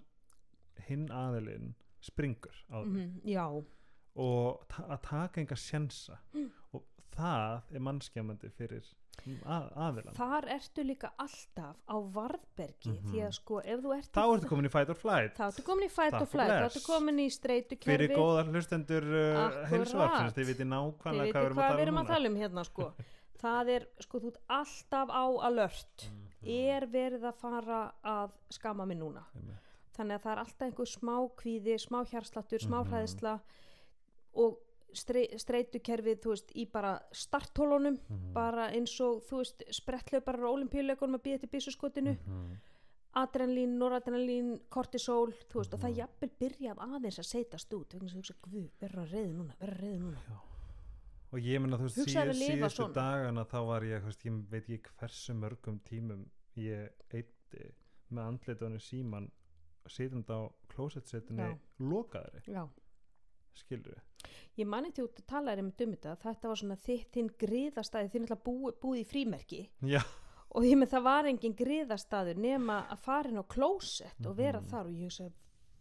hinn 0.89 1.09
aðilinn 1.13 1.75
springur 2.03 2.57
á 2.73 2.83
því 2.83 3.05
mm 3.05 3.21
já, 3.29 3.45
og 4.17 4.65
ta 4.69 4.83
að 4.93 5.03
taka 5.07 5.41
enga 5.41 5.57
sjensa 5.57 6.19
og 6.75 6.83
það 7.13 7.63
er 7.77 7.81
mannskjamandi 7.85 8.51
fyrir 8.57 8.85
að, 9.45 9.67
aðilann. 9.77 10.15
Þar 10.17 10.47
ertu 10.55 10.83
líka 10.89 11.11
alltaf 11.21 11.77
á 11.85 11.97
varðbergi 12.15 12.95
Mhm. 12.95 13.11
því 13.13 13.21
að 13.27 13.33
sko 13.37 13.59
ef 13.61 13.81
þú 13.85 13.93
ert 13.99 14.11
þá 14.17 14.23
ertu 14.25 14.49
komin 14.49 14.67
í 14.67 14.73
fight 14.73 14.89
or 14.89 14.99
flight. 14.99 15.35
Þá 15.37 15.45
ertu 15.51 15.65
komin 15.67 15.85
í 15.87 15.91
fight 15.93 16.17
og 16.17 16.29
flight 16.33 16.51
þá 16.51 16.65
ertu 16.71 16.83
komin 16.87 17.21
í 17.21 17.29
streitu 17.31 17.77
fyrir 17.77 18.09
kerfi 18.09 18.17
góðar 18.19 18.49
hlustendur 18.53 19.05
uh, 19.05 19.43
Akkúrat. 19.45 19.69
heilsuvarpsins, 19.75 20.35
þið 20.39 20.47
viti 20.53 20.65
nákvæmlega 20.73 21.33
hvað 21.33 21.45
við 21.45 21.53
erum 21.53 21.61
að 21.63 21.85
erum 21.85 22.07
tala 22.15 22.29
um 22.33 22.37
hérna 22.41 22.65
sko. 22.65 22.89
Það 23.43 23.71
er 23.77 23.87
sko 24.01 24.21
þú 24.23 24.33
ert 24.33 24.43
alltaf 24.49 25.09
á 25.13 25.25
alert. 25.51 26.09
Um 26.09 26.32
er 26.45 26.87
verið 26.87 27.23
að 27.29 27.35
fara 27.35 27.93
að 28.05 28.31
skama 28.51 28.87
mig 28.87 28.99
núna 28.99 29.25
núna 29.35 29.59
þannig 29.97 30.15
að 30.17 30.23
það 30.23 30.33
er 30.33 30.39
alltaf 30.39 30.67
einhver 30.67 30.87
smá 30.89 31.17
kvíði 31.37 31.75
smá 31.79 32.05
hjarsláttur, 32.09 32.59
smá 32.65 32.79
Mhm. 32.83 32.91
hræðsla 32.93 33.41
og 34.35 34.59
strei, 34.95 35.27
streitukerfið 35.37 36.21
þú 36.21 36.29
veist 36.35 36.53
í 36.57 36.65
bara 36.71 36.99
starthólunum 37.13 37.99
Mhm. 38.09 38.33
bara 38.33 38.71
eins 38.73 39.01
og 39.01 39.23
þú 39.23 39.37
veist 39.43 39.63
sprettlauparar 39.71 40.45
á 40.49 40.55
olimpíuleikunum 40.57 41.17
að 41.19 41.23
býða 41.23 41.41
til 41.41 41.49
byssuskotinu 41.49 42.17
Mhm. 42.27 42.57
adrenalín, 43.15 43.77
noradrenalín, 43.79 44.61
kortisol 44.71 45.33
þú 45.51 45.61
veist 45.61 45.75
og 45.75 45.81
það 45.81 45.91
Mhm. 45.91 45.97
jafnvel 45.99 46.31
byrjað 46.41 46.77
aðeins 46.79 47.19
að 47.19 47.27
setjast 47.29 47.75
út 47.75 47.89
að 47.95 48.15
hugsa, 48.15 48.35
guð, 48.43 48.71
verður 48.81 49.03
að 49.05 49.13
reyðu 49.13 49.35
núna 49.37 49.55
verður 49.61 49.77
að 49.77 49.83
reyðu 49.83 50.01
núna 50.01 50.19
og 51.33 51.39
ég 51.41 51.61
menna 51.65 51.79
þú 51.81 51.89
veist 51.89 52.01
síð, 52.05 52.33
síðustu 52.37 52.89
dagana 52.93 53.45
þá 53.49 53.59
var 53.67 53.87
ég, 53.89 54.05
veist, 54.05 54.25
ég 54.29 54.39
veit 54.53 54.69
ekki 54.69 54.93
hversu 55.01 55.35
mörgum 55.39 55.79
tímum 55.89 56.27
ég 56.61 56.91
eitti 57.11 57.69
með 58.13 58.25
andlitunni 58.29 58.81
síman 58.85 59.31
sitjandi 59.89 60.31
á 60.37 60.41
klósetsetinni 60.73 61.43
Já. 61.49 61.59
lokaðri, 61.81 62.43
skilur 63.59 63.95
við 63.97 64.09
Ég 64.61 64.67
mani 64.69 64.93
til 64.95 65.07
út 65.09 65.17
að 65.19 65.27
tala 65.27 65.55
um 65.59 65.71
þetta 65.73 66.13
þetta 66.21 66.49
var 66.53 66.59
svona 66.61 66.77
þitt 66.79 67.09
þinn 67.17 67.31
griðastæði 67.41 68.11
þinn 68.13 68.27
ætla 68.29 68.37
búið 68.45 68.77
búi 68.83 69.01
í 69.01 69.07
frímerki. 69.09 69.63
Já, 69.89 70.03
og 70.53 70.67
ég 70.69 70.77
með 70.79 70.93
það 70.93 71.03
var 71.09 71.29
engin 71.31 71.57
griðastæður 71.59 72.39
nema 72.45 72.77
að 72.93 73.01
fara 73.03 73.33
inn 73.33 73.41
á 73.41 73.45
klósett 73.49 74.27
og 74.29 74.37
vera 74.37 74.61
Mhm. 74.61 74.69
þar 74.69 74.87
og 74.87 74.93
ég 74.93 75.11
sagði 75.11 75.33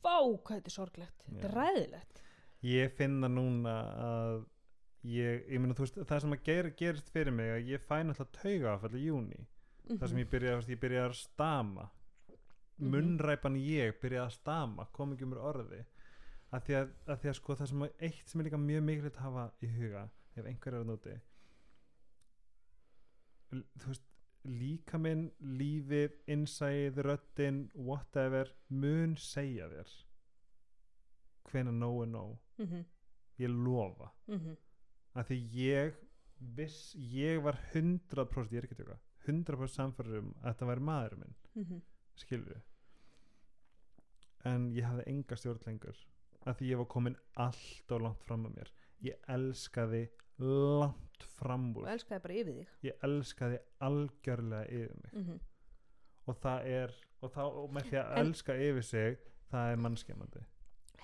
vá 0.01 0.17
hvað 0.23 0.55
þetta 0.57 0.71
er 0.71 0.77
sorglegt, 0.77 1.25
þetta 1.29 1.45
er 1.49 1.55
ræðilegt 1.59 2.21
ég 2.63 2.91
finna 2.97 3.27
núna 3.29 3.75
að 3.99 4.45
ég, 5.03 5.45
ég 5.49 5.59
meina 5.59 5.73
þú 5.73 5.79
veist 5.85 5.95
það 6.09 6.19
sem 6.21 6.31
að 6.35 6.43
ger, 6.43 6.69
gerist 6.77 7.09
fyrir 7.09 7.31
mig 7.33 7.49
að 7.51 7.67
ég 7.71 7.81
fæ 7.81 8.03
náttúrulega 8.03 8.41
tauga 8.41 8.73
áfall 8.75 8.95
í 8.99 9.05
júni 9.05 9.47
það 9.97 10.07
sem 10.09 10.17
ég 10.21 10.29
byrja, 10.29 10.55
veist, 10.55 10.69
ég 10.69 10.79
byrja 10.79 11.05
að 11.09 11.13
stama 11.21 11.89
Mhm. 12.81 12.89
munnræpan 12.91 13.55
ég 13.61 13.99
byrja 14.01 14.23
að 14.25 14.31
stama, 14.31 14.85
kom 14.91 15.11
ekki 15.13 15.23
um 15.23 15.29
mér 15.29 15.41
orði 15.45 15.85
að 16.51 16.61
því 16.65 16.73
að, 16.79 16.87
að 17.07 17.19
því 17.21 17.29
að 17.29 17.35
sko 17.35 17.55
það 17.55 17.67
sem 17.69 17.81
að 17.85 17.91
eitt 18.07 18.27
sem 18.29 18.39
er 18.41 18.45
líka 18.45 18.57
mjög 18.57 18.83
mikilvægt 18.83 19.17
að 19.17 19.21
hafa 19.27 19.43
í 19.61 19.67
huga 19.75 20.09
ef 20.35 20.45
einhver 20.45 20.73
er 20.73 20.79
að 20.81 20.87
nóti 20.89 21.13
L- 23.51 23.67
þú 23.79 23.91
veist 23.91 24.07
líka 24.47 24.97
minn, 24.97 25.27
lífið, 25.43 26.15
innsæð 26.33 26.97
röddin, 27.05 27.59
whatever 27.75 28.49
mun 28.69 29.13
segja 29.21 29.67
þér 29.69 29.91
hvena 31.51 31.71
nóg 31.75 32.01
er 32.03 32.09
nóg 32.15 32.37
mm 32.57 32.65
-hmm. 32.65 32.83
ég 33.39 33.49
lofa 33.65 34.11
Mm 34.27 34.39
-hmm. 34.39 34.55
Að 35.15 35.27
því 35.31 35.37
ég 35.59 35.95
viss, 36.57 36.95
ég 36.95 37.41
var 37.43 37.57
100% 37.73 38.51
ég 38.55 38.61
er 38.61 38.67
ekki 38.69 38.79
tjóka 38.79 38.97
100% 39.27 39.75
samfæður 39.75 40.19
um 40.23 40.29
að 40.41 40.47
þetta 40.53 40.69
væri 40.71 40.81
maður 40.87 41.17
minn. 41.21 41.35
Mhm, 41.55 41.81
skilur 42.17 42.61
en 44.49 44.71
ég 44.73 44.87
hafði 44.87 45.03
enga 45.11 45.37
stjórn 45.37 45.61
lengur. 45.67 45.97
Að 46.49 46.55
því 46.57 46.69
ég 46.71 46.79
var 46.81 46.87
komin 46.89 47.17
allt 47.37 47.91
og 47.93 48.01
langt 48.01 48.23
fram 48.25 48.47
að 48.49 48.55
mér. 48.57 48.71
Ég 49.05 49.19
elskaði 49.29 50.07
langt 50.41 51.25
fram 51.37 51.67
og 51.75 51.83
úr 51.83 51.91
elskaði 51.93 52.23
bara 52.23 52.37
yfir 52.39 52.55
þig. 52.57 52.71
Ég 52.87 53.03
elskaði 53.05 53.59
algjörlega 53.85 54.65
yfir 54.73 54.95
mig. 55.03 55.13
Mhm, 55.21 55.39
og 56.31 56.39
það 56.41 56.65
er 56.65 56.95
og, 57.21 57.29
þá, 57.35 57.41
og 57.45 57.69
með 57.77 57.83
því 57.91 57.97
að 58.01 58.11
En- 58.17 58.25
elska 58.25 58.53
yfir 58.57 58.81
sig 58.83 59.17
það 59.51 59.71
er 59.75 59.77
mannskemmandi. 59.85 60.43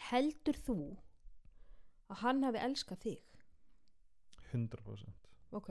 Heldur 0.09 0.57
þú 0.65 0.77
að 2.09 2.15
hann 2.23 2.41
hafi 2.43 2.57
elskað 2.65 2.97
þig 3.05 3.21
100% 4.53 5.29
ok, 5.57 5.69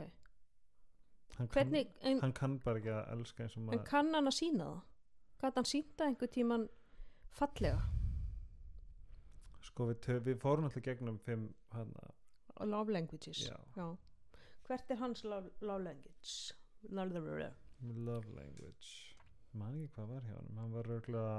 hann 1.39 1.49
hvernig 1.53 1.87
kann, 1.93 2.11
en, 2.13 2.21
hann 2.25 2.33
kann 2.33 2.59
bara 2.65 2.81
ekki 2.81 2.93
að 2.97 3.11
elska 3.17 3.45
eins 3.47 3.57
og 3.57 3.63
en 3.63 3.67
maður 3.71 3.85
kann 3.91 4.15
hann 4.15 4.31
að 4.31 4.37
sína 4.39 4.69
það? 4.71 4.83
Gæti 5.43 5.61
hann 5.61 5.69
sýnda 5.69 6.07
einhver 6.09 6.31
tíman 6.33 6.69
fallega? 7.37 7.81
Sko 9.67 9.89
við, 9.91 9.99
tö- 10.07 10.21
við 10.25 10.39
fórum 10.41 10.69
alltaf 10.69 10.85
gegnum 10.87 11.19
fimm 11.21 11.49
hann 11.75 11.91
love 12.65 12.93
languages. 12.95 13.43
Já, 13.51 13.89
hvert 14.67 14.91
er 14.95 15.01
hans 15.03 15.25
love, 15.25 15.51
love 15.61 15.83
language? 15.85 16.55
Love, 16.89 17.19
love 17.83 18.33
language. 18.33 18.93
Man 19.53 19.75
ekki 19.77 19.93
hvað 19.97 20.09
var 20.15 20.25
hjá 20.29 20.37
hann 20.39 20.61
hann 20.63 20.73
var 20.77 20.89
röglega 20.89 21.37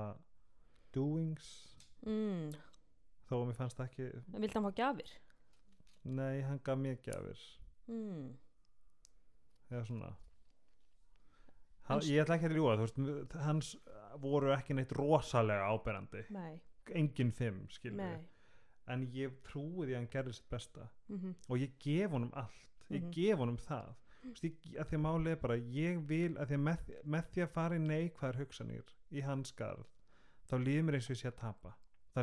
doings. 0.94 1.48
Mm, 2.06 2.52
þó 3.30 3.40
að 3.40 3.48
mér 3.50 3.58
fannst 3.58 3.82
ekki 3.82 4.12
en 4.14 4.38
vildi 4.44 4.54
hann 4.54 4.68
fá 4.68 4.76
gjafir 4.78 5.16
nei, 6.08 6.42
hann 6.42 6.60
gaf 6.64 6.78
mér 6.80 6.98
gjafir. 7.06 7.42
Mm, 7.88 8.32
eða 9.72 9.84
svona. 9.88 10.14
Hann, 11.88 12.02
ég 12.04 12.20
ætla 12.26 12.36
ekki 12.36 12.50
að 12.50 12.56
ljúga 12.58 12.74
þú 12.80 12.86
veist, 12.88 13.36
hans 13.46 13.70
voru 14.20 14.52
ekki 14.56 14.76
neitt 14.76 14.92
rosalega 14.98 15.70
áberandi. 15.72 16.26
Nei, 16.36 16.58
engin 17.00 17.32
fimm, 17.32 17.62
en 18.88 19.06
ég 19.12 19.38
trúi 19.44 19.86
því 19.88 19.94
að 19.94 19.98
hann 20.02 20.10
gerði 20.12 20.34
sitt 20.38 20.50
besta. 20.52 20.90
Mm 21.10 21.36
og 21.50 21.58
ég 21.60 21.78
gef 21.80 22.12
honum 22.12 22.32
allt. 22.34 22.68
Ég 22.90 23.02
Mhm. 23.04 23.12
gef 23.12 23.38
honum 23.40 23.58
það. 23.58 23.96
Ég, 24.44 24.54
að 24.80 24.86
því 24.90 24.96
að 24.98 25.02
máli 25.06 25.32
er 25.32 25.36
bara 25.36 25.56
ég 25.58 26.06
vil 26.08 26.36
að 26.36 26.48
því 26.48 26.56
að 26.56 26.64
með, 26.68 26.78
með 27.06 27.24
því 27.32 27.42
að 27.44 27.50
fara 27.50 27.76
í 27.76 27.80
neikvæðar 27.80 28.36
hugsanir 28.42 28.84
í 29.12 29.22
hans 29.24 29.52
garð 29.52 29.86
þá 30.50 30.56
líður 30.64 30.84
mér 30.84 30.94
eins 30.96 31.10
og 31.10 31.16
ég 31.16 31.20
sé 31.22 31.28
að 31.30 31.38
tapa 31.40 31.76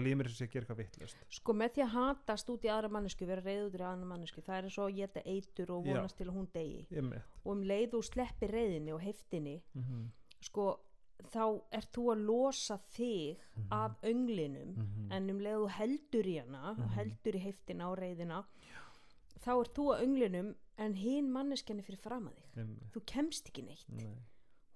og 0.03 0.11
ég 0.11 0.31
sé 0.35 0.45
að 0.45 0.53
gera 0.53 0.65
eitthvað 0.65 0.81
vittlust 0.83 1.17
sko 1.39 1.53
með 1.53 1.75
því 1.75 1.83
að 1.85 1.93
hatast 1.95 2.51
út 2.51 2.65
í 2.65 2.69
aðra 2.69 2.89
mannesku 2.89 3.27
vera 3.27 3.41
reyð 3.45 3.67
út 3.69 3.75
í 3.79 3.83
aðra 3.83 4.09
mannesku 4.11 4.41
það 4.43 4.57
er 4.59 4.65
eins 4.65 4.79
og 4.79 4.89
að 4.91 4.97
geta 4.97 5.21
eitur 5.25 5.71
og 5.71 5.87
Já. 5.87 5.95
vonast 5.95 6.17
til 6.17 6.27
að 6.29 6.35
hún 6.39 6.49
degi 6.55 6.87
ég 6.91 7.03
mitt 7.03 7.39
og 7.45 7.53
um 7.53 7.63
leið 7.63 7.95
og 7.95 8.05
sleppi 8.05 8.47
reyðinni 8.51 8.93
og 8.93 9.01
heftinni 9.01 9.63
mm 9.75 9.83
-hmm. 9.83 10.09
sko 10.41 10.81
þá 11.31 11.63
ert 11.73 11.93
þú 11.93 12.03
að 12.13 12.25
losa 12.27 12.79
þig 12.91 13.39
af 13.71 13.93
önglinum 14.03 14.75
en 15.11 15.31
um 15.31 15.39
leið 15.41 15.63
og 15.63 15.71
heldur 15.71 16.27
í 16.27 16.39
hana 16.41 16.73
Mhm. 16.75 16.89
heldur 16.97 17.35
í 17.35 17.39
heftina 17.39 17.91
og 17.91 17.99
reyðina 17.99 18.45
þá 19.45 19.61
ert 19.61 19.75
þú 19.77 19.85
að 19.95 20.03
önglinum 20.05 20.55
en 20.79 20.95
hinn 20.95 21.31
manneskjarni 21.33 21.83
fyrir 21.83 21.99
fram 22.01 22.29
að 22.29 22.35
þig 22.35 22.93
þú 22.93 23.01
kemst 23.07 23.47
ekki 23.49 23.63
neitt. 23.63 23.89
Nei. 23.89 24.17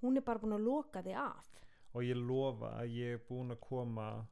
hún 0.02 0.16
er 0.16 0.20
bara 0.20 0.38
búin 0.38 0.52
að 0.54 0.64
loka 0.64 1.02
þig 1.02 1.14
af. 1.16 1.48
Og 1.94 2.02
ég 2.02 2.14
lofa 2.16 2.70
að 2.80 2.86
ég 2.94 3.14
er 3.14 3.18
búin 3.28 3.50
að 3.50 3.60
koma 3.60 4.26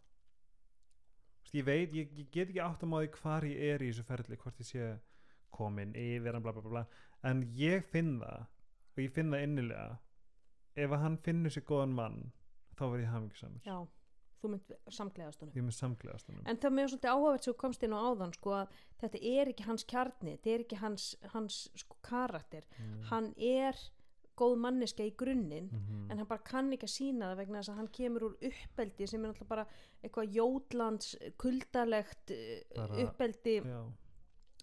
ég 1.54 1.66
veit, 1.66 1.94
ég, 1.94 2.10
ég 2.18 2.30
get 2.30 2.48
ekki 2.48 2.62
átt 2.64 2.82
að 2.82 2.92
máði 2.92 3.12
hvar 3.20 3.46
ég 3.46 3.74
er 3.74 3.84
í 3.84 3.90
þessu 3.90 4.06
ferli 4.08 4.38
hvort 4.40 4.62
ég 4.62 4.70
sé 4.70 4.88
komin 5.54 5.94
yfir 5.96 6.40
bla 6.40 6.52
bla 6.52 6.64
bla 6.64 6.84
en 7.26 7.44
ég 7.56 7.86
finn 7.92 8.18
það 8.20 8.46
og 8.96 9.02
ég 9.04 9.12
finn 9.12 9.32
það 9.32 9.46
innilega 9.46 9.98
ef 10.76 10.92
að 10.92 11.04
hann 11.04 11.20
finnur 11.24 11.54
sér 11.54 11.66
góðan 11.68 11.94
mann 11.96 12.18
þá 12.76 12.84
verð 12.86 13.04
ég 13.04 13.12
hafingisamur 13.12 13.66
já, 13.68 13.76
þú 14.40 14.52
mynd 14.52 14.74
samkleðast 14.98 15.42
honum. 15.42 15.56
Ég 15.56 15.66
með 15.66 15.76
samklegast 15.78 16.30
honum. 16.30 16.44
En 16.44 16.60
það 16.60 16.68
er 16.68 16.74
mjög 16.78 16.90
svolítið 16.92 17.12
áhugavert 17.12 17.46
sem 17.48 17.58
komst 17.62 17.86
inn 17.86 17.96
á 17.96 18.00
áðan 18.00 18.34
sko 18.36 18.58
þetta 19.02 19.22
er 19.32 19.52
ekki 19.52 19.68
hans 19.68 19.86
kjarni 19.92 20.34
þetta 20.36 20.52
er 20.52 20.64
ekki 20.66 20.80
hans, 20.82 21.06
hans 21.32 21.60
sko 21.82 22.00
karakter. 22.06 22.66
Mm. 22.76 22.98
hann 23.10 23.30
er 23.36 23.80
góð 24.36 24.56
manneska 24.62 25.02
í 25.04 25.12
grunninn 25.16 25.68
-hmm. 25.70 26.10
en 26.10 26.18
hann 26.18 26.26
bara 26.28 26.42
kann 26.44 26.72
ekki 26.72 26.84
að 26.86 26.94
sína 26.96 27.30
það 27.30 27.36
vegna 27.36 27.58
þess 27.60 27.68
að 27.72 27.76
hann 27.80 27.88
kemur 27.98 28.22
úr 28.28 28.36
uppeldi 28.50 29.06
sem 29.06 29.24
er 29.24 29.28
náttúrulega 29.30 29.48
bara 29.48 29.66
eitthvað 30.02 30.32
jótlands 30.36 31.16
kuldalegt 31.38 32.30
eh, 32.30 32.62
Bara- 32.76 33.02
uppeldi 33.04 33.56
Já. 33.64 33.80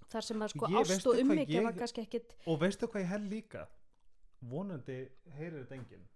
þar 0.09 0.21
sem 0.21 0.41
að 0.41 0.47
sko 0.53 0.65
ást 0.67 1.07
og 1.07 1.15
ég- 1.15 1.63
var 1.63 1.74
kannski 1.74 2.01
ekkit 2.01 2.36
og 2.47 2.59
veistu 2.59 2.88
hvað 2.88 3.01
ég 3.01 3.07
held 3.07 3.30
líka? 3.32 3.67
Vonandi 4.41 5.09
heyrir 5.38 5.63
þetta 5.63 5.76
enginn. 5.76 6.07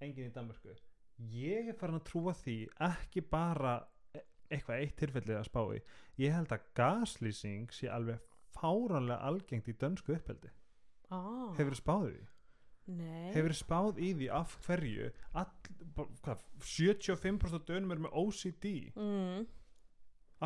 Enginn 0.00 0.28
í 0.30 0.32
Danmörku. 0.32 0.74
Ég 1.18 1.68
er 1.68 1.74
farin 1.74 1.98
að 1.98 2.04
trúa 2.04 2.32
því 2.32 2.68
ekki 2.80 3.20
bara 3.30 3.84
e- 4.14 4.22
eitthvað 4.50 4.80
eitt 4.80 4.96
tilfellið 4.96 5.36
að 5.40 5.44
spá 5.48 5.60
í. 5.74 5.80
Ég 6.18 6.32
held 6.32 6.52
að 6.52 6.60
gaslýsing 6.74 7.72
sé 7.72 7.88
alveg 7.88 8.20
fáranlega 8.54 9.20
algengt 9.20 9.68
í 9.68 9.72
dönsku 9.76 10.14
uppeldi. 10.14 10.48
Ah, 11.10 11.52
hefur 11.58 11.74
spáð 11.74 12.06
í 12.12 12.12
því 12.14 12.26
nei, 12.98 13.30
hefur 13.36 13.56
spáð 13.56 14.02
í 14.02 14.10
því 14.18 14.28
af 14.40 14.56
hverju 14.66 15.08
all, 15.40 15.54
hvað, 16.24 16.44
75% 16.64 17.58
af 17.60 17.64
dönum 17.68 17.94
eru 17.94 18.06
með 18.06 18.18
OCD 18.22 18.68
mm, 18.94 19.46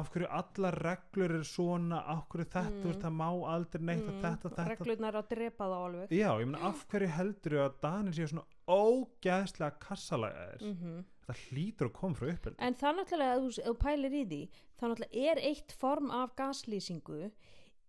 af 0.01 0.11
hverju 0.11 0.29
allar 0.35 0.79
reglur 0.83 1.37
eru 1.37 1.47
svona? 1.47 2.03
Af 2.11 2.27
hverju 2.33 2.49
þetta, 2.51 2.91
Mm. 2.91 3.01
það 3.05 3.17
má 3.21 3.29
aldrei 3.55 3.83
neitt 3.83 4.07
mm. 4.09 4.21
þetta, 4.25 4.49
þetta 4.49 4.69
reglurnar 4.73 5.19
að 5.21 5.29
drepa 5.31 5.69
þá 5.71 5.77
alveg. 5.79 6.15
Já, 6.19 6.31
ég 6.41 6.49
meina 6.51 6.69
af 6.69 6.87
hverju 6.91 7.11
heldur 7.15 7.59
að 7.63 7.77
Danir 7.85 8.17
séu 8.17 8.31
svona 8.33 8.47
ógæðslega 8.67 9.79
kassalægaðir 9.85 10.65
mm. 10.65 10.79
mm 10.83 11.03
þetta 11.25 11.41
hlýtur 11.49 11.89
að 11.89 11.95
koma 11.97 12.19
frá 12.19 12.31
uppeldi. 12.35 12.61
En 12.61 12.77
það 12.79 12.97
náttúrulega, 12.99 13.37
ef 13.39 13.59
þú, 13.59 13.75
pælir 13.81 14.15
í 14.15 14.23
því, 14.29 14.41
þá 14.77 14.83
náttúrulega 14.85 15.31
er 15.31 15.43
eitt 15.51 15.77
form 15.81 16.11
af 16.15 16.35
gaslýsingu 16.39 17.21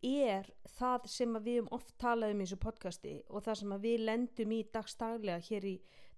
er 0.05 0.49
það 0.77 1.09
sem 1.11 1.37
að 1.37 1.49
við 1.49 1.61
um 1.63 1.69
oft 1.77 1.93
talaðum 2.01 2.41
í 2.41 2.47
þessu 2.47 2.61
podcasti 2.61 3.13
og 3.29 3.45
það 3.45 3.61
sem 3.61 3.75
að 3.75 3.85
við 3.89 4.07
lendum 4.09 4.55
í 4.55 4.63
dagstaglega 4.73 5.45
hér 5.49 5.69
í 5.71 5.75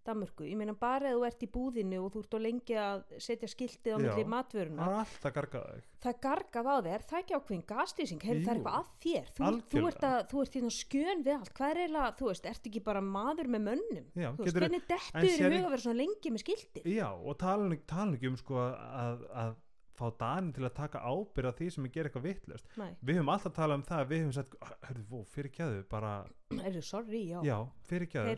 Danmörku. 0.08 0.46
Ég 0.48 0.56
meina 0.56 0.72
bara 0.78 1.10
ef 1.12 1.18
þú 1.18 1.26
ert 1.28 1.42
í 1.44 1.50
búðinu 1.52 1.98
og 2.00 2.14
þú 2.14 2.22
ert 2.24 2.36
á 2.38 2.40
lengi 2.40 2.78
að 2.80 3.02
setja 3.24 3.50
skiltið 3.52 3.96
á 3.96 3.98
milli 4.00 4.24
það 4.24 4.32
matvöruna, 4.32 4.86
er 4.88 5.00
alltaf 5.02 5.36
gargað 5.36 5.66
þig 5.74 5.86
það 6.06 6.20
gargað 6.24 6.70
á 6.72 6.76
þér, 6.86 7.06
það 7.10 7.20
ekki 7.20 7.36
ákveðin 7.38 7.66
gaslýsing, 7.72 8.24
heyrðu 8.24 8.46
það 8.46 8.52
er 8.54 8.60
eitthvað 8.62 8.78
að 8.78 8.90
þér. 9.04 9.30
Þú, 9.38 9.52
þú 9.74 9.84
ert, 9.90 10.08
að, 10.08 10.18
þú 10.32 10.44
ert 10.44 10.58
hérna 10.58 10.74
skjön 10.78 11.24
við 11.26 11.34
allt, 11.36 11.54
hvað 11.58 11.74
er 11.74 11.82
eiginlega, 11.82 12.16
þú 12.22 12.30
veist, 12.32 12.50
ertu 12.54 12.72
ekki 12.72 12.84
bara 12.88 13.04
maður 13.04 13.52
með 13.56 13.66
mönnum? 13.68 14.10
Já, 14.14 14.30
Þú 14.38 14.48
veist, 14.48 14.60
hvernig 14.62 14.88
dettu 14.94 15.14
en 15.18 15.28
þér 15.28 15.48
í 15.48 15.58
huga 15.58 15.64
að 15.66 15.74
vera 15.76 15.86
svona 15.88 16.02
lengi 16.04 16.34
með 16.34 16.44
skiltið? 16.46 16.92
Já, 16.94 17.08
og 17.12 17.40
tala 17.42 17.80
ekki 18.16 18.32
um 18.32 18.40
sko 18.40 18.62
að, 18.64 19.26
að 19.44 19.56
fá 19.98 20.08
Danir 20.20 20.54
til 20.56 20.66
að 20.68 20.74
taka 20.78 21.00
ábyrð 21.10 21.50
af 21.52 21.56
því 21.58 21.68
sem 21.74 21.86
er 21.88 21.94
gera 21.96 22.10
eitthvað 22.12 22.26
vittlust 22.28 22.68
við 23.02 23.18
höfum 23.20 23.32
alltaf 23.34 23.54
talað 23.58 23.80
um 23.80 23.86
það 23.88 24.04
við 24.12 24.20
höfum 24.24 24.36
sagt, 24.38 24.58
hörðu, 24.88 25.06
vó, 25.10 25.22
fyrir 25.34 25.52
kjæðu 25.58 25.84
bara, 25.90 26.12
þú 26.78 26.84
sorry, 26.86 27.22
já. 27.32 27.40
já, 27.48 27.58
fyrir 27.90 28.12
kjæðu 28.14 28.36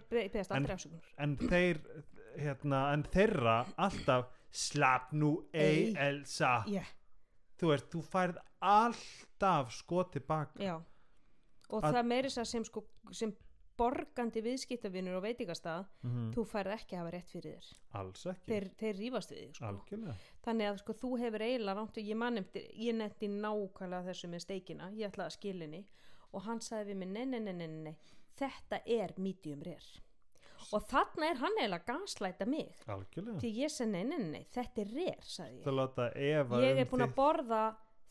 En- 0.59 0.67
en 1.25 1.35
þeir 1.37 1.81
hérna, 2.39 2.83
en 2.93 3.03
þeirra 3.11 3.57
alltaf 3.77 4.29
slapp 4.51 5.11
nú 5.13 5.33
ei. 5.53 5.91
Elsa. 5.99 6.63
Já, 6.71 6.81
þú 7.59 7.73
veist, 7.73 7.89
þú 7.93 8.01
færð 8.07 8.39
alltaf 8.65 9.73
sko 9.75 10.03
tilbaka 10.13 10.57
já. 10.63 10.77
Og 11.69 11.83
Að- 11.83 11.93
það 11.99 12.07
meiri 12.09 12.29
þess 12.31 12.41
að 12.41 12.47
sem, 12.49 12.63
sko, 12.65 12.83
sem 13.11 13.33
borgandi 13.79 14.41
viðskiptavinur 14.45 15.15
og 15.19 15.23
veitingastað, 15.25 15.85
mm 16.03 16.31
þú 16.35 16.43
færð 16.51 16.73
ekki 16.75 16.95
að 16.97 17.01
hafa 17.01 17.13
rétt 17.15 17.31
fyrir 17.33 17.55
þér. 17.55 17.69
alls 18.01 18.25
ekki, 18.33 18.45
Þeir, 18.51 18.67
þeir 18.81 18.99
rífast 18.99 19.31
við 19.33 19.39
þig, 19.39 19.55
sko. 19.55 19.71
Þannig 20.45 20.69
að 20.69 20.77
sko, 20.83 20.93
þú 21.03 21.11
hefur 21.23 21.45
eiginlega 21.47 21.79
ég 22.11 22.17
ég 22.87 22.95
netti 22.99 23.27
nákvæmlega 23.27 24.03
þessu 24.09 24.29
með 24.29 24.45
steikina, 24.45 24.91
ég 24.93 25.09
ætlaði 25.09 25.27
að 25.31 25.37
skilinni 25.39 25.81
og 26.33 26.45
hann 26.45 26.61
sagði 26.61 26.91
við 26.93 26.97
mig, 27.01 27.09
nei, 27.09 27.25
nei, 27.25 27.39
nei, 27.39 27.53
nei, 27.53 27.67
nei, 27.89 27.95
þetta 28.37 28.81
er 28.85 29.13
medium 29.17 29.63
rare. 29.65 30.01
Og 30.75 30.83
þarna 30.85 31.29
er 31.31 31.37
hann 31.39 31.55
eiginlega 31.57 31.85
gaslæta 31.87 32.45
mig. 32.45 32.75
algjörlega, 32.85 33.39
Því 33.39 33.49
ég 33.63 33.71
segi, 33.71 33.89
nei, 33.89 34.03
nei, 34.03 34.19
nei, 34.19 34.43
þetta 34.53 34.81
er 34.83 34.91
rare, 34.93 35.23
ég. 35.55 35.63
Ég 36.67 36.75
um 36.75 36.81
er 36.83 36.89
búin 36.91 37.05
að 37.07 37.15
borða 37.15 37.61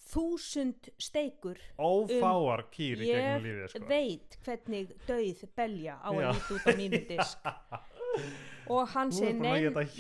þúsund 0.09 0.91
steikur 1.01 1.61
ófáar 1.79 2.65
kýr 2.73 3.03
í 3.03 3.11
ég 3.11 3.21
gegnum 3.21 3.47
lífið 3.47 3.71
sko. 3.75 3.85
veit 3.91 4.39
hvernig 4.47 4.93
dauð 5.09 5.45
belja 5.59 5.99
á 6.01 6.09
að 6.09 6.21
líta 6.25 6.57
út 6.57 6.69
á 6.69 6.73
mínum 6.79 7.07
disk. 7.09 7.49
Og 8.73 8.89
hann 8.95 9.13
er 9.13 9.37
að 9.69 9.95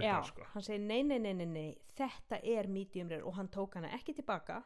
það 0.00 0.28
sko. 0.28 0.46
hann 0.54 0.64
segir 0.64 0.82
nei, 0.84 1.02
nei, 1.04 1.18
nei, 1.18 1.32
nei, 1.34 1.46
nei 1.46 1.70
þetta 2.00 2.40
er 2.56 2.68
medium 2.72 3.10
rare 3.10 3.24
og 3.26 3.36
hann 3.38 3.48
tók 3.52 3.76
hana 3.78 3.92
ekki 3.96 4.16
tilbaka. 4.20 4.62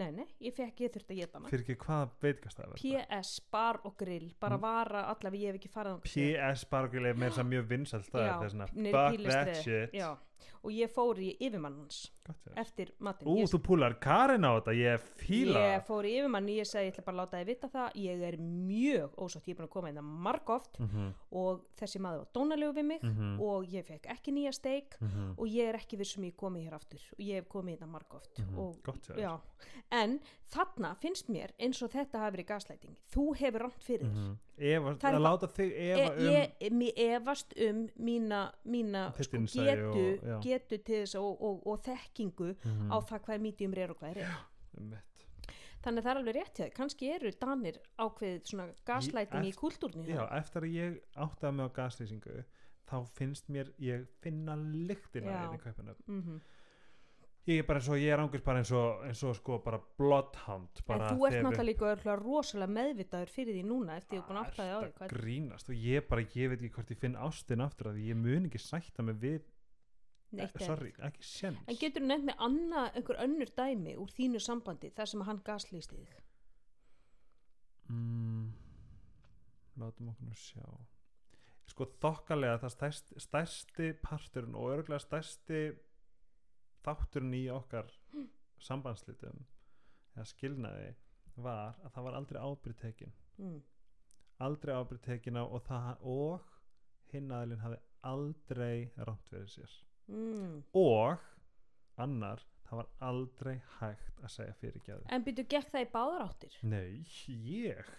Nei, 0.00 0.08
nei, 0.16 0.24
ég 0.40 0.54
fekk, 0.56 0.78
ég 0.86 0.92
þurfti 0.94 1.12
að 1.12 1.18
geta 1.20 1.36
hana. 1.36 1.50
Fyrir 1.52 1.64
ekki 1.66 1.74
hvað 1.82 2.12
veitkast 2.22 2.60
það 2.62 2.76
PS, 2.80 3.32
bar 3.52 3.78
og 3.84 3.96
grill, 4.00 4.30
bara 4.40 4.56
vara 4.60 5.02
allavega, 5.10 5.42
ég 5.42 5.52
hef 5.52 5.58
ekki 5.60 5.72
farið 5.74 5.98
þangað 5.98 6.14
síðan. 6.14 6.38
PS 6.40 6.68
barguleg 6.70 7.18
með 7.18 7.28
þess 7.28 7.42
að 7.42 7.50
mjög 7.50 7.66
vinsalt 7.74 8.08
það 8.08 8.28
er 8.30 8.54
niður 8.72 8.86
í 8.88 8.94
fuck 8.96 9.26
that 9.26 9.50
shit. 9.60 9.98
Já, 9.98 10.08
og 10.62 10.70
ég 10.72 10.90
fór 10.90 11.18
í 11.18 11.36
yfirmann 11.40 11.74
hans 11.80 12.10
eftir 12.56 12.92
matinn. 13.02 13.28
Ú, 13.28 13.36
ég, 13.40 13.48
þú 13.50 13.58
púlar 13.66 13.96
Karin 14.00 14.44
á 14.46 14.54
þetta, 14.60 14.74
ég 14.78 15.00
fíla. 15.18 15.58
Ég 15.74 15.86
fór 15.86 16.04
í 16.06 16.12
yfirmann 16.20 16.48
ég 16.48 16.66
segi 16.66 16.86
ég 16.86 16.92
ætla 16.94 17.04
bara 17.04 17.16
að 17.16 17.20
láta 17.22 17.40
þið 17.40 17.46
vita 17.46 17.68
það 17.68 17.96
ég 18.02 18.22
er 18.22 18.36
mjög 18.38 19.16
ósátt, 19.18 19.46
ég 19.48 19.54
er 19.54 19.58
búin 19.60 19.68
að 19.68 19.72
koma 19.74 19.88
inn 19.88 19.96
það 19.96 20.10
margóft 20.28 20.78
mm 20.78 20.88
-hmm, 20.88 21.12
og 21.32 21.64
þessi 21.80 21.98
maður 22.00 22.18
var 22.18 22.28
dónalegu 22.34 22.72
við 22.78 22.84
mig 22.86 23.02
Mhm. 23.02 23.40
og 23.40 23.64
ég 23.66 23.84
fekk 23.86 24.06
ekki 24.06 24.32
nýja 24.32 24.52
steik 24.52 24.96
mm 25.00 25.34
og 25.38 25.46
ég 25.48 25.68
er 25.68 25.74
ekki 25.74 25.96
vissum 25.98 26.24
ég 26.24 26.36
komi 26.36 26.64
hér 26.64 26.74
aftur. 26.74 27.00
Og 27.12 27.18
ég 27.24 27.34
hef 27.34 27.48
komið 27.48 27.78
hérna 27.78 27.86
margóft 27.90 28.38
Mhm, 28.38 28.58
og 28.58 28.82
gott 28.82 29.02
hjá 29.08 29.14
þér. 29.14 29.18
já, 29.20 29.40
en 29.90 30.20
þarna 30.52 30.90
finnst 31.00 31.28
mér 31.32 31.52
eins 31.58 31.80
og 31.82 31.90
þetta 31.94 32.18
hafi 32.22 32.36
verið 32.36 32.46
gaslæting 32.50 32.96
þú 33.14 33.24
hefur 33.40 33.60
rámt 33.66 33.82
fyrir 33.86 34.06
þér. 34.06 34.16
-hmm. 34.16 34.36
Eva, 34.58 34.94
Það 34.94 35.08
er 35.12 35.16
að 35.18 35.22
láta 35.26 35.46
þig 35.48 35.72
e, 35.72 35.86
efa 35.92 36.12
um 36.12 36.32
ég, 36.32 36.72
mér 36.72 36.92
efast 36.96 37.54
um 37.68 37.88
mína, 37.98 38.52
mína 38.64 39.12
sko, 39.22 39.38
getu, 39.38 40.34
og- 40.36 40.42
getu 40.42 40.78
til 40.78 41.02
þess 41.02 41.14
og, 41.18 41.42
og, 41.42 41.66
og 41.66 41.80
þekkingu 41.82 42.54
Mhm. 42.64 42.90
á 42.92 42.96
það 43.00 43.18
hvað 43.20 43.34
er 43.34 43.38
medium 43.40 43.72
rare 43.74 43.90
og 43.90 43.96
hvað 43.98 44.16
er. 44.16 44.26
Þannig 45.82 45.98
að 45.98 46.04
það 46.04 46.10
er 46.12 46.16
alveg 46.20 46.34
rétt 46.36 46.54
hjá 46.58 46.64
þér, 46.66 46.74
kannski 46.76 47.08
eru 47.10 47.30
danir 47.40 47.78
ákveðið 47.98 48.42
svona 48.46 48.68
gaslæting 48.86 49.44
í 49.48 49.52
kúltúrni 49.58 50.06
Já, 50.06 50.28
eftir 50.38 50.62
að 50.62 50.74
ég 50.76 51.00
áttaði 51.16 51.54
mig 51.56 51.66
á 51.66 51.70
gaslýsingu 51.74 52.44
þá 52.86 52.96
finnst 53.16 53.48
mér 53.50 53.72
ég 53.80 54.06
finna 54.20 54.54
lyktina 54.54 55.54
í 55.54 55.58
kaupinu. 55.58 55.94
Mm 56.06 56.40
ég 57.50 57.58
er 57.58 57.66
bara 57.66 57.80
eins 57.80 57.88
og, 57.90 57.98
ég 57.98 58.12
er 58.14 58.20
ángust 58.22 58.44
bara 58.46 58.60
eins 58.62 58.70
og 58.76 59.00
eins 59.08 59.22
og 59.26 59.34
sko 59.34 59.56
bara 59.64 59.80
bloodhound 59.98 60.82
en 60.82 60.86
bara 60.86 61.08
þú 61.10 61.26
ert 61.26 61.40
náttúrulega 61.42 61.94
líka 61.96 62.14
rosalega 62.20 62.74
meðvitaður 62.76 63.32
fyrir 63.34 63.58
því 63.58 63.64
núna 63.66 63.96
eftir 63.98 64.18
ég 64.18 64.22
er 64.22 64.28
búin 64.28 64.38
að 64.38 64.50
áttaði 64.50 64.70
á 64.70 64.78
því 64.78 64.92
hvað 64.92 65.08
að 65.08 65.16
grínast? 65.16 65.72
Og 65.72 65.88
ég 65.88 66.06
bara, 66.12 66.26
ég 66.36 66.52
veit 66.52 66.60
ekki 66.60 66.74
hvort 66.76 66.94
ég 66.94 67.02
finn 67.02 67.18
ástin 67.18 67.64
aftur 67.66 67.90
að 67.90 68.00
ég 68.06 68.20
mun 68.20 68.46
ekki 68.46 68.62
sætta 68.62 69.06
mig 69.06 69.18
við 69.24 69.42
neitt 70.32 70.54
eh, 70.54 70.62
er 70.62 70.70
sorry, 70.70 70.94
ekki 71.08 71.26
séns. 71.26 71.66
En 71.66 71.78
getur 71.80 72.04
þú 72.04 72.12
nefnt 72.12 72.30
með 72.30 72.46
annað 72.46 72.98
einhver 73.00 73.22
önnur 73.26 73.54
dæmi 73.58 73.98
úr 74.00 74.14
þínu 74.16 74.42
sambandi 74.42 74.92
þar 74.94 75.10
sem 75.10 75.26
hann 75.26 75.42
gaslýsti 75.46 75.98
þig? 75.98 76.18
Mm, 77.92 78.50
látum 79.82 80.14
okkur 80.14 80.30
nú 80.30 80.38
sjá. 80.38 80.66
Sko 81.72 81.86
þokkalega 82.02 82.60
það 82.62 82.74
stærsti, 82.76 83.22
stærsti 83.22 83.94
parturinn 84.02 84.56
og 84.58 84.76
örgulega 84.76 85.02
stærsti 85.02 85.62
þátturinn 86.82 87.34
í 87.38 87.42
okkar 87.52 87.90
sambandslitum 88.62 89.44
eða 90.14 90.28
skilnaði 90.28 90.88
var 91.42 91.78
að 91.80 91.94
það 91.94 92.06
var 92.06 92.16
aldrei 92.18 92.40
ábyrð 92.42 92.80
tekin. 92.82 93.12
Mm. 93.40 93.60
aldrei 94.44 94.74
ábyrð 94.74 95.02
tekin 95.06 95.38
á 95.40 95.44
og, 95.44 95.70
og 96.02 96.42
hinn 97.12 97.32
aðilinn 97.32 97.62
hafði 97.62 97.78
aldrei 98.02 98.90
rámt 98.96 99.28
fyrir 99.30 99.48
sér. 99.48 99.76
Mm. 100.12 100.62
og 100.74 101.22
annar 102.02 102.42
það 102.66 102.80
var 102.80 102.88
aldrei 103.06 103.54
hægt 103.78 104.22
að 104.24 104.32
segja 104.34 104.54
fyrirgæðu 104.60 105.04
en 105.14 105.24
byrju 105.26 105.44
gekk 105.54 105.70
það 105.72 105.84
í 105.84 105.90
báðar 105.92 106.24
áttir? 106.26 106.56
Nei, 106.66 107.04
ég. 107.28 107.92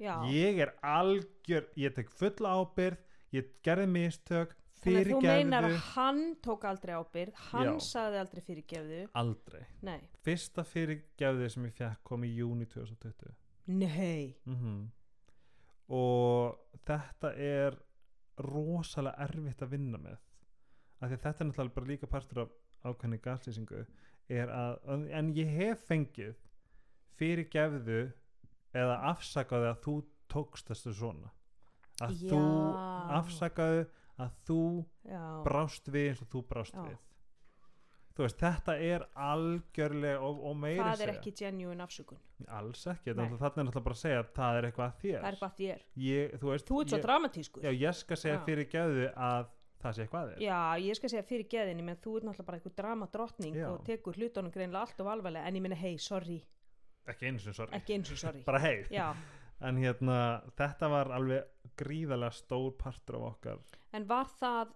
Já. 0.00 0.14
Ég 0.32 0.60
er 0.64 0.72
algjör 0.86 1.66
ég 1.76 1.94
tek 1.96 2.12
fulla 2.16 2.54
ábyrð 2.56 3.09
ég 3.36 3.52
gerði 3.66 3.90
mistök 3.98 4.56
Þannig 4.80 5.00
að 5.02 5.10
þú 5.10 5.18
meinar 5.26 5.66
að 5.68 5.74
hann 5.90 6.20
tók 6.40 6.62
aldrei 6.64 6.94
ábyrð, 6.96 7.40
hann 7.50 7.74
Já. 7.74 7.82
sagði 7.84 8.20
aldrei 8.22 8.40
fyrirgefðu, 8.46 9.00
aldrei. 9.20 9.66
Nei, 9.84 9.98
fyrsta 10.24 10.64
fyrirgæðu 10.64 11.50
sem 11.52 11.66
ég 11.68 11.74
fekk 11.76 12.00
kom 12.08 12.24
í 12.24 12.30
júni 12.32 12.64
2020 12.70 13.34
nei, 13.70 14.36
mm 14.48 14.88
og 15.90 16.78
þetta 16.86 17.32
er 17.34 17.74
rosalega 18.46 19.26
erfitt 19.26 19.64
að 19.64 19.72
vinna 19.72 19.98
með 19.98 20.20
af 21.00 21.08
því 21.08 21.16
að 21.16 21.24
þetta 21.24 21.42
er 21.42 21.48
náttúrulega 21.48 21.74
bara 21.74 21.88
líka 21.88 22.10
partur 22.10 22.42
af 22.44 22.52
ákveðni 22.86 23.18
gaslýsingu 23.24 23.80
að, 24.30 25.08
en 25.18 25.32
ég 25.34 25.50
hef 25.56 25.82
fengið 25.88 26.36
fyrirgefðu 27.18 28.00
eða 28.70 29.00
afsakaðu 29.10 29.70
að 29.72 29.82
þú 29.86 29.96
tókst 30.30 30.70
þessu 30.70 30.94
svona 31.00 31.32
að 32.00 32.16
Já. 32.24 32.32
þú 32.32 32.40
afsakaðu 33.20 33.84
að 34.20 34.34
þú 34.48 34.64
já, 35.08 35.22
brást 35.46 35.88
við 35.92 36.10
eins 36.10 36.24
og 36.24 36.28
þú 36.32 36.42
brást 36.50 36.76
Já. 36.76 36.82
við. 36.88 36.98
Þú 38.10 38.24
veist, 38.26 38.40
þetta 38.42 38.74
er 38.84 39.04
algjörlega 39.24 40.24
og, 40.26 40.40
og 40.50 40.56
meira 40.60 40.90
það 40.90 41.04
er 41.06 41.12
ekki 41.14 41.32
genuine 41.38 41.84
afsökun, 41.86 42.18
alls 42.58 42.82
ekki, 42.90 43.14
þannig 43.14 43.36
að 43.36 43.44
þetta 43.46 43.62
er 43.62 43.68
náttúrulega 43.68 43.86
bara 43.86 43.96
að 43.96 44.02
segja 44.02 44.18
að 44.20 44.32
það 44.36 44.58
er 44.58 44.68
eitthvað 44.68 44.90
að 44.90 44.98
þér. 45.04 45.16
Það 45.20 45.30
er 45.30 45.38
hvað 45.40 45.54
þér, 45.60 45.86
ég, 46.04 46.34
þú 46.42 46.50
veist, 46.50 46.66
þú 46.68 46.82
ert 46.82 46.92
svo 46.92 46.98
ég, 46.98 47.06
dramatískur, 47.06 47.64
já, 47.64 47.72
ég 47.80 47.98
skal 48.00 48.20
segja 48.20 48.36
Já. 48.36 48.42
fyrir 48.50 48.68
gæðu 48.74 49.08
að 49.14 49.48
það 49.80 49.96
sé 49.96 50.04
eitthvað 50.04 50.20
að 50.20 50.32
þér. 50.34 50.44
Já, 50.44 50.60
ég 50.84 50.98
skal 51.00 51.12
segja 51.14 51.26
fyrirgeðinni, 51.30 51.86
menn 51.86 52.00
þú 52.02 52.16
ert 52.18 52.28
náttúrulega 52.28 52.48
bara 52.50 52.60
einhver 52.60 52.76
dramadrottning 52.82 53.56
Já. 53.62 53.68
og 53.70 53.84
tekur 53.86 54.20
hlutunum 54.20 54.52
greinlega 54.52 54.84
allt 54.84 55.00
of 55.00 55.12
alvarlega, 55.14 55.46
en 55.46 55.60
ég 55.60 55.64
minna, 55.64 55.78
hei, 55.80 55.94
sorry, 56.02 56.42
ekki 57.08 57.30
einu 57.30 57.40
sem 57.42 57.54
sorry, 57.56 57.72
ekki 57.78 57.96
eins 57.96 58.10
og 58.12 58.20
sorry, 58.20 58.42
bara 58.48 58.60
hei 58.62 58.84
já, 58.92 59.06
en 59.60 59.80
hérna, 59.80 60.16
þetta 60.58 60.88
var 60.92 61.12
alveg 61.16 61.72
gríðarlega 61.80 62.36
stór 62.36 62.72
partur 62.80 63.20
af 63.20 63.26
okkar 63.34 63.58
en 63.96 64.06
var 64.08 64.28
það, 64.40 64.74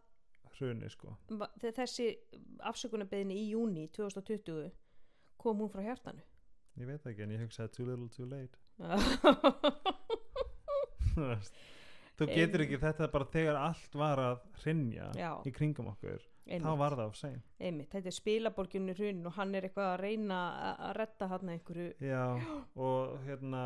hruni 0.59 0.91
sko 0.93 1.17
þessi 1.63 2.11
afsökunarbeðinni 2.71 3.37
í 3.41 3.51
júni 3.55 3.89
2020, 3.97 4.71
kom 5.41 5.65
hún 5.65 5.73
frá 5.73 5.83
hjartanu? 5.87 6.23
ég 6.81 6.87
veit 6.91 7.07
ekki, 7.07 7.25
en 7.27 7.35
ég 7.37 7.45
hugsaði 7.47 7.75
too 7.77 7.89
little 7.89 8.11
too 8.13 8.27
late 8.29 8.55
Þú 12.15 12.27
getur 12.31 12.63
ekki 12.63 12.79
þetta 12.79 13.09
bara 13.11 13.27
þegar 13.27 13.57
allt 13.59 13.97
var 13.99 14.21
að 14.23 14.43
hrinja 14.63 15.09
í 15.47 15.51
kringum 15.55 15.89
okkur 15.91 16.21
þá 16.45 16.53
Einmitt. 16.53 16.79
var 16.79 16.95
það 16.99 17.11
á 17.11 17.29
einmitt, 17.65 17.91
þetta 17.95 18.11
er 18.11 18.17
spilaborgjunni 18.19 18.95
hrun 18.99 19.27
og 19.27 19.35
hann 19.39 19.55
er 19.57 19.67
eitthvað 19.67 19.89
að 19.95 20.03
reyna 20.03 20.39
að 20.75 20.93
redda 21.01 21.29
hann 21.33 21.53
einhverju 21.55 21.87
já, 22.05 22.25
og 22.87 23.15
hérna 23.25 23.63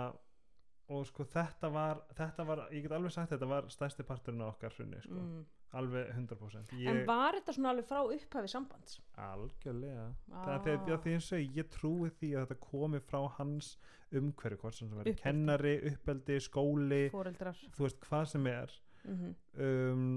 og 0.88 1.04
sko 1.08 1.26
þetta 1.28 1.68
var, 1.72 2.02
þetta 2.16 2.46
var 2.48 2.64
ég 2.72 2.86
get 2.86 2.94
alveg 2.96 3.12
sagt 3.12 3.34
þetta 3.34 3.48
var 3.50 3.68
stærsti 3.72 4.06
parturinn 4.08 4.44
á 4.44 4.48
okkar 4.48 4.72
hrunni 4.76 5.00
sko, 5.04 5.18
mm. 5.20 5.42
alveg 5.80 6.08
100% 6.14 6.72
en 6.72 6.80
ég, 6.80 7.02
var 7.08 7.36
þetta 7.36 7.56
svona 7.58 7.74
alveg 7.74 7.88
frá 7.90 8.00
upphafi 8.04 8.52
sambands? 8.52 8.98
Algjörlega. 9.28 10.08
Ah. 10.32 10.46
það 10.46 10.72
er 10.72 10.82
því 10.86 10.96
að 10.96 11.04
því 11.04 11.14
eins 11.18 11.30
og 11.36 11.60
ég 11.60 11.70
trúi 11.74 12.14
því 12.20 12.32
að 12.32 12.46
þetta 12.46 12.60
komi 12.70 13.02
frá 13.04 13.20
hans 13.36 13.74
umhverju 14.08 14.62
hvort 14.62 14.78
sem 14.78 14.88
það 14.88 15.02
verið 15.02 15.20
kennari, 15.20 15.76
uppeldi, 15.92 16.40
skóli 16.40 17.04
fóreldrar 17.12 17.60
þú 17.76 17.84
veist 17.84 18.02
hvað 18.08 18.26
sem 18.32 18.50
er. 18.54 18.80
Mm 19.04 19.36
um, 19.58 20.08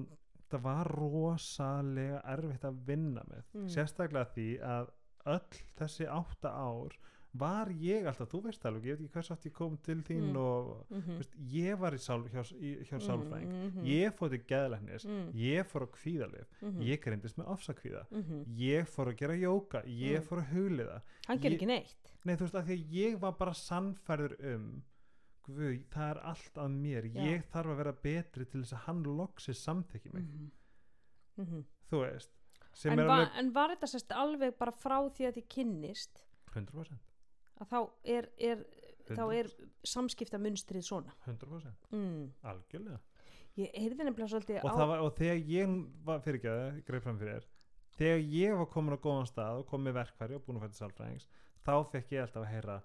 það 0.51 0.63
var 0.65 0.89
rosalega 0.99 2.19
erfitt 2.33 2.65
að 2.67 2.81
vinna 2.87 3.23
með. 3.29 3.45
Mm. 3.55 3.69
sérstaklega 3.71 4.33
því 4.35 4.47
að 4.67 4.91
öll 5.31 5.61
þessi 5.79 6.07
átta 6.09 6.51
ár 6.51 6.97
var 7.33 7.69
ég 7.79 8.05
alltaf, 8.09 8.27
þú 8.27 8.41
veist 8.43 8.65
alveg, 8.67 8.85
ég 8.89 8.97
veit 8.97 9.05
ekki 9.05 9.13
hvers 9.15 9.31
átt 9.31 9.45
ég 9.47 9.53
kom 9.55 9.77
til 9.77 10.01
þín 10.03 10.31
Mm. 10.31 10.37
og 10.37 10.85
-hmm. 10.89 11.17
veist, 11.17 11.35
ég 11.51 11.77
var 11.79 11.93
í 11.93 11.97
sál, 11.97 12.23
hjá, 12.27 12.43
hjá 12.83 12.99
sálfræðing 12.99 13.51
-hmm. 13.51 13.85
ég 13.85 14.11
fór 14.13 14.29
til 14.29 14.43
geðlæknis 14.47 15.05
Mm. 15.05 15.31
ég 15.33 15.65
fór 15.65 15.83
á 15.83 15.87
kvíðalif 15.87 16.47
-hmm. 16.61 16.81
ég 16.81 16.99
greindist 17.01 17.37
með 17.37 17.47
ofsakvíða 17.47 18.05
-hmm. 18.11 18.45
ég 18.57 18.85
fór 18.87 19.07
að 19.07 19.15
gera 19.17 19.35
jóka, 19.35 19.83
ég 19.85 20.19
Mm. 20.19 20.25
fór 20.27 20.37
að 20.39 20.51
hugliða 20.53 21.01
hann 21.27 21.39
ger 21.39 21.51
ekki 21.51 21.65
neitt 21.65 22.13
nei 22.23 22.35
þú 22.35 22.39
veist 22.41 22.55
að 22.55 22.65
því 22.65 22.73
að 22.73 22.89
ég 22.91 23.19
var 23.19 23.31
bara 23.31 23.53
sannfærður 23.53 24.55
um 24.55 24.83
Guð, 25.43 25.83
það 25.89 26.09
er 26.09 26.19
allt 26.23 26.57
að 26.57 26.69
mér 26.69 27.03
Já. 27.05 27.21
ég 27.23 27.43
þarf 27.51 27.71
að 27.71 27.77
vera 27.77 27.91
betri 27.91 28.45
til 28.45 28.61
þess 28.61 28.73
að 28.73 28.83
hann 28.85 29.03
loksi 29.03 29.53
samþekki 29.53 30.13
mig, 30.13 30.23
-hmm. 30.23 30.51
-hmm. 31.37 31.63
þú 31.89 31.97
veist 31.99 32.29
en, 32.85 32.99
er 32.99 33.05
va 33.05 33.13
alveg 33.13 33.39
en 33.39 33.53
var 33.53 33.69
þetta 33.69 33.87
sérst 33.87 34.11
alveg 34.11 34.57
bara 34.57 34.71
frá 34.71 35.09
því 35.09 35.27
að 35.27 35.33
þið 35.37 35.47
kynnist 35.47 36.25
100% 36.53 37.10
að 37.61 37.71
þá 37.71 37.79
er, 38.15 38.27
er, 38.49 38.65
þá 39.11 39.23
er 39.23 39.49
100%, 39.51 39.71
samskiptamunstrið 39.93 40.85
svona. 40.85 41.15
100% 41.27 41.89
mm. 41.95 42.27
algjörlega. 42.51 42.99
Ég 43.59 43.73
heyrði 43.75 44.05
nefnilega 44.05 44.31
svolítið 44.31 44.61
og, 44.61 44.77
það 44.77 44.91
var, 44.93 45.01
og 45.03 45.15
þegar 45.17 45.41
ég 45.51 45.73
var 46.07 46.21
fyrirgjöðu 46.23 46.85
greið 46.87 47.03
fram 47.03 47.17
fyrir 47.19 47.33
þér 47.35 47.49
þegar 47.97 48.21
ég 48.31 48.55
var 48.61 48.69
komin 48.71 48.95
á 48.95 49.03
góðan 49.03 49.27
stað 49.27 49.59
og 49.59 49.67
kom 49.67 49.83
með 49.83 49.97
verkfæri 49.99 50.37
og 50.37 50.45
búin 50.45 50.61
að 50.61 50.69
fæta 50.69 50.79
sálfræðings 50.79 51.27
þá 51.65 51.73
fekk 51.91 52.15
ég 52.15 52.23
alltaf 52.23 52.45
að 52.45 52.53
heyra 52.53 52.77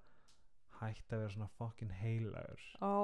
hætt 0.80 1.14
að 1.14 1.22
vera 1.22 1.32
svona 1.36 1.52
fucking 1.56 1.94
heilagur. 2.02 2.66
Ó 2.82 2.94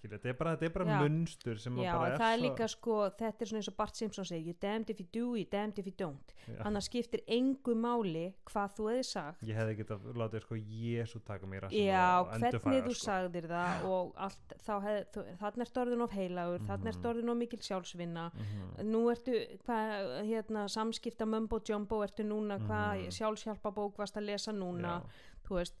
skilja, 0.00 0.16
þetta 0.18 0.30
er 0.32 0.36
bara, 0.40 0.54
þetta 0.56 0.66
er 0.66 0.72
bara 0.74 0.98
munstur 1.04 1.58
sem 1.60 1.76
Já, 1.80 1.92
bara 1.94 2.14
er 2.14 2.18
það 2.22 2.32
er 2.34 2.40
líka 2.42 2.68
sko, 2.72 2.96
þetta 3.20 3.44
er 3.44 3.50
svona 3.50 3.60
eins 3.60 3.68
og 3.70 3.76
Bart 3.78 3.96
Simpson 4.00 4.24
segir, 4.28 4.46
you 4.50 4.54
damned 4.64 4.90
if 4.90 5.00
you 5.02 5.06
do, 5.12 5.26
you 5.38 5.46
damned 5.52 5.78
if 5.78 5.86
you 5.86 5.94
don't 6.00 6.34
þannig 6.48 6.80
að 6.80 6.86
skiptir 6.88 7.22
engu 7.36 7.74
máli 7.78 8.24
hvað 8.50 8.74
þú 8.78 8.88
hefði 8.90 9.04
sagt 9.10 9.44
ég 9.46 9.58
hefði 9.60 9.76
getað 9.82 10.08
látið 10.22 10.44
sko 10.46 10.58
Jésu 10.60 11.20
taka 11.28 11.46
mér 11.46 11.68
Já, 11.70 12.24
hvernig 12.32 12.82
þú 12.88 12.94
sko. 12.96 13.04
sagðir 13.06 13.48
það 13.52 13.84
og 13.90 14.12
allt, 14.16 14.56
þá 14.66 14.72
hefði, 14.86 15.24
þannig 15.44 15.66
ertu 15.66 15.82
orðin 15.84 16.02
of 16.06 16.10
heilagur, 16.16 16.60
þannig 16.66 16.86
Mhm. 16.86 16.92
ertu 16.94 17.12
orðin 17.12 17.30
of 17.30 17.36
mikil 17.36 17.58
sjálfsvinna 17.60 18.24
Mhm. 18.34 18.90
nú 18.90 19.04
ertu, 19.12 19.36
hvað, 19.66 20.24
hérna 20.26 20.64
samskipta 20.68 21.26
mumbo 21.26 21.60
jumbo, 21.60 22.00
ertu 22.02 22.24
núna, 22.24 22.58
hvað 22.58 23.04
Mhm. 23.04 23.10
sjálfshjálpa 23.10 23.70
bók 23.74 23.96
varst 23.98 24.16
að 24.16 24.26
lesa 24.26 24.52
núna, 24.52 25.02
Já. 25.02 25.06
þú 25.46 25.54
veist 25.60 25.74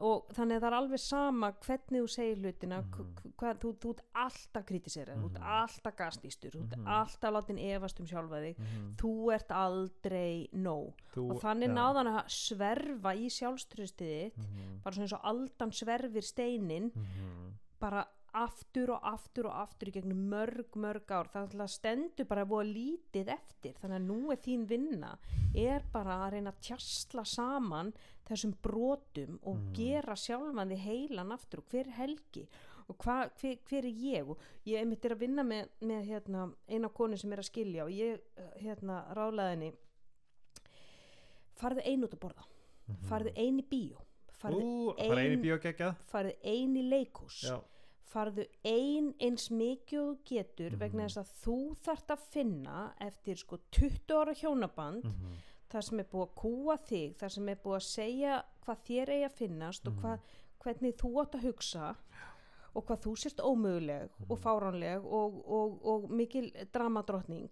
og 0.00 0.26
þannig 0.32 0.56
að 0.56 0.60
það 0.62 0.66
er 0.70 0.76
alveg 0.78 0.98
sama 0.98 1.52
hvernig 1.52 2.00
þú 2.02 2.08
segir 2.08 2.36
hlutina 2.40 2.78
mm 2.82 3.08
hvað, 3.42 3.58
þú, 3.58 3.70
þú 3.82 3.90
ert 3.90 4.02
alltaf 4.14 4.64
kritisera 4.66 5.14
þú 5.16 5.24
ert 5.26 5.38
Mhm. 5.38 5.42
alltaf 5.42 5.96
gasnýstur 5.96 6.50
þú 6.54 6.62
ert 6.62 6.76
Mhm. 6.78 6.86
alltaf 6.86 7.32
látin 7.34 7.58
efast 7.58 8.00
um 8.00 8.06
sjálfa 8.06 8.40
þig 8.40 8.58
Mhm. 8.58 8.94
þú 8.96 9.34
ert 9.34 9.48
aldrei 9.50 10.48
nóg 10.54 10.92
Þú, 11.14 11.30
og 11.30 11.40
þannig 11.42 11.68
já. 11.68 11.74
náðan 11.74 12.08
að 12.08 12.24
sverfa 12.28 13.14
í 13.16 13.26
sjálfströstiðið 13.28 14.32
Mhm. 14.36 14.82
bara 14.82 14.94
svona 14.94 15.02
eins 15.04 15.12
og 15.12 15.20
aldan 15.24 15.70
sverfir 15.72 16.22
steinin 16.24 16.92
bara 17.80 18.06
aftur 18.34 18.90
og 18.94 19.00
aftur 19.04 19.46
og 19.46 19.52
aftur 19.62 19.88
í 19.88 19.92
gegnum 19.92 20.22
mörg, 20.30 20.70
mörg 20.76 21.10
ár. 21.10 21.28
Þannig 21.32 21.60
að 21.60 21.70
stendur 21.74 22.24
bara 22.28 22.44
búið 22.48 22.72
lítið 22.74 23.28
eftir 23.34 23.74
þannig 23.80 23.98
að 24.00 24.06
nú 24.06 24.32
er 24.32 24.36
þín 24.36 24.66
vinna 24.66 25.18
er 25.54 25.82
bara 25.92 26.16
að 26.26 26.32
reyna 26.32 26.50
að 26.52 26.60
tjastla 26.60 27.24
saman 27.24 27.92
þessum 28.28 28.54
brotum 28.62 29.38
og 29.42 29.56
Mhm. 29.56 29.72
gera 29.74 30.14
sjálfan 30.16 30.68
því 30.70 30.78
heilan 30.78 31.32
aftur. 31.32 31.58
Og 31.58 31.68
hver 31.68 31.86
er 31.86 31.90
helgi? 31.92 32.48
Og 32.88 32.96
hva, 32.98 33.30
hver, 33.40 33.58
hver 33.68 33.84
er 33.84 33.92
ég? 33.92 34.28
Og 34.28 34.38
ég 34.66 34.78
einmitt 34.80 35.04
er 35.04 35.14
að 35.14 35.18
vinna 35.18 35.42
með, 35.42 35.68
með 35.82 36.04
hérna, 36.06 36.52
eina 36.68 36.88
konu 36.88 37.16
sem 37.16 37.32
er 37.32 37.38
að 37.38 37.50
skilja 37.50 37.84
og 37.84 37.90
ég 37.90 38.20
hérna, 38.60 39.04
rálaðinni 39.14 39.72
farðu 41.60 41.82
ein 41.86 42.02
út 42.04 42.14
að 42.16 42.22
borða. 42.24 42.44
Farðu 43.08 43.32
í 43.60 43.62
bíó. 43.68 43.96
Farðu, 44.42 44.58
Mhm. 44.60 44.88
Ú, 44.88 44.94
fara 44.96 45.20
einu 45.22 45.36
ein- 45.36 45.42
bíógeggjað 45.42 45.96
farðu 46.10 46.34
ein 46.42 46.74
í 46.76 46.82
leikús 46.90 47.44
Já, 47.44 47.62
farðu 48.12 48.44
ein 48.68 49.12
eins 49.20 49.48
mikið 49.50 50.00
og 50.02 50.18
getur 50.28 50.70
Mhm. 50.70 50.78
vegna 50.78 51.06
þess 51.08 51.22
að 51.22 51.32
þú 51.44 51.56
þarft 51.86 52.08
að 52.16 52.18
finna 52.30 52.92
eftir 53.00 53.36
sko 53.36 53.58
20 53.70 54.14
ára 54.20 54.34
hjónaband 54.34 55.04
Mhm. 55.04 55.36
þar 55.70 55.82
sem 55.82 56.00
er 56.00 56.04
búið 56.12 56.28
að 56.28 56.34
kúa 56.42 56.76
þig 56.78 57.16
þar 57.16 57.30
sem 57.30 57.48
er 57.48 57.56
búið 57.56 57.76
að 57.76 57.88
segja 57.88 58.42
hvað 58.66 58.78
þér 58.86 59.08
eigi 59.08 59.24
að 59.24 59.32
finnast 59.40 59.86
og 59.86 59.92
Mhm. 59.94 60.02
hvað, 60.02 60.18
hvernig 60.60 60.94
þú 60.96 61.12
átt 61.22 61.32
að 61.34 61.42
hugsa 61.42 61.96
og 62.74 62.86
hvað 62.86 63.00
þú 63.02 63.12
sérst 63.16 63.40
ómöguleg 63.40 64.08
og 64.28 64.38
Mhm. 64.38 64.42
fáránleg 64.44 65.04
og, 65.04 65.44
og, 65.48 65.80
og 65.84 66.10
mikil 66.10 66.50
dramadrottning 66.72 67.50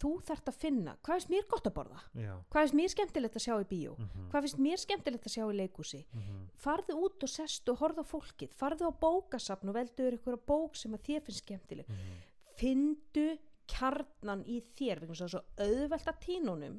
þú 0.00 0.10
þarft 0.26 0.48
að 0.50 0.56
finna 0.60 0.96
hvað 1.02 1.14
finnst 1.16 1.30
mér 1.30 1.46
gott 1.50 1.66
að 1.70 1.74
borða 1.78 2.00
já 2.14 2.32
hvað 2.50 2.62
finnst 2.66 2.74
mér 2.80 2.90
skemmtilegt 2.94 3.36
að 3.38 3.44
sjá 3.46 3.54
í 3.62 3.66
bíó 3.70 3.92
Mhm. 3.98 4.28
hvað 4.32 4.42
finnst 4.46 4.58
mér 4.66 4.78
skemmtilegt 4.82 5.26
að 5.26 5.34
sjá 5.36 5.44
í 5.46 5.56
leikúsi 5.60 6.04
Mhm. 6.12 6.48
farðu 6.56 6.94
út 7.06 7.22
og 7.22 7.28
sestu 7.28 7.70
og 7.72 7.78
horfðu 7.78 8.02
á 8.02 8.10
fólkið 8.12 8.54
farðu 8.54 8.88
á 8.90 8.92
bókasafn 9.00 9.68
og 9.68 9.74
velduður 9.74 10.18
ykkur 10.18 10.36
bók 10.46 10.76
sem 10.76 10.92
að 10.92 11.02
þér 11.06 11.20
finnst 11.22 11.44
skemmtileg 11.46 11.88
Mhm. 11.88 12.22
findu 12.56 13.38
kjarnan 13.66 14.44
í 14.46 14.60
þér 14.78 15.00
þess 15.08 15.20
að 15.20 15.26
það 15.26 15.32
svo 15.32 15.40
auðvelt 15.58 16.06
að 16.12 16.20
tínunum 16.22 16.76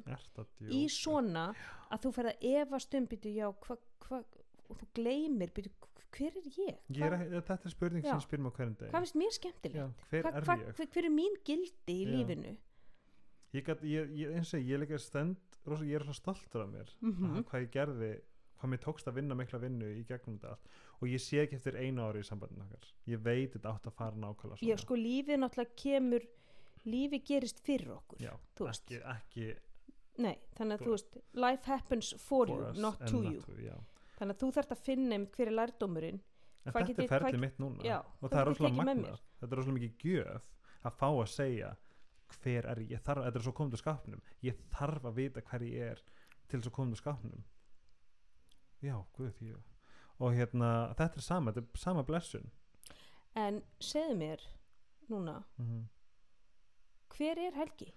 í 0.72 0.84
svona 0.88 1.54
að 1.92 2.00
þú 2.04 2.12
ferð 2.16 2.32
að 2.32 2.46
efast 2.62 2.94
um 2.94 3.06
byrju 3.06 3.34
já, 3.34 3.52
hvað 3.60 3.78
hva, 4.08 4.24
og 4.70 4.76
þú 4.78 4.86
gleymir 4.94 5.50
byrju, 5.52 5.70
hver 6.10 6.36
er 6.36 6.48
ég? 6.56 6.78
Ég 6.88 7.02
er, 7.12 7.40
þetta 7.42 7.66
er 7.66 7.70
spurning 7.70 8.02
Já. 8.02 8.10
sem 8.10 8.18
ég 8.20 8.26
spyr 8.28 8.38
mig 8.40 8.52
á 8.52 8.56
hverjum 8.56 8.76
degi 8.78 8.90
hvað 8.90 9.04
finnst 9.04 9.18
mér 9.20 9.32
skemmtilegt? 9.36 9.76
Já, 9.76 9.92
hver 10.10 10.22
Hva, 10.22 10.32
er 10.34 10.42
hva, 10.48 10.86
hver 10.88 11.04
er 11.04 11.10
mín 11.12 11.36
gildi 11.44 11.92
í 11.92 12.06
Já. 12.06 12.10
lífinu? 12.14 12.56
Ég, 13.56 13.64
gat, 13.64 13.82
ég, 13.82 14.10
ég, 14.12 14.32
eins 14.36 14.50
og 14.54 14.60
ég, 14.60 14.74
er 14.76 14.82
líka 14.84 14.98
stend 15.00 15.36
rosa, 15.66 15.84
ég 15.88 15.96
er 16.00 16.04
svo 16.04 16.16
stoltur 16.16 16.64
af 16.66 16.68
mér. 16.72 16.90
Mhm. 17.00 17.36
að 17.38 17.44
hvað 17.48 17.62
ég 17.64 17.70
gerði 17.72 18.10
hvað 18.58 18.70
mér 18.72 18.80
tókst 18.82 19.06
að 19.08 19.14
vinna 19.14 19.34
mikla 19.38 19.58
vinnu 19.62 19.86
í 19.86 20.04
gegnum 20.04 20.38
þetta 20.38 20.50
allt. 20.50 20.68
Og 21.00 21.08
ég 21.08 21.20
sé 21.22 21.44
ekki 21.44 21.54
eftir 21.56 21.76
einu 21.78 22.02
ári 22.02 22.18
í 22.20 22.26
sambandinu 22.26 22.64
okkar. 22.66 22.88
Ég 23.06 23.22
veit 23.22 23.52
þetta 23.54 23.70
átt 23.74 23.86
að 23.86 23.94
fara 23.94 24.16
nákvæmlega 24.16 24.58
svona. 24.58 24.68
Ég 24.72 24.78
sko 24.82 24.94
lífið 24.98 25.38
náttúrulega 25.38 25.76
kemur 25.78 26.26
lífið 26.88 27.24
gerist 27.24 27.60
fyrir 27.64 27.90
okkur 27.94 28.20
Já, 28.22 28.32
ekki, 28.70 29.00
ekki 29.14 29.48
Nei, 30.18 30.34
þannig 30.58 30.74
að 30.74 30.82
Þú 30.82 30.88
þú 30.88 30.94
veist 30.96 31.18
life 31.38 31.64
happens 31.70 32.08
for, 32.18 32.46
for 32.46 32.48
you, 32.50 32.82
not 32.82 32.98
to 33.06 33.20
not 33.22 33.32
you. 33.32 33.40
to, 33.46 33.52
já. 33.62 33.76
þannig 34.18 34.34
að 34.34 34.40
þú 34.42 34.48
þarft 34.56 34.72
að 34.74 34.80
finna 34.82 35.14
einmitt 35.14 35.36
hver 35.38 35.46
er 35.46 35.54
lærdómurinn. 35.54 36.20
En 36.66 36.72
þetta 36.74 37.02
er 37.04 37.08
ferli 37.12 37.30
hvað- 37.30 37.40
mitt 37.44 37.58
núna. 37.62 37.84
Já, 37.86 37.98
og 38.20 38.30
það 38.32 38.40
er 38.40 38.48
rosalega 38.50 38.94
mér? 38.98 39.20
þetta 39.38 39.52
er 39.52 39.60
rosalega 39.60 39.78
mikið 39.78 40.02
gjöf 40.02 40.42
að 40.84 40.96
fá 40.98 41.06
að 41.08 41.28
segja 41.30 41.70
hver 42.36 42.68
er 42.68 42.82
ég, 42.84 43.00
þarf, 43.04 43.24
þetta 43.26 43.40
er 43.40 43.46
svo 43.46 43.54
komið 43.56 43.76
til 43.76 43.82
skapnum 43.82 44.22
ég 44.44 44.62
þarf 44.74 45.08
að 45.08 45.18
vita 45.20 45.44
hver 45.48 45.64
ég 45.66 45.92
er 45.94 46.02
til 46.48 46.58
þess 46.58 46.70
að 46.70 46.76
komið 46.78 46.96
til 46.96 47.02
skapnum 47.02 47.44
já, 48.84 48.96
guð 49.16 49.34
því 49.38 49.52
og 50.18 50.34
hérna, 50.34 50.72
þetta 50.98 51.20
er 51.20 51.22
sama, 51.22 51.52
þetta 51.54 51.62
er 51.62 51.78
sama 51.78 52.02
blessun. 52.02 52.48
En 53.38 53.60
segðu 53.78 54.16
mér 54.18 54.42
núna, 55.06 55.36
mm 55.60 55.86
hver 57.18 57.38
er 57.42 57.54
Helgi? 57.56 57.88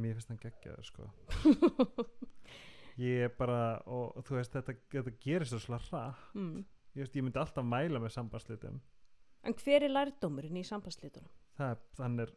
mér 0.00 0.14
finnst 0.14 0.30
hann 0.30 0.38
geggjaður 0.38 0.86
sko 0.86 1.08
ég 2.98 3.24
er 3.24 3.28
bara 3.38 3.82
og 3.86 4.22
þú 4.24 4.34
veist, 4.38 4.52
þetta, 4.52 4.74
þetta 4.90 5.12
gerist 5.20 5.50
svo 5.54 5.58
slag 5.58 5.80
rætt 5.92 6.34
mm. 6.34 6.58
ég, 6.94 7.02
veist, 7.04 7.16
ég 7.16 7.22
myndi 7.24 7.38
alltaf 7.38 7.64
mæla 7.64 8.00
með 8.02 8.14
sambandslitum 8.16 8.80
En 9.42 9.54
hver 9.56 9.82
er 9.86 9.88
lærdómurinn 9.88 10.56
í 10.60 10.64
sambandslitunum? 10.68 11.30
það 11.56 11.70
er, 11.70 12.22
er 12.26 12.32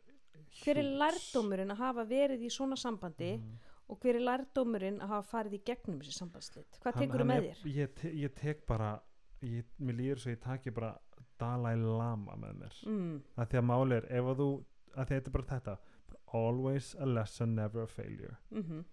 Hver 0.63 0.77
er 0.79 0.89
lærdómurinn 1.01 1.71
að 1.73 1.77
hafa 1.81 2.03
verið 2.07 2.41
í 2.47 2.49
svona 2.53 2.75
sambandi 2.79 3.37
Mhm. 3.37 3.57
og 3.89 3.99
hver 3.99 4.15
er 4.15 4.23
lærdómurinn 4.23 5.01
að 5.01 5.07
hafa 5.11 5.27
farið 5.37 5.53
í 5.57 5.63
gegnum 5.65 5.99
þessi 5.99 6.13
sambandslit? 6.17 6.79
Hvað 6.83 6.93
tekur 7.01 7.19
þú 7.23 7.25
með 7.27 7.37
er- 7.49 7.57
þér? 7.63 7.73
ég, 7.75 8.03
ég 8.23 8.33
tek 8.35 8.65
bara 8.67 9.01
ég, 9.43 9.63
mér 9.79 9.95
líður 9.97 10.19
svo 10.23 10.31
ég 10.31 10.39
taki 10.41 10.69
bara 10.71 10.97
Dalai 11.39 11.75
Lama 11.75 12.35
með 12.37 12.53
mér 12.61 12.73
Mm. 12.87 13.21
að 13.37 13.47
því 13.49 13.57
að 13.59 13.65
máli 13.65 13.95
er 13.97 14.05
ef 14.09 14.23
að 14.25 14.37
þú 14.37 14.65
að 14.95 15.07
þetta 15.07 15.27
er 15.27 15.31
bara 15.31 15.43
þetta 15.59 15.77
always 16.33 16.95
a 16.99 17.05
lesson, 17.05 17.55
never 17.55 17.81
a 17.83 17.87
failure 17.87 18.37
Mm 18.51 18.85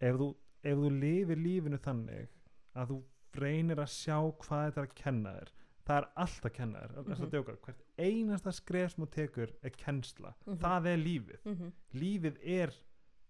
ef 0.00 0.14
þú, 0.16 0.34
ef 0.66 0.78
þú 0.82 0.90
lifir 1.00 1.38
lífinu 1.42 1.78
þannig 1.84 2.28
að 2.76 2.90
þú 2.92 2.98
reynir 3.40 3.80
að 3.82 3.90
sjá 3.92 4.16
hvað 4.42 4.64
þetta 4.66 4.82
er 4.82 4.88
að 4.88 4.94
kenna 5.02 5.32
þér 5.36 5.52
það 5.86 5.98
er 6.00 6.06
allt 6.24 6.46
að 6.48 6.52
kenna 6.56 6.78
þér 6.82 6.90
mm 6.96 7.04
Mhm. 7.06 7.12
-hmm. 7.26 7.60
hvert 7.66 7.82
einasta 7.98 8.52
skref 8.52 8.90
sem 8.94 9.04
þú 9.04 9.10
tekur 9.10 9.52
er 9.62 9.70
kennsla, 9.70 10.34
Mhm. 10.46 10.56
það 10.58 10.86
er 10.86 10.96
lífið 10.98 11.38
-hmm. 11.44 11.72
lífið 11.94 12.36
er 12.42 12.70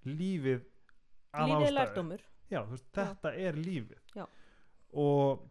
lífið 0.07 0.62
af 1.34 1.49
ástæðu. 1.51 1.74
lærdómur. 1.74 2.20
já, 2.51 2.64
þetta 2.95 3.34
er 3.37 3.53
lífið 3.55 3.99
Já. 4.16 4.26
og 4.93 5.43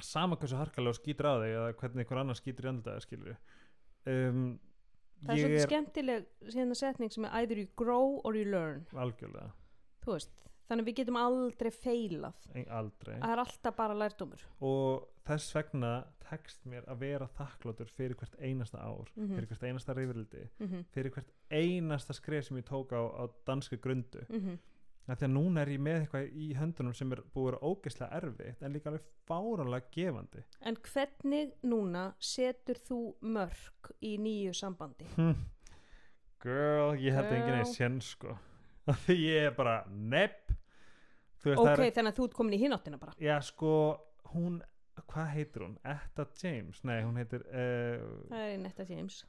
sama 0.00 0.36
hversu 0.36 0.56
harkalega 0.56 0.92
skýtur 0.94 1.26
á 1.26 1.34
þig 1.42 1.54
eða 1.56 1.72
hvernig 1.74 1.98
einhver 2.04 2.18
annar 2.20 2.34
skýtur 2.34 2.64
í 2.64 2.68
andlitaði 2.68 3.00
skilur 3.00 3.36
um, 4.06 4.58
Það 5.26 5.30
er 5.34 5.36
svolítið 5.48 5.66
skemmtileg 5.66 6.26
síðan 6.46 6.74
setning 6.76 7.10
sem 7.12 7.24
er 7.24 7.30
either 7.40 7.56
you 7.58 7.66
grow 7.76 8.20
or 8.24 8.36
you 8.36 8.44
learn. 8.44 8.86
algjörlega 8.92 9.50
Þú 10.04 10.12
veist, 10.12 10.30
þannig 10.68 10.82
að 10.84 10.88
við 10.90 10.96
getum 11.00 11.16
aldrei 11.16 11.70
feilað. 11.70 12.34
aldrei 12.68 13.18
Það 13.20 13.30
er 13.32 13.38
alltaf 13.44 13.76
bara 13.76 13.94
lærdómur. 13.94 14.40
og 14.60 15.08
þess 15.24 15.54
vegna 15.54 16.04
tekst 16.28 16.64
mér 16.66 16.84
að 16.88 16.98
vera 16.98 17.26
þakkláttur 17.38 17.88
fyrir 17.88 18.14
hvert 18.16 18.34
einasta 18.40 18.78
ár 18.78 19.08
Mhm. 19.16 19.34
fyrir 19.34 19.46
hvert 19.48 19.62
einasta 19.62 19.94
reyfrildi 19.94 20.48
Mm 20.60 20.84
fyrir 20.94 21.10
hvert 21.10 21.30
einasta 21.50 22.12
skref 22.12 22.44
sem 22.44 22.56
ég 22.58 22.64
tók 22.68 22.92
á, 22.92 23.00
á 23.16 23.24
danska 23.46 23.76
grundu 23.76 24.20
-hmm. 24.28 24.58
af 25.08 25.18
því 25.18 25.24
að 25.24 25.32
núna 25.32 25.60
er 25.62 25.68
ég 25.68 25.80
með 25.80 26.00
eitthvað 26.06 26.32
í 26.36 26.54
höndunum 26.54 26.94
sem 26.94 27.12
er 27.12 27.22
búið 27.34 27.48
að 27.48 27.50
vera 27.50 27.60
ógeðslega 27.62 28.12
erfitt 28.16 28.62
en 28.62 28.72
líka 28.72 28.86
alveg 28.90 29.02
fáranlega 29.26 29.86
gefandi 29.90 30.42
En 30.60 30.76
hvernig 30.76 31.52
núna 31.62 32.12
setur 32.18 32.74
þú 32.76 33.14
mörg 33.22 33.92
í 34.02 34.18
nýju 34.18 34.52
sambandi? 34.54 35.04
hm. 35.16 35.32
girl, 36.42 36.94
ég 37.00 37.12
held 37.14 37.32
enginn 37.32 37.58
einn 37.58 37.72
sén 37.74 38.00
sko 38.02 38.36
því 38.92 39.16
ég 39.24 39.46
er 39.46 39.54
bara 39.56 39.84
nepp 39.88 40.50
Ok, 41.38 41.54
það 41.54 41.80
er 41.86 41.92
þannig 41.94 42.12
að 42.12 42.16
þú 42.18 42.24
ert 42.28 42.34
komin 42.34 42.54
í 42.54 42.58
hináttina 42.58 42.98
bara. 42.98 43.12
já 43.18 43.40
sko 43.40 43.70
hún 44.34 44.60
hvað 45.08 45.28
heitir 45.34 45.62
hún? 45.62 45.76
Etta 45.84 46.26
James? 46.42 46.80
nei 46.84 47.02
hún 47.04 47.16
heitir 47.16 47.44
uh, 47.46 48.26
Það 48.28 48.42
er 48.52 48.58
Netta 48.58 48.84
James. 48.88 49.24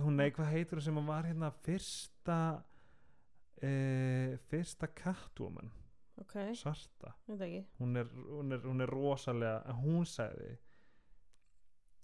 hún 0.00 0.16
nei 0.16 0.30
hvað 0.30 0.52
heitir 0.52 0.78
hún 0.78 0.82
sem 0.86 1.06
var 1.06 1.24
hérna 1.26 1.50
fyrsta 1.64 2.62
uh, 3.62 4.36
fyrsta 4.48 4.86
Catwoman 4.94 5.70
Ok, 6.18 6.34
svarta 6.54 7.12
hún 7.28 7.96
er, 7.96 8.06
hún 8.30 8.52
er, 8.52 8.58
hún 8.66 8.80
er 8.82 8.90
rosalega 8.90 9.74
hún 9.82 10.06
sagði 10.06 10.56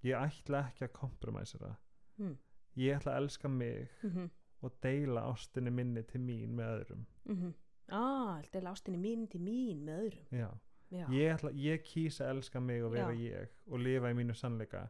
ég 0.04 0.18
ætla 0.20 0.66
ekki 0.68 0.84
að 0.88 0.92
kompromæsera 1.00 1.76
Mm. 2.18 2.36
ég 2.78 2.94
ætla 3.00 3.12
að 3.16 3.22
elska 3.24 3.48
mig 3.48 3.88
Mm 4.02 4.10
-hmm. 4.10 4.28
Og 4.64 4.78
deila 4.82 5.26
ástinni 5.32 5.70
minni 5.70 6.02
til 6.02 6.20
mín 6.20 6.54
með 6.58 6.78
öðrum 6.78 7.04
Mm 7.24 7.36
-hmm. 7.36 7.52
Ah, 7.88 8.42
er 8.52 8.64
ástinni 8.64 8.96
mín 8.98 9.26
til 9.28 9.40
mín 9.40 9.84
með 9.84 9.98
öðrum. 10.06 10.26
já. 10.32 10.50
Já. 10.94 11.08
Ég, 11.10 11.32
ætla, 11.34 11.50
ég 11.58 11.82
kýsa 11.82 12.24
að 12.28 12.36
elska 12.36 12.60
mig 12.60 12.84
og 12.84 12.92
vera 12.92 13.10
Já. 13.12 13.18
ég 13.18 13.48
og 13.72 13.78
lifa 13.78 14.10
í 14.12 14.14
mínu 14.14 14.34
sannleika 14.36 14.88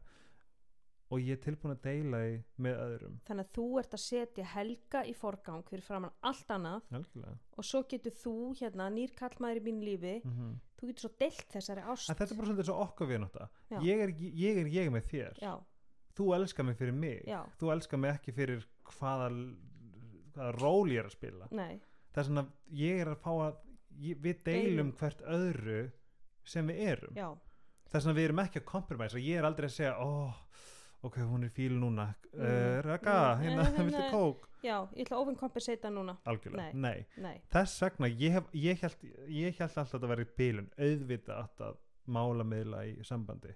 og 1.13 1.21
ég 1.23 1.37
er 1.37 1.41
tilbúin 1.45 1.75
að 1.77 1.83
deila 1.85 2.21
því 2.25 2.37
með 2.65 2.79
öðrum 2.85 3.17
Þannig 3.29 3.45
að 3.45 3.53
þú 3.57 3.67
ert 3.81 3.97
að 3.97 4.03
setja 4.03 4.45
helga 4.55 5.03
í 5.07 5.15
forgang 5.17 5.65
fyrir 5.69 5.85
framann 5.87 6.15
allt 6.27 6.51
annað 6.51 6.89
algjörlega 6.99 7.37
og 7.57 7.69
svo 7.69 7.83
getur 7.89 8.17
þú 8.21 8.35
hérna 8.61 8.89
nýr 8.93 9.15
kallmaður 9.17 9.61
í 9.61 9.65
mínu 9.69 9.87
lífi, 9.89 10.15
mm 10.25 10.33
-hmm. 10.33 10.55
þú 10.81 10.87
getur 10.91 11.01
svo 11.07 11.13
deilt 11.21 11.49
þessari 11.57 11.83
ást. 11.83 12.09
þetta 12.11 12.25
er 12.25 12.37
bara 12.37 12.47
svolítið 12.49 12.65
svo 12.65 12.81
okkar 12.83 13.07
við 13.09 13.21
náttúrulega 13.25 13.83
ég 13.83 14.21
ég 14.35 14.57
er 14.59 14.67
ég 14.67 14.91
með 14.91 15.05
þér 15.13 15.39
Já, 15.41 15.55
þú 16.17 16.35
elskar 16.35 16.65
mig 16.65 16.77
fyrir 16.77 16.93
mig 16.93 17.25
Já. 17.27 17.41
þú 17.59 17.73
elskar 17.73 17.99
mig 17.99 18.11
ekki 18.11 18.33
fyrir 18.33 18.67
hvaða, 18.93 19.29
hvaða 20.35 20.53
ról 20.61 20.93
ég 20.93 21.03
er 21.03 21.09
að 21.11 21.17
spila. 21.17 21.49
Nei, 21.55 21.81
það 22.15 22.23
er 22.23 22.29
svona, 22.31 22.47
ég 22.85 23.03
er 23.05 23.13
að 23.15 23.21
fá 23.25 23.33
að 23.49 23.59
ég, 24.05 24.21
við 24.25 24.41
deilum 24.47 24.93
hvert 25.01 25.21
öðru 25.27 25.81
sem 26.45 26.67
við 26.71 26.81
erum. 26.93 27.15
Já, 27.19 27.29
það 27.91 27.99
er 28.01 28.05
svona, 28.07 28.17
við 28.19 28.29
erum 28.31 28.43
ekki 28.45 28.61
að 28.63 28.69
kompromæsa 28.73 29.23
ég 29.23 29.39
er 29.41 29.49
aldrei 29.49 29.69
að 29.71 29.77
segja, 29.77 29.95
ó, 29.99 30.35
ok, 31.05 31.19
hún 31.29 31.45
er 31.47 31.53
fíl 31.55 31.75
núna. 31.79 32.11
Uh, 32.35 32.81
Raka, 32.85 33.37
Mm. 33.37 33.43
hérna, 33.45 33.63
Nei, 33.71 33.85
viltu 33.85 33.99
nei. 34.01 34.11
kók? 34.11 34.49
Já, 34.65 34.77
ég 34.97 35.05
ætla 35.05 35.17
að 35.19 35.23
overcompensata 35.27 35.91
núna. 35.93 36.17
Algjörlega, 36.27 36.73
Nei. 36.73 36.81
nei, 36.81 37.07
nei, 37.21 37.41
þess 37.53 37.83
vegna 37.85 38.09
ég, 38.09 38.33
hef, 38.33 38.45
ég, 38.57 38.79
held, 38.81 38.97
ég 39.29 39.59
held 39.59 39.61
alltaf 39.77 39.95
að 39.95 40.01
það 40.01 40.13
væri 40.15 40.25
bílun 40.39 40.71
auðvita 40.79 41.37
átt 41.43 41.61
að 41.61 41.77
mála 42.07 42.45
miðla 42.49 42.81
í 42.89 43.05
sambandi. 43.05 43.53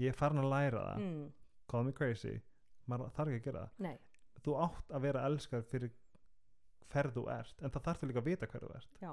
Ég 0.00 0.08
er 0.12 0.16
farin 0.16 0.38
að 0.44 0.50
læra 0.52 0.82
það. 0.90 1.00
Mm, 1.00 1.32
call 1.68 1.84
me 1.84 1.92
crazy, 1.92 2.34
maður 2.88 3.10
þarf 3.16 3.32
ekki 3.32 3.40
að 3.40 3.44
gera 3.48 3.64
það. 3.64 3.70
Nei 3.88 3.96
þú 4.44 4.56
átt 4.66 4.94
að 4.94 5.04
vera 5.08 5.26
elskar 5.28 5.66
fyrir 5.66 5.92
hver 6.90 7.10
þú 7.14 7.26
ert 7.32 7.62
en 7.62 7.70
það 7.74 7.86
þarf 7.86 8.02
þú 8.02 8.10
líka 8.10 8.22
að 8.22 8.30
vita 8.30 8.48
hver 8.50 8.66
þú 8.66 8.72
ert. 8.78 8.98
Já. 9.02 9.12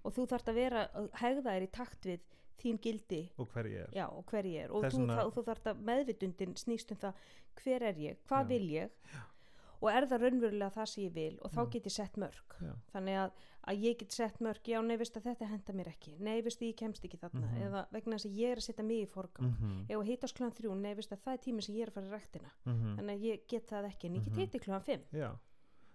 og 0.00 0.14
þú 0.16 0.26
þarft 0.32 0.50
að 0.52 0.60
vera 0.60 0.84
að 0.96 1.08
hegða 1.20 1.54
þér 1.54 1.66
í 1.66 1.70
takt 1.76 2.06
við 2.08 2.28
þín 2.60 2.78
gildi. 2.84 3.20
Og 3.40 3.48
hver 3.54 3.68
ég 3.70 3.86
er. 3.86 3.92
Já, 3.96 4.06
og 4.08 4.24
hver 4.28 4.48
ég 4.48 4.66
er. 4.66 4.72
Og 4.76 4.84
þú, 4.84 5.04
það, 5.08 5.32
þú 5.36 5.44
þarft 5.48 5.68
að 5.70 5.82
meðvitundin 5.90 6.56
snýst 6.60 6.92
um 6.92 7.00
það 7.00 7.28
hver 7.60 7.86
er 7.88 8.00
ég, 8.00 8.20
hvað 8.28 8.50
vil 8.52 8.66
ég 8.74 9.14
og 9.80 9.88
er 9.90 10.06
það 10.06 10.20
raunverulega 10.24 10.70
það 10.74 10.86
sem 10.86 11.04
ég 11.04 11.12
vil 11.14 11.38
og 11.42 11.50
þá 11.50 11.60
get 11.70 11.84
ég 11.86 11.92
sett 11.92 12.16
mörg 12.20 12.56
Já. 12.60 12.72
þannig 12.92 13.16
að, 13.24 13.30
að 13.70 13.80
ég 13.86 13.98
get 13.98 14.12
sett 14.12 14.38
mörg 14.40 14.62
já, 14.68 14.80
nei, 14.82 14.96
veist 14.96 15.16
að 15.16 15.22
þetta 15.30 15.46
henda 15.50 15.72
mér 15.72 15.88
ekki. 15.88 16.16
Nei, 16.20 16.40
veist 16.42 16.60
að 16.60 16.68
ég 16.68 16.76
kemst 16.76 17.04
ekki 17.04 17.18
þarna. 17.20 17.46
Mhm. 17.46 17.62
eða 17.66 17.86
vegna 17.92 18.16
þess 18.16 18.26
að 18.30 18.36
ég 18.40 18.50
er 18.52 18.56
að 18.56 18.66
setja 18.68 18.84
mig 18.84 19.02
í 19.02 19.08
forgang. 19.08 19.46
Mm 19.46 19.56
-hmm. 19.60 19.84
ef 19.90 19.96
að 19.98 20.06
hitta 20.10 20.26
sklan 20.26 20.52
þrjú, 20.52 20.74
nei, 20.80 20.94
veist 20.94 21.12
að 21.12 21.22
það 21.24 21.32
er 21.32 21.38
tími 21.44 21.62
sem 21.62 21.74
ég 21.74 21.82
er 21.82 21.88
að 21.88 21.94
fara 21.94 22.06
í 22.06 22.10
ræktina. 22.10 22.50
Mm 22.66 22.96
þannig 22.96 23.14
að 23.16 23.20
ég 23.30 23.46
get 23.48 23.66
það 23.70 23.84
ekki, 23.90 24.06
en 24.06 24.14
ég 24.14 24.24
get 24.24 24.32
Mhm. 24.32 24.40
hitti 24.40 24.58
klúan 24.58 24.82
fimm. 24.84 25.02
Já. 25.12 25.36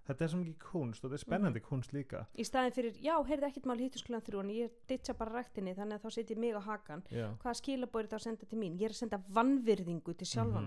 Þetta 0.06 0.22
er 0.22 0.28
svo 0.30 0.38
mikið 0.38 0.58
kunst 0.60 1.04
og 1.04 1.10
þetta 1.12 1.14
er 1.16 1.26
spennandi 1.26 1.60
Mhm. 1.60 1.66
kunst 1.68 1.92
líka. 1.92 2.26
Í 2.38 2.44
staðin 2.46 2.72
fyrir, 2.74 2.94
já, 3.02 3.18
heyrði 3.26 3.44
ekkert 3.50 3.66
mál 3.66 3.80
hittu 3.80 3.98
sklan 3.98 4.22
þrjú 4.22 4.40
en 4.40 4.50
ég 4.50 4.70
ditsa 4.88 5.14
bara 5.18 5.32
ræktinni 5.42 5.74
þannig 5.76 5.94
að 5.98 6.02
þá 6.06 6.10
setjum 6.14 6.38
mig 6.38 6.54
á 6.54 6.62
hakan 6.62 7.02
já. 7.10 7.36
Hvaða 7.42 7.56
skilabóð 7.62 8.08
það 8.08 8.14
að 8.14 8.22
senda 8.22 8.46
til 8.46 8.60
mín? 8.60 8.78
Ég 8.78 8.84
er 8.86 8.90
að 8.90 9.02
senda 9.02 9.18
vannvirðingu 9.34 10.14
til 10.16 10.28
sjálfa 10.28 10.60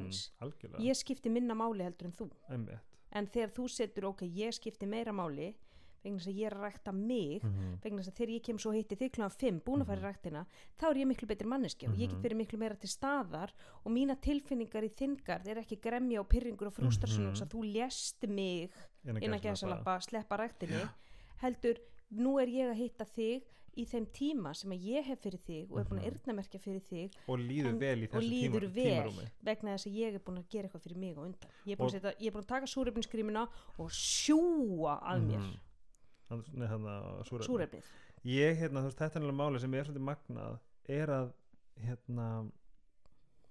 Mhm, 3.11 3.19
en 3.19 3.27
þegar 3.27 3.51
þú 3.55 3.69
setur, 3.69 4.05
ok, 4.05 4.23
ég 4.23 4.53
skipti 4.53 4.87
meira 4.87 5.13
máli 5.13 5.55
vegna 6.05 6.19
þess 6.21 6.29
að 6.29 6.39
ég 6.39 6.47
er 6.47 6.55
að 6.55 6.63
rækta 6.63 6.93
mig 6.95 7.43
Mhm. 7.43 7.81
vegna 7.83 7.99
þess 8.03 8.09
að 8.13 8.15
þegar 8.17 8.31
ég 8.35 8.43
kem 8.43 8.57
svo 8.59 8.71
hitti 8.73 8.97
þig 8.97 9.11
klúan 9.13 9.31
5 9.33 9.61
búin 9.65 9.83
að 9.83 9.87
fara 9.87 10.01
í 10.01 10.05
ræktina, 10.05 10.47
þá 10.79 10.85
er 10.91 10.95
ég 10.97 11.07
miklu 11.09 11.27
betri 11.29 11.47
manneski 11.49 11.89
og 11.89 11.95
ég 11.97 12.09
get 12.09 12.19
Mhm. 12.19 12.23
verið 12.23 12.37
miklu 12.47 12.59
meira 12.59 12.77
til 12.79 12.89
staðar 12.89 13.51
og 13.85 13.93
mína 13.93 14.17
tilfinningar 14.21 14.85
í 14.85 14.91
þingar 14.95 15.47
er 15.47 15.57
ekki 15.57 15.81
gremja 15.81 16.21
og 16.21 16.29
pyrringur 16.29 16.67
og 16.69 16.75
frustrasjón 16.75 17.27
Mhm. 17.27 17.35
mm 17.35 17.43
að 17.43 17.49
þú 17.51 17.73
lést 17.75 18.29
mig 18.29 18.71
Innan 19.05 19.41
gæsalappa 19.41 20.01
sleppa 20.01 20.37
ræktinni 20.39 20.89
heldur, 21.43 21.77
nú 22.11 22.39
er 22.41 22.47
ég 22.49 22.71
að 22.73 22.77
hitta 22.83 23.05
þig 23.05 23.43
í 23.79 23.85
þeim 23.87 24.07
tíma 24.11 24.55
sem 24.57 24.71
að 24.75 24.83
ég 24.91 25.05
hef 25.07 25.21
fyrir 25.23 25.39
þig 25.47 25.71
og 25.71 25.79
er 25.79 25.85
búin 25.85 26.01
að 26.01 26.07
Mhm. 26.07 26.15
eyrnamerkja 26.15 26.61
fyrir 26.61 26.81
þig 26.83 27.13
og 27.29 27.39
líður 27.39 27.69
En- 27.69 27.79
vel 27.79 27.99
í 28.03 28.09
þessu 28.09 28.31
tíma, 28.31 28.61
tímarúmi 28.75 29.29
vegna 29.45 29.75
þess 29.77 29.87
að 29.87 29.95
ég 29.99 30.15
er 30.15 30.19
búin 30.21 30.39
að 30.39 30.49
gera 30.51 30.69
eitthvað 30.69 30.83
fyrir 30.83 30.97
mig 30.99 31.17
og 31.19 31.25
undan 31.27 31.51
ég 31.67 31.73
er 31.73 31.77
búin, 31.77 31.81
Og- 31.87 31.89
að, 31.89 32.01
setja, 32.01 32.15
ég 32.19 32.27
er 32.27 32.33
búin 32.33 32.43
að 32.45 32.47
taka 32.49 32.67
súrefniskrímina 32.67 33.49
og 33.79 33.91
sjúa 33.91 35.03
að 35.03 35.23
mér. 35.29 35.59
Þannig- 36.29 36.55
nei, 36.55 36.67
þarna, 36.69 37.25
súrefni. 37.25 37.47
súrefnið 37.47 37.85
ég, 38.25 38.57
hérna, 38.59 38.81
þú 38.83 38.85
veist, 38.89 38.99
þetta 38.99 39.17
er 39.17 39.23
alveg 39.23 39.37
máli 39.39 39.61
sem 39.61 39.75
er 39.75 39.85
svolítið 39.85 40.09
magnað 40.09 40.59
er 40.89 41.07
að, 41.09 41.33
hérna 41.85 42.51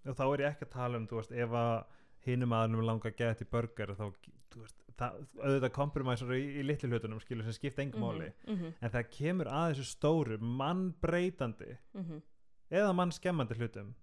og 0.06 0.16
þá 0.16 0.22
er 0.34 0.38
ég 0.44 0.52
ekki 0.56 0.66
að 0.66 0.72
tala 0.72 0.98
um, 0.98 1.08
þú 1.08 1.16
veist, 1.22 1.32
ef 1.32 1.50
að 1.50 1.86
hinum 2.28 2.56
aðnum 2.58 2.86
langa 2.86 3.12
að 3.12 3.20
geta 3.20 3.46
í 3.46 3.52
burger 3.52 3.94
þá, 3.98 4.06
veist, 4.56 4.80
það, 5.00 5.20
auðvitað 5.42 5.76
kompromæsar 5.76 6.34
í, 6.38 6.42
í 6.60 6.66
litlu 6.66 6.90
hlutunum, 6.92 7.22
skilur, 7.24 7.48
sem 7.48 7.58
skipta 7.58 7.84
engum 7.84 8.06
máli, 8.06 8.32
mm 8.48 8.56
-hmm, 8.56 8.74
en 8.82 8.96
það 8.96 9.14
kemur 9.18 9.52
að 9.52 9.70
þessu 9.74 9.92
stóru, 9.92 10.42
mannbreytandi 10.42 11.78
mm 11.94 12.26
eða 12.68 12.94
mannskemmandi 12.96 13.56
hlutum 13.56 13.94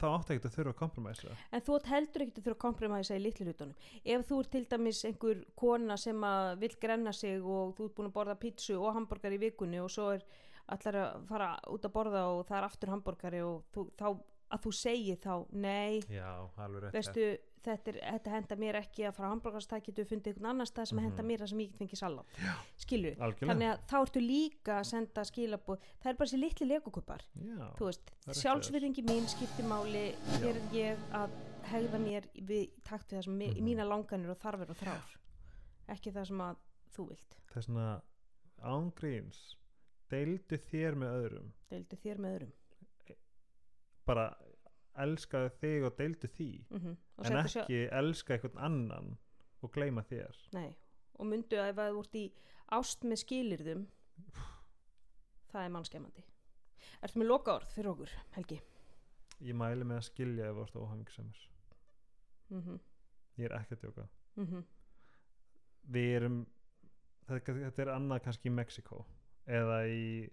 þá 0.00 0.06
áttu 0.14 0.34
ekki 0.34 0.48
að 0.48 0.54
þurfa 0.54 0.72
að 0.72 0.78
kompromæsa 0.80 1.32
en 1.52 1.64
þú 1.66 1.78
heldur 1.90 2.24
ekkert 2.24 2.38
að 2.38 2.44
þurfa 2.44 2.56
að 2.56 2.62
kompromæsa 2.64 3.16
í 3.16 3.22
litlu 3.24 3.46
hlutunum. 3.46 3.74
Ef 4.04 4.26
þú 4.28 4.38
ert 4.42 4.52
til 4.54 4.62
dæmis 4.70 5.00
einhver 5.08 5.42
kona 5.58 5.96
sem 6.00 6.24
að 6.24 6.52
vill 6.62 6.76
grenna 6.80 7.12
sig 7.12 7.42
og 7.42 7.74
þú 7.76 7.88
ert 7.88 7.96
búin 7.98 8.10
að 8.10 8.16
borða 8.16 8.38
pítsu 8.40 8.78
og 8.78 8.94
hambúrgar 8.96 9.36
í 9.36 9.42
vikunni 9.42 9.82
og 9.82 9.90
svo 9.92 10.12
er 10.14 10.24
allar 10.70 11.00
að 11.02 11.26
fara 11.28 11.50
út 11.74 11.86
að 11.86 11.94
borða 11.98 12.24
og 12.30 12.44
það 12.48 12.58
er 12.60 12.68
aftur 12.68 12.92
hambúrgari 12.94 13.42
og 13.44 13.64
þú, 13.74 13.86
þá, 13.98 14.06
að 14.50 14.62
þú 14.66 14.72
segir 14.74 15.16
þá 15.22 15.34
nei, 15.52 16.00
já, 16.10 16.30
veistu 16.92 17.24
þetta, 17.60 17.90
er, 17.92 17.98
þetta 18.00 18.30
henda 18.34 18.56
mér 18.56 18.78
ekki 18.80 19.04
að 19.04 19.14
fara 19.18 19.28
hambúrgarstæki 19.34 19.92
þú 19.92 20.04
fundið 20.08 20.30
einhvern 20.32 20.48
annan 20.50 20.66
stað 20.66 20.86
sem 20.90 20.98
Mhm. 20.98 21.04
henda 21.10 21.22
mér 21.28 21.38
það 21.44 21.48
sem 21.52 21.58
ég 21.60 21.70
get 21.70 21.78
fengið 21.82 22.00
salat 22.00 22.26
skilju, 22.76 23.12
algjörlega, 23.20 23.52
þannig 23.52 23.68
að 23.70 23.84
þá 23.90 23.96
ertu 24.00 24.20
líka 24.24 24.78
að 24.80 24.86
senda 24.90 25.24
skilabóð, 25.24 25.78
það 26.00 26.10
er 26.10 26.16
bara 26.16 26.26
þessi 26.30 26.40
litli 26.40 26.66
legokupar 26.66 27.22
já, 27.36 27.68
þú 27.76 27.84
veist, 27.90 28.10
það 28.24 28.32
rétt 28.32 28.40
sjálfsvirðingi 28.42 29.04
mín 29.10 29.28
skiptir 29.28 29.64
máli, 29.68 30.04
hér 30.40 30.56
er 30.56 30.74
ég 30.74 30.98
að 31.12 31.30
hegða 31.70 31.98
mér 32.00 32.24
við 32.34 32.70
takt 32.82 33.10
við 33.12 33.18
það 33.20 33.24
sem 33.24 33.38
mm 33.38 33.50
Mhm. 33.54 33.64
mína 33.64 33.84
langanir 33.86 34.30
og 34.30 34.38
þarfir 34.38 34.70
og 34.70 34.76
þrár. 34.76 35.16
Ekki 35.88 36.10
það 36.12 36.26
sem 36.26 36.38
að 36.40 36.56
þú 36.96 37.08
vilt. 37.08 37.36
Það 37.50 37.56
er 37.56 37.62
svona 37.62 38.02
ángríns 38.62 39.56
deildu 40.10 40.56
þér 40.58 40.94
með 40.98 41.14
öðrum. 41.20 41.52
Deildu 41.70 41.96
þér 42.02 42.18
með 42.18 42.34
öðrum 42.36 42.52
bara 44.06 44.26
elskaðu 45.00 45.50
þig 45.60 45.84
og 45.86 45.96
deildu 45.98 46.28
því 46.28 46.50
mm 46.70 46.80
og, 46.80 47.26
en 47.26 47.36
ekki 47.36 47.88
elska 47.92 48.34
einhvern 48.34 48.58
annan 48.58 49.18
og 49.62 49.72
gleyma 49.72 50.02
þér. 50.02 50.36
Nei, 50.52 50.76
og 51.18 51.26
myndu 51.26 51.56
að 51.60 51.68
ef 51.72 51.78
að 51.78 51.92
þú 51.92 52.00
ert 52.00 52.14
í 52.14 52.24
ást 52.72 53.04
með 53.04 53.16
skilirðum 53.16 53.86
það 55.52 55.64
er 55.64 55.70
mannskemmandi. 55.70 56.24
Ertu 57.02 57.18
með 57.18 57.26
loka 57.26 57.54
orð 57.54 57.72
fyrir 57.74 57.90
okkur, 57.90 58.10
Helgi? 58.36 58.60
ég 59.40 59.56
mæli 59.56 59.84
með 59.84 60.00
að 60.00 60.06
skilja 60.10 60.50
ef 60.50 60.56
þú 60.56 60.66
ert 60.66 60.76
óhamingisamur 60.76 61.46
Mm 62.50 62.62
-hmm. 62.62 62.78
ég 63.38 63.44
er 63.44 63.52
ekki 63.60 63.74
að 63.74 63.80
djóka 63.80 64.08
Mm 64.36 64.64
við 65.82 66.16
erum 66.16 66.46
þetta, 67.28 67.54
þetta 67.54 67.82
er 67.82 67.88
annað 67.88 68.22
kannski 68.24 68.48
í 68.48 68.52
Mexiko 68.52 69.06
eða 69.46 69.86
í 69.88 70.30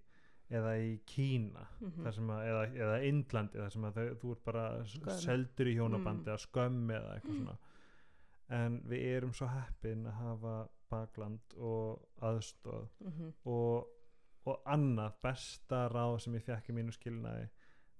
eða 0.49 0.73
í 0.79 0.99
Kína 1.05 1.65
Mhm. 1.81 2.03
þar 2.03 2.13
sem 2.13 2.27
að, 2.29 2.43
eða, 2.47 2.61
eða 2.85 2.97
Indlandi 3.07 3.59
þar 3.59 3.71
sem 3.71 3.81
að 3.83 3.93
þau, 3.97 4.15
þú 4.21 4.31
ert 4.31 4.43
bara 4.45 4.65
Skömm. 4.85 5.19
seldur 5.19 5.67
í 5.67 5.75
hjónabandi 5.75 6.23
Mm. 6.23 6.31
eða 6.31 6.45
skömm 6.45 6.89
eða 6.91 7.13
eitthvað 7.15 7.37
svona 7.41 7.57
en 8.49 8.81
við 8.87 9.01
erum 9.17 9.33
svo 9.33 9.47
heppin 9.47 10.05
að 10.07 10.13
hafa 10.21 10.69
bakland 10.89 11.53
og 11.57 12.05
aðstóð 12.21 12.87
-hmm. 13.03 13.33
og, 13.45 13.87
og 14.45 14.61
annað 14.65 15.13
besta 15.21 15.89
ráð 15.89 16.19
sem 16.21 16.33
ég 16.35 16.43
fekk 16.43 16.69
í 16.69 16.73
mínu 16.73 16.91
skilnaði 16.95 17.49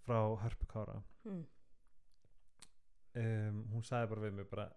frá 0.06 0.38
Hörpu 0.40 0.66
Kára 0.68 1.02
mm. 1.26 1.46
um, 3.16 3.64
hún 3.74 3.84
sagði 3.84 4.10
bara 4.14 4.22
við 4.22 4.34
mig 4.34 4.50
bara 4.50 4.68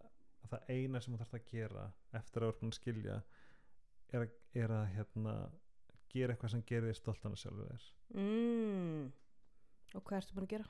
að 0.44 0.50
það 0.54 0.70
eina 0.74 1.00
sem 1.00 1.14
hún 1.14 1.20
þarf 1.22 1.34
að 1.38 1.48
gera 1.52 1.92
eftir 2.18 2.42
að 2.42 2.62
að 2.66 2.74
skilja 2.78 3.22
er 4.12 4.24
að, 4.24 4.30
er 4.54 4.68
að 4.74 4.86
hérna, 4.96 5.34
gera 6.12 6.34
eitthvað 6.34 6.54
sem 6.54 6.66
gerir 6.66 6.90
þér 6.90 6.98
stoltana 6.98 7.38
sjálfu 7.40 7.66
þér. 7.70 7.88
Mm. 8.14 9.08
Og 9.94 10.04
hvað 10.06 10.20
ertu 10.20 10.36
búin 10.36 10.46
að 10.48 10.54
gera? 10.56 10.68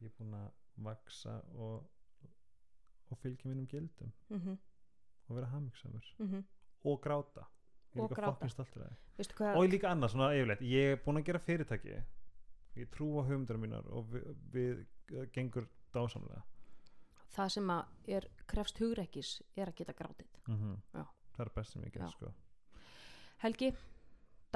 ég 0.00 0.10
er 0.10 0.16
búin 0.18 0.34
að 0.36 0.48
vaksa 0.86 1.36
og, 1.56 1.86
og 3.10 3.20
fylgja 3.22 3.50
mínum 3.50 3.68
gildum. 3.70 4.12
Mm 4.28 4.40
-hmm. 4.40 4.58
og 5.28 5.36
vera 5.36 5.46
hamingsamur 5.46 6.14
Mm 6.18 6.44
og 6.84 7.00
gráta. 7.02 7.42
Ég 7.94 8.02
er 8.02 8.08
líka 8.08 8.26
fokkin 8.26 8.50
stoltur 8.50 8.82
Veistu 9.16 9.34
hvað? 9.34 9.56
og 9.56 9.64
ég 9.64 9.70
líka 9.70 9.90
annað 9.90 10.08
svona 10.08 10.34
yfirleitt. 10.34 10.60
Ég 10.60 10.92
er 10.92 10.96
búin 11.04 11.16
að 11.16 11.24
gera 11.24 11.38
fyrirtæki. 11.38 12.02
Ég 12.76 12.90
trú 12.90 13.18
á 13.18 13.22
hugmyndur 13.26 13.56
mínar 13.56 13.86
og 13.86 14.12
við, 14.12 14.36
við 14.52 14.86
uh, 15.12 15.26
gengur 15.32 15.68
dásamlega. 15.94 16.42
Það 17.28 17.48
sem 17.48 17.70
að 17.70 17.84
er 18.08 18.28
krefst 18.46 18.78
hugrekkis 18.78 19.42
er 19.56 19.68
að 19.68 19.74
geta 19.74 19.92
grátið. 19.92 20.28
Mm 20.46 20.76
Já. 20.94 21.06
það 21.36 21.46
er 21.46 21.52
best 21.54 21.72
sem 21.72 21.82
ég 21.82 21.92
get 21.92 22.10
sko. 22.10 22.32
Helgi, 23.38 23.74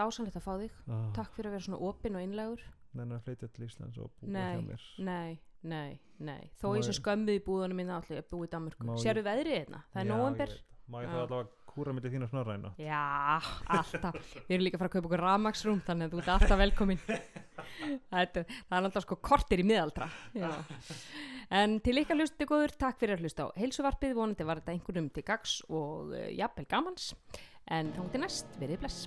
dásanlegt 0.00 0.40
að 0.40 0.46
fá 0.48 0.52
þig. 0.64 0.80
Oh, 0.88 1.06
takk 1.16 1.36
fyrir 1.36 1.50
að 1.52 1.56
vera 1.58 1.66
svona 1.68 1.82
opinn 1.90 2.16
og 2.18 2.24
innlegur 2.26 2.66
nenni 2.98 3.14
að 3.14 3.22
flytja 3.28 3.46
til 3.54 3.68
Íslands 3.68 3.98
og 4.02 4.10
búa 4.18 4.32
hjá 4.34 4.62
mér. 4.66 4.84
nei, 5.06 5.38
nei, 5.62 6.00
nei. 6.18 6.50
Þó 6.58 6.72
ég 6.74 6.82
sé 6.82 6.90
ég- 6.90 6.98
skömmu 6.98 7.36
í 7.38 7.42
búðunum 7.46 7.78
minna 7.78 8.00
allir 8.00 8.18
að 8.24 8.28
búa 8.32 8.48
í 8.48 8.50
Danmörku. 8.50 8.82
Má 8.88 8.96
ég- 8.96 9.04
sérðu 9.04 9.22
veðrið 9.28 9.56
hérna, 9.60 9.84
það 9.94 10.00
er 10.02 10.08
november 10.10 10.50
það. 10.50 10.64
má 10.90 10.96
ég 11.04 11.12
þá 11.12 11.18
allavega 11.20 11.48
kúra 11.70 11.92
millir 11.94 12.10
þín 12.10 12.24
og 12.26 12.30
snorræna? 12.32 12.72
Já, 12.82 13.38
alltaf. 13.70 14.16
Við 14.48 14.56
erum 14.56 14.64
líka 14.66 14.74
að 14.74 14.82
fara 14.82 14.90
að 14.90 14.94
kaupa 14.96 15.06
okkur 15.06 15.22
ramagsrúm 15.22 15.82
þannig 15.86 16.08
að 16.08 16.10
þú 16.16 16.18
ert 16.24 16.32
alltaf 16.34 16.58
velkomin 16.64 16.98
það 18.10 18.40
er 18.42 18.80
alltaf 18.80 19.04
sko 19.06 19.20
kortir 19.22 19.62
í 19.62 19.66
miðaldra. 19.70 20.10
Já. 20.34 20.50
en 21.62 21.78
til 21.78 21.94
ykkar 22.02 22.18
hlusti 22.18 22.48
góður 22.50 22.74
takk 22.76 22.98
fyrir 22.98 23.14
að 23.20 23.22
hlusta 23.22 23.46
á 23.46 23.54
heilsuvarpið. 23.54 24.16
Vonandi 24.18 24.44
var 24.50 24.58
þetta 24.64 24.74
einhverjum 24.74 25.12
til 25.14 25.22
gags 25.30 25.60
og 25.70 26.10
uh, 26.10 26.26
jafnvel 26.34 26.66
gamans. 26.66 27.12
En 27.70 27.92
þá 27.94 28.02
til 28.10 28.24
næst, 28.26 28.58
verið 28.58 28.82
bless 28.82 29.06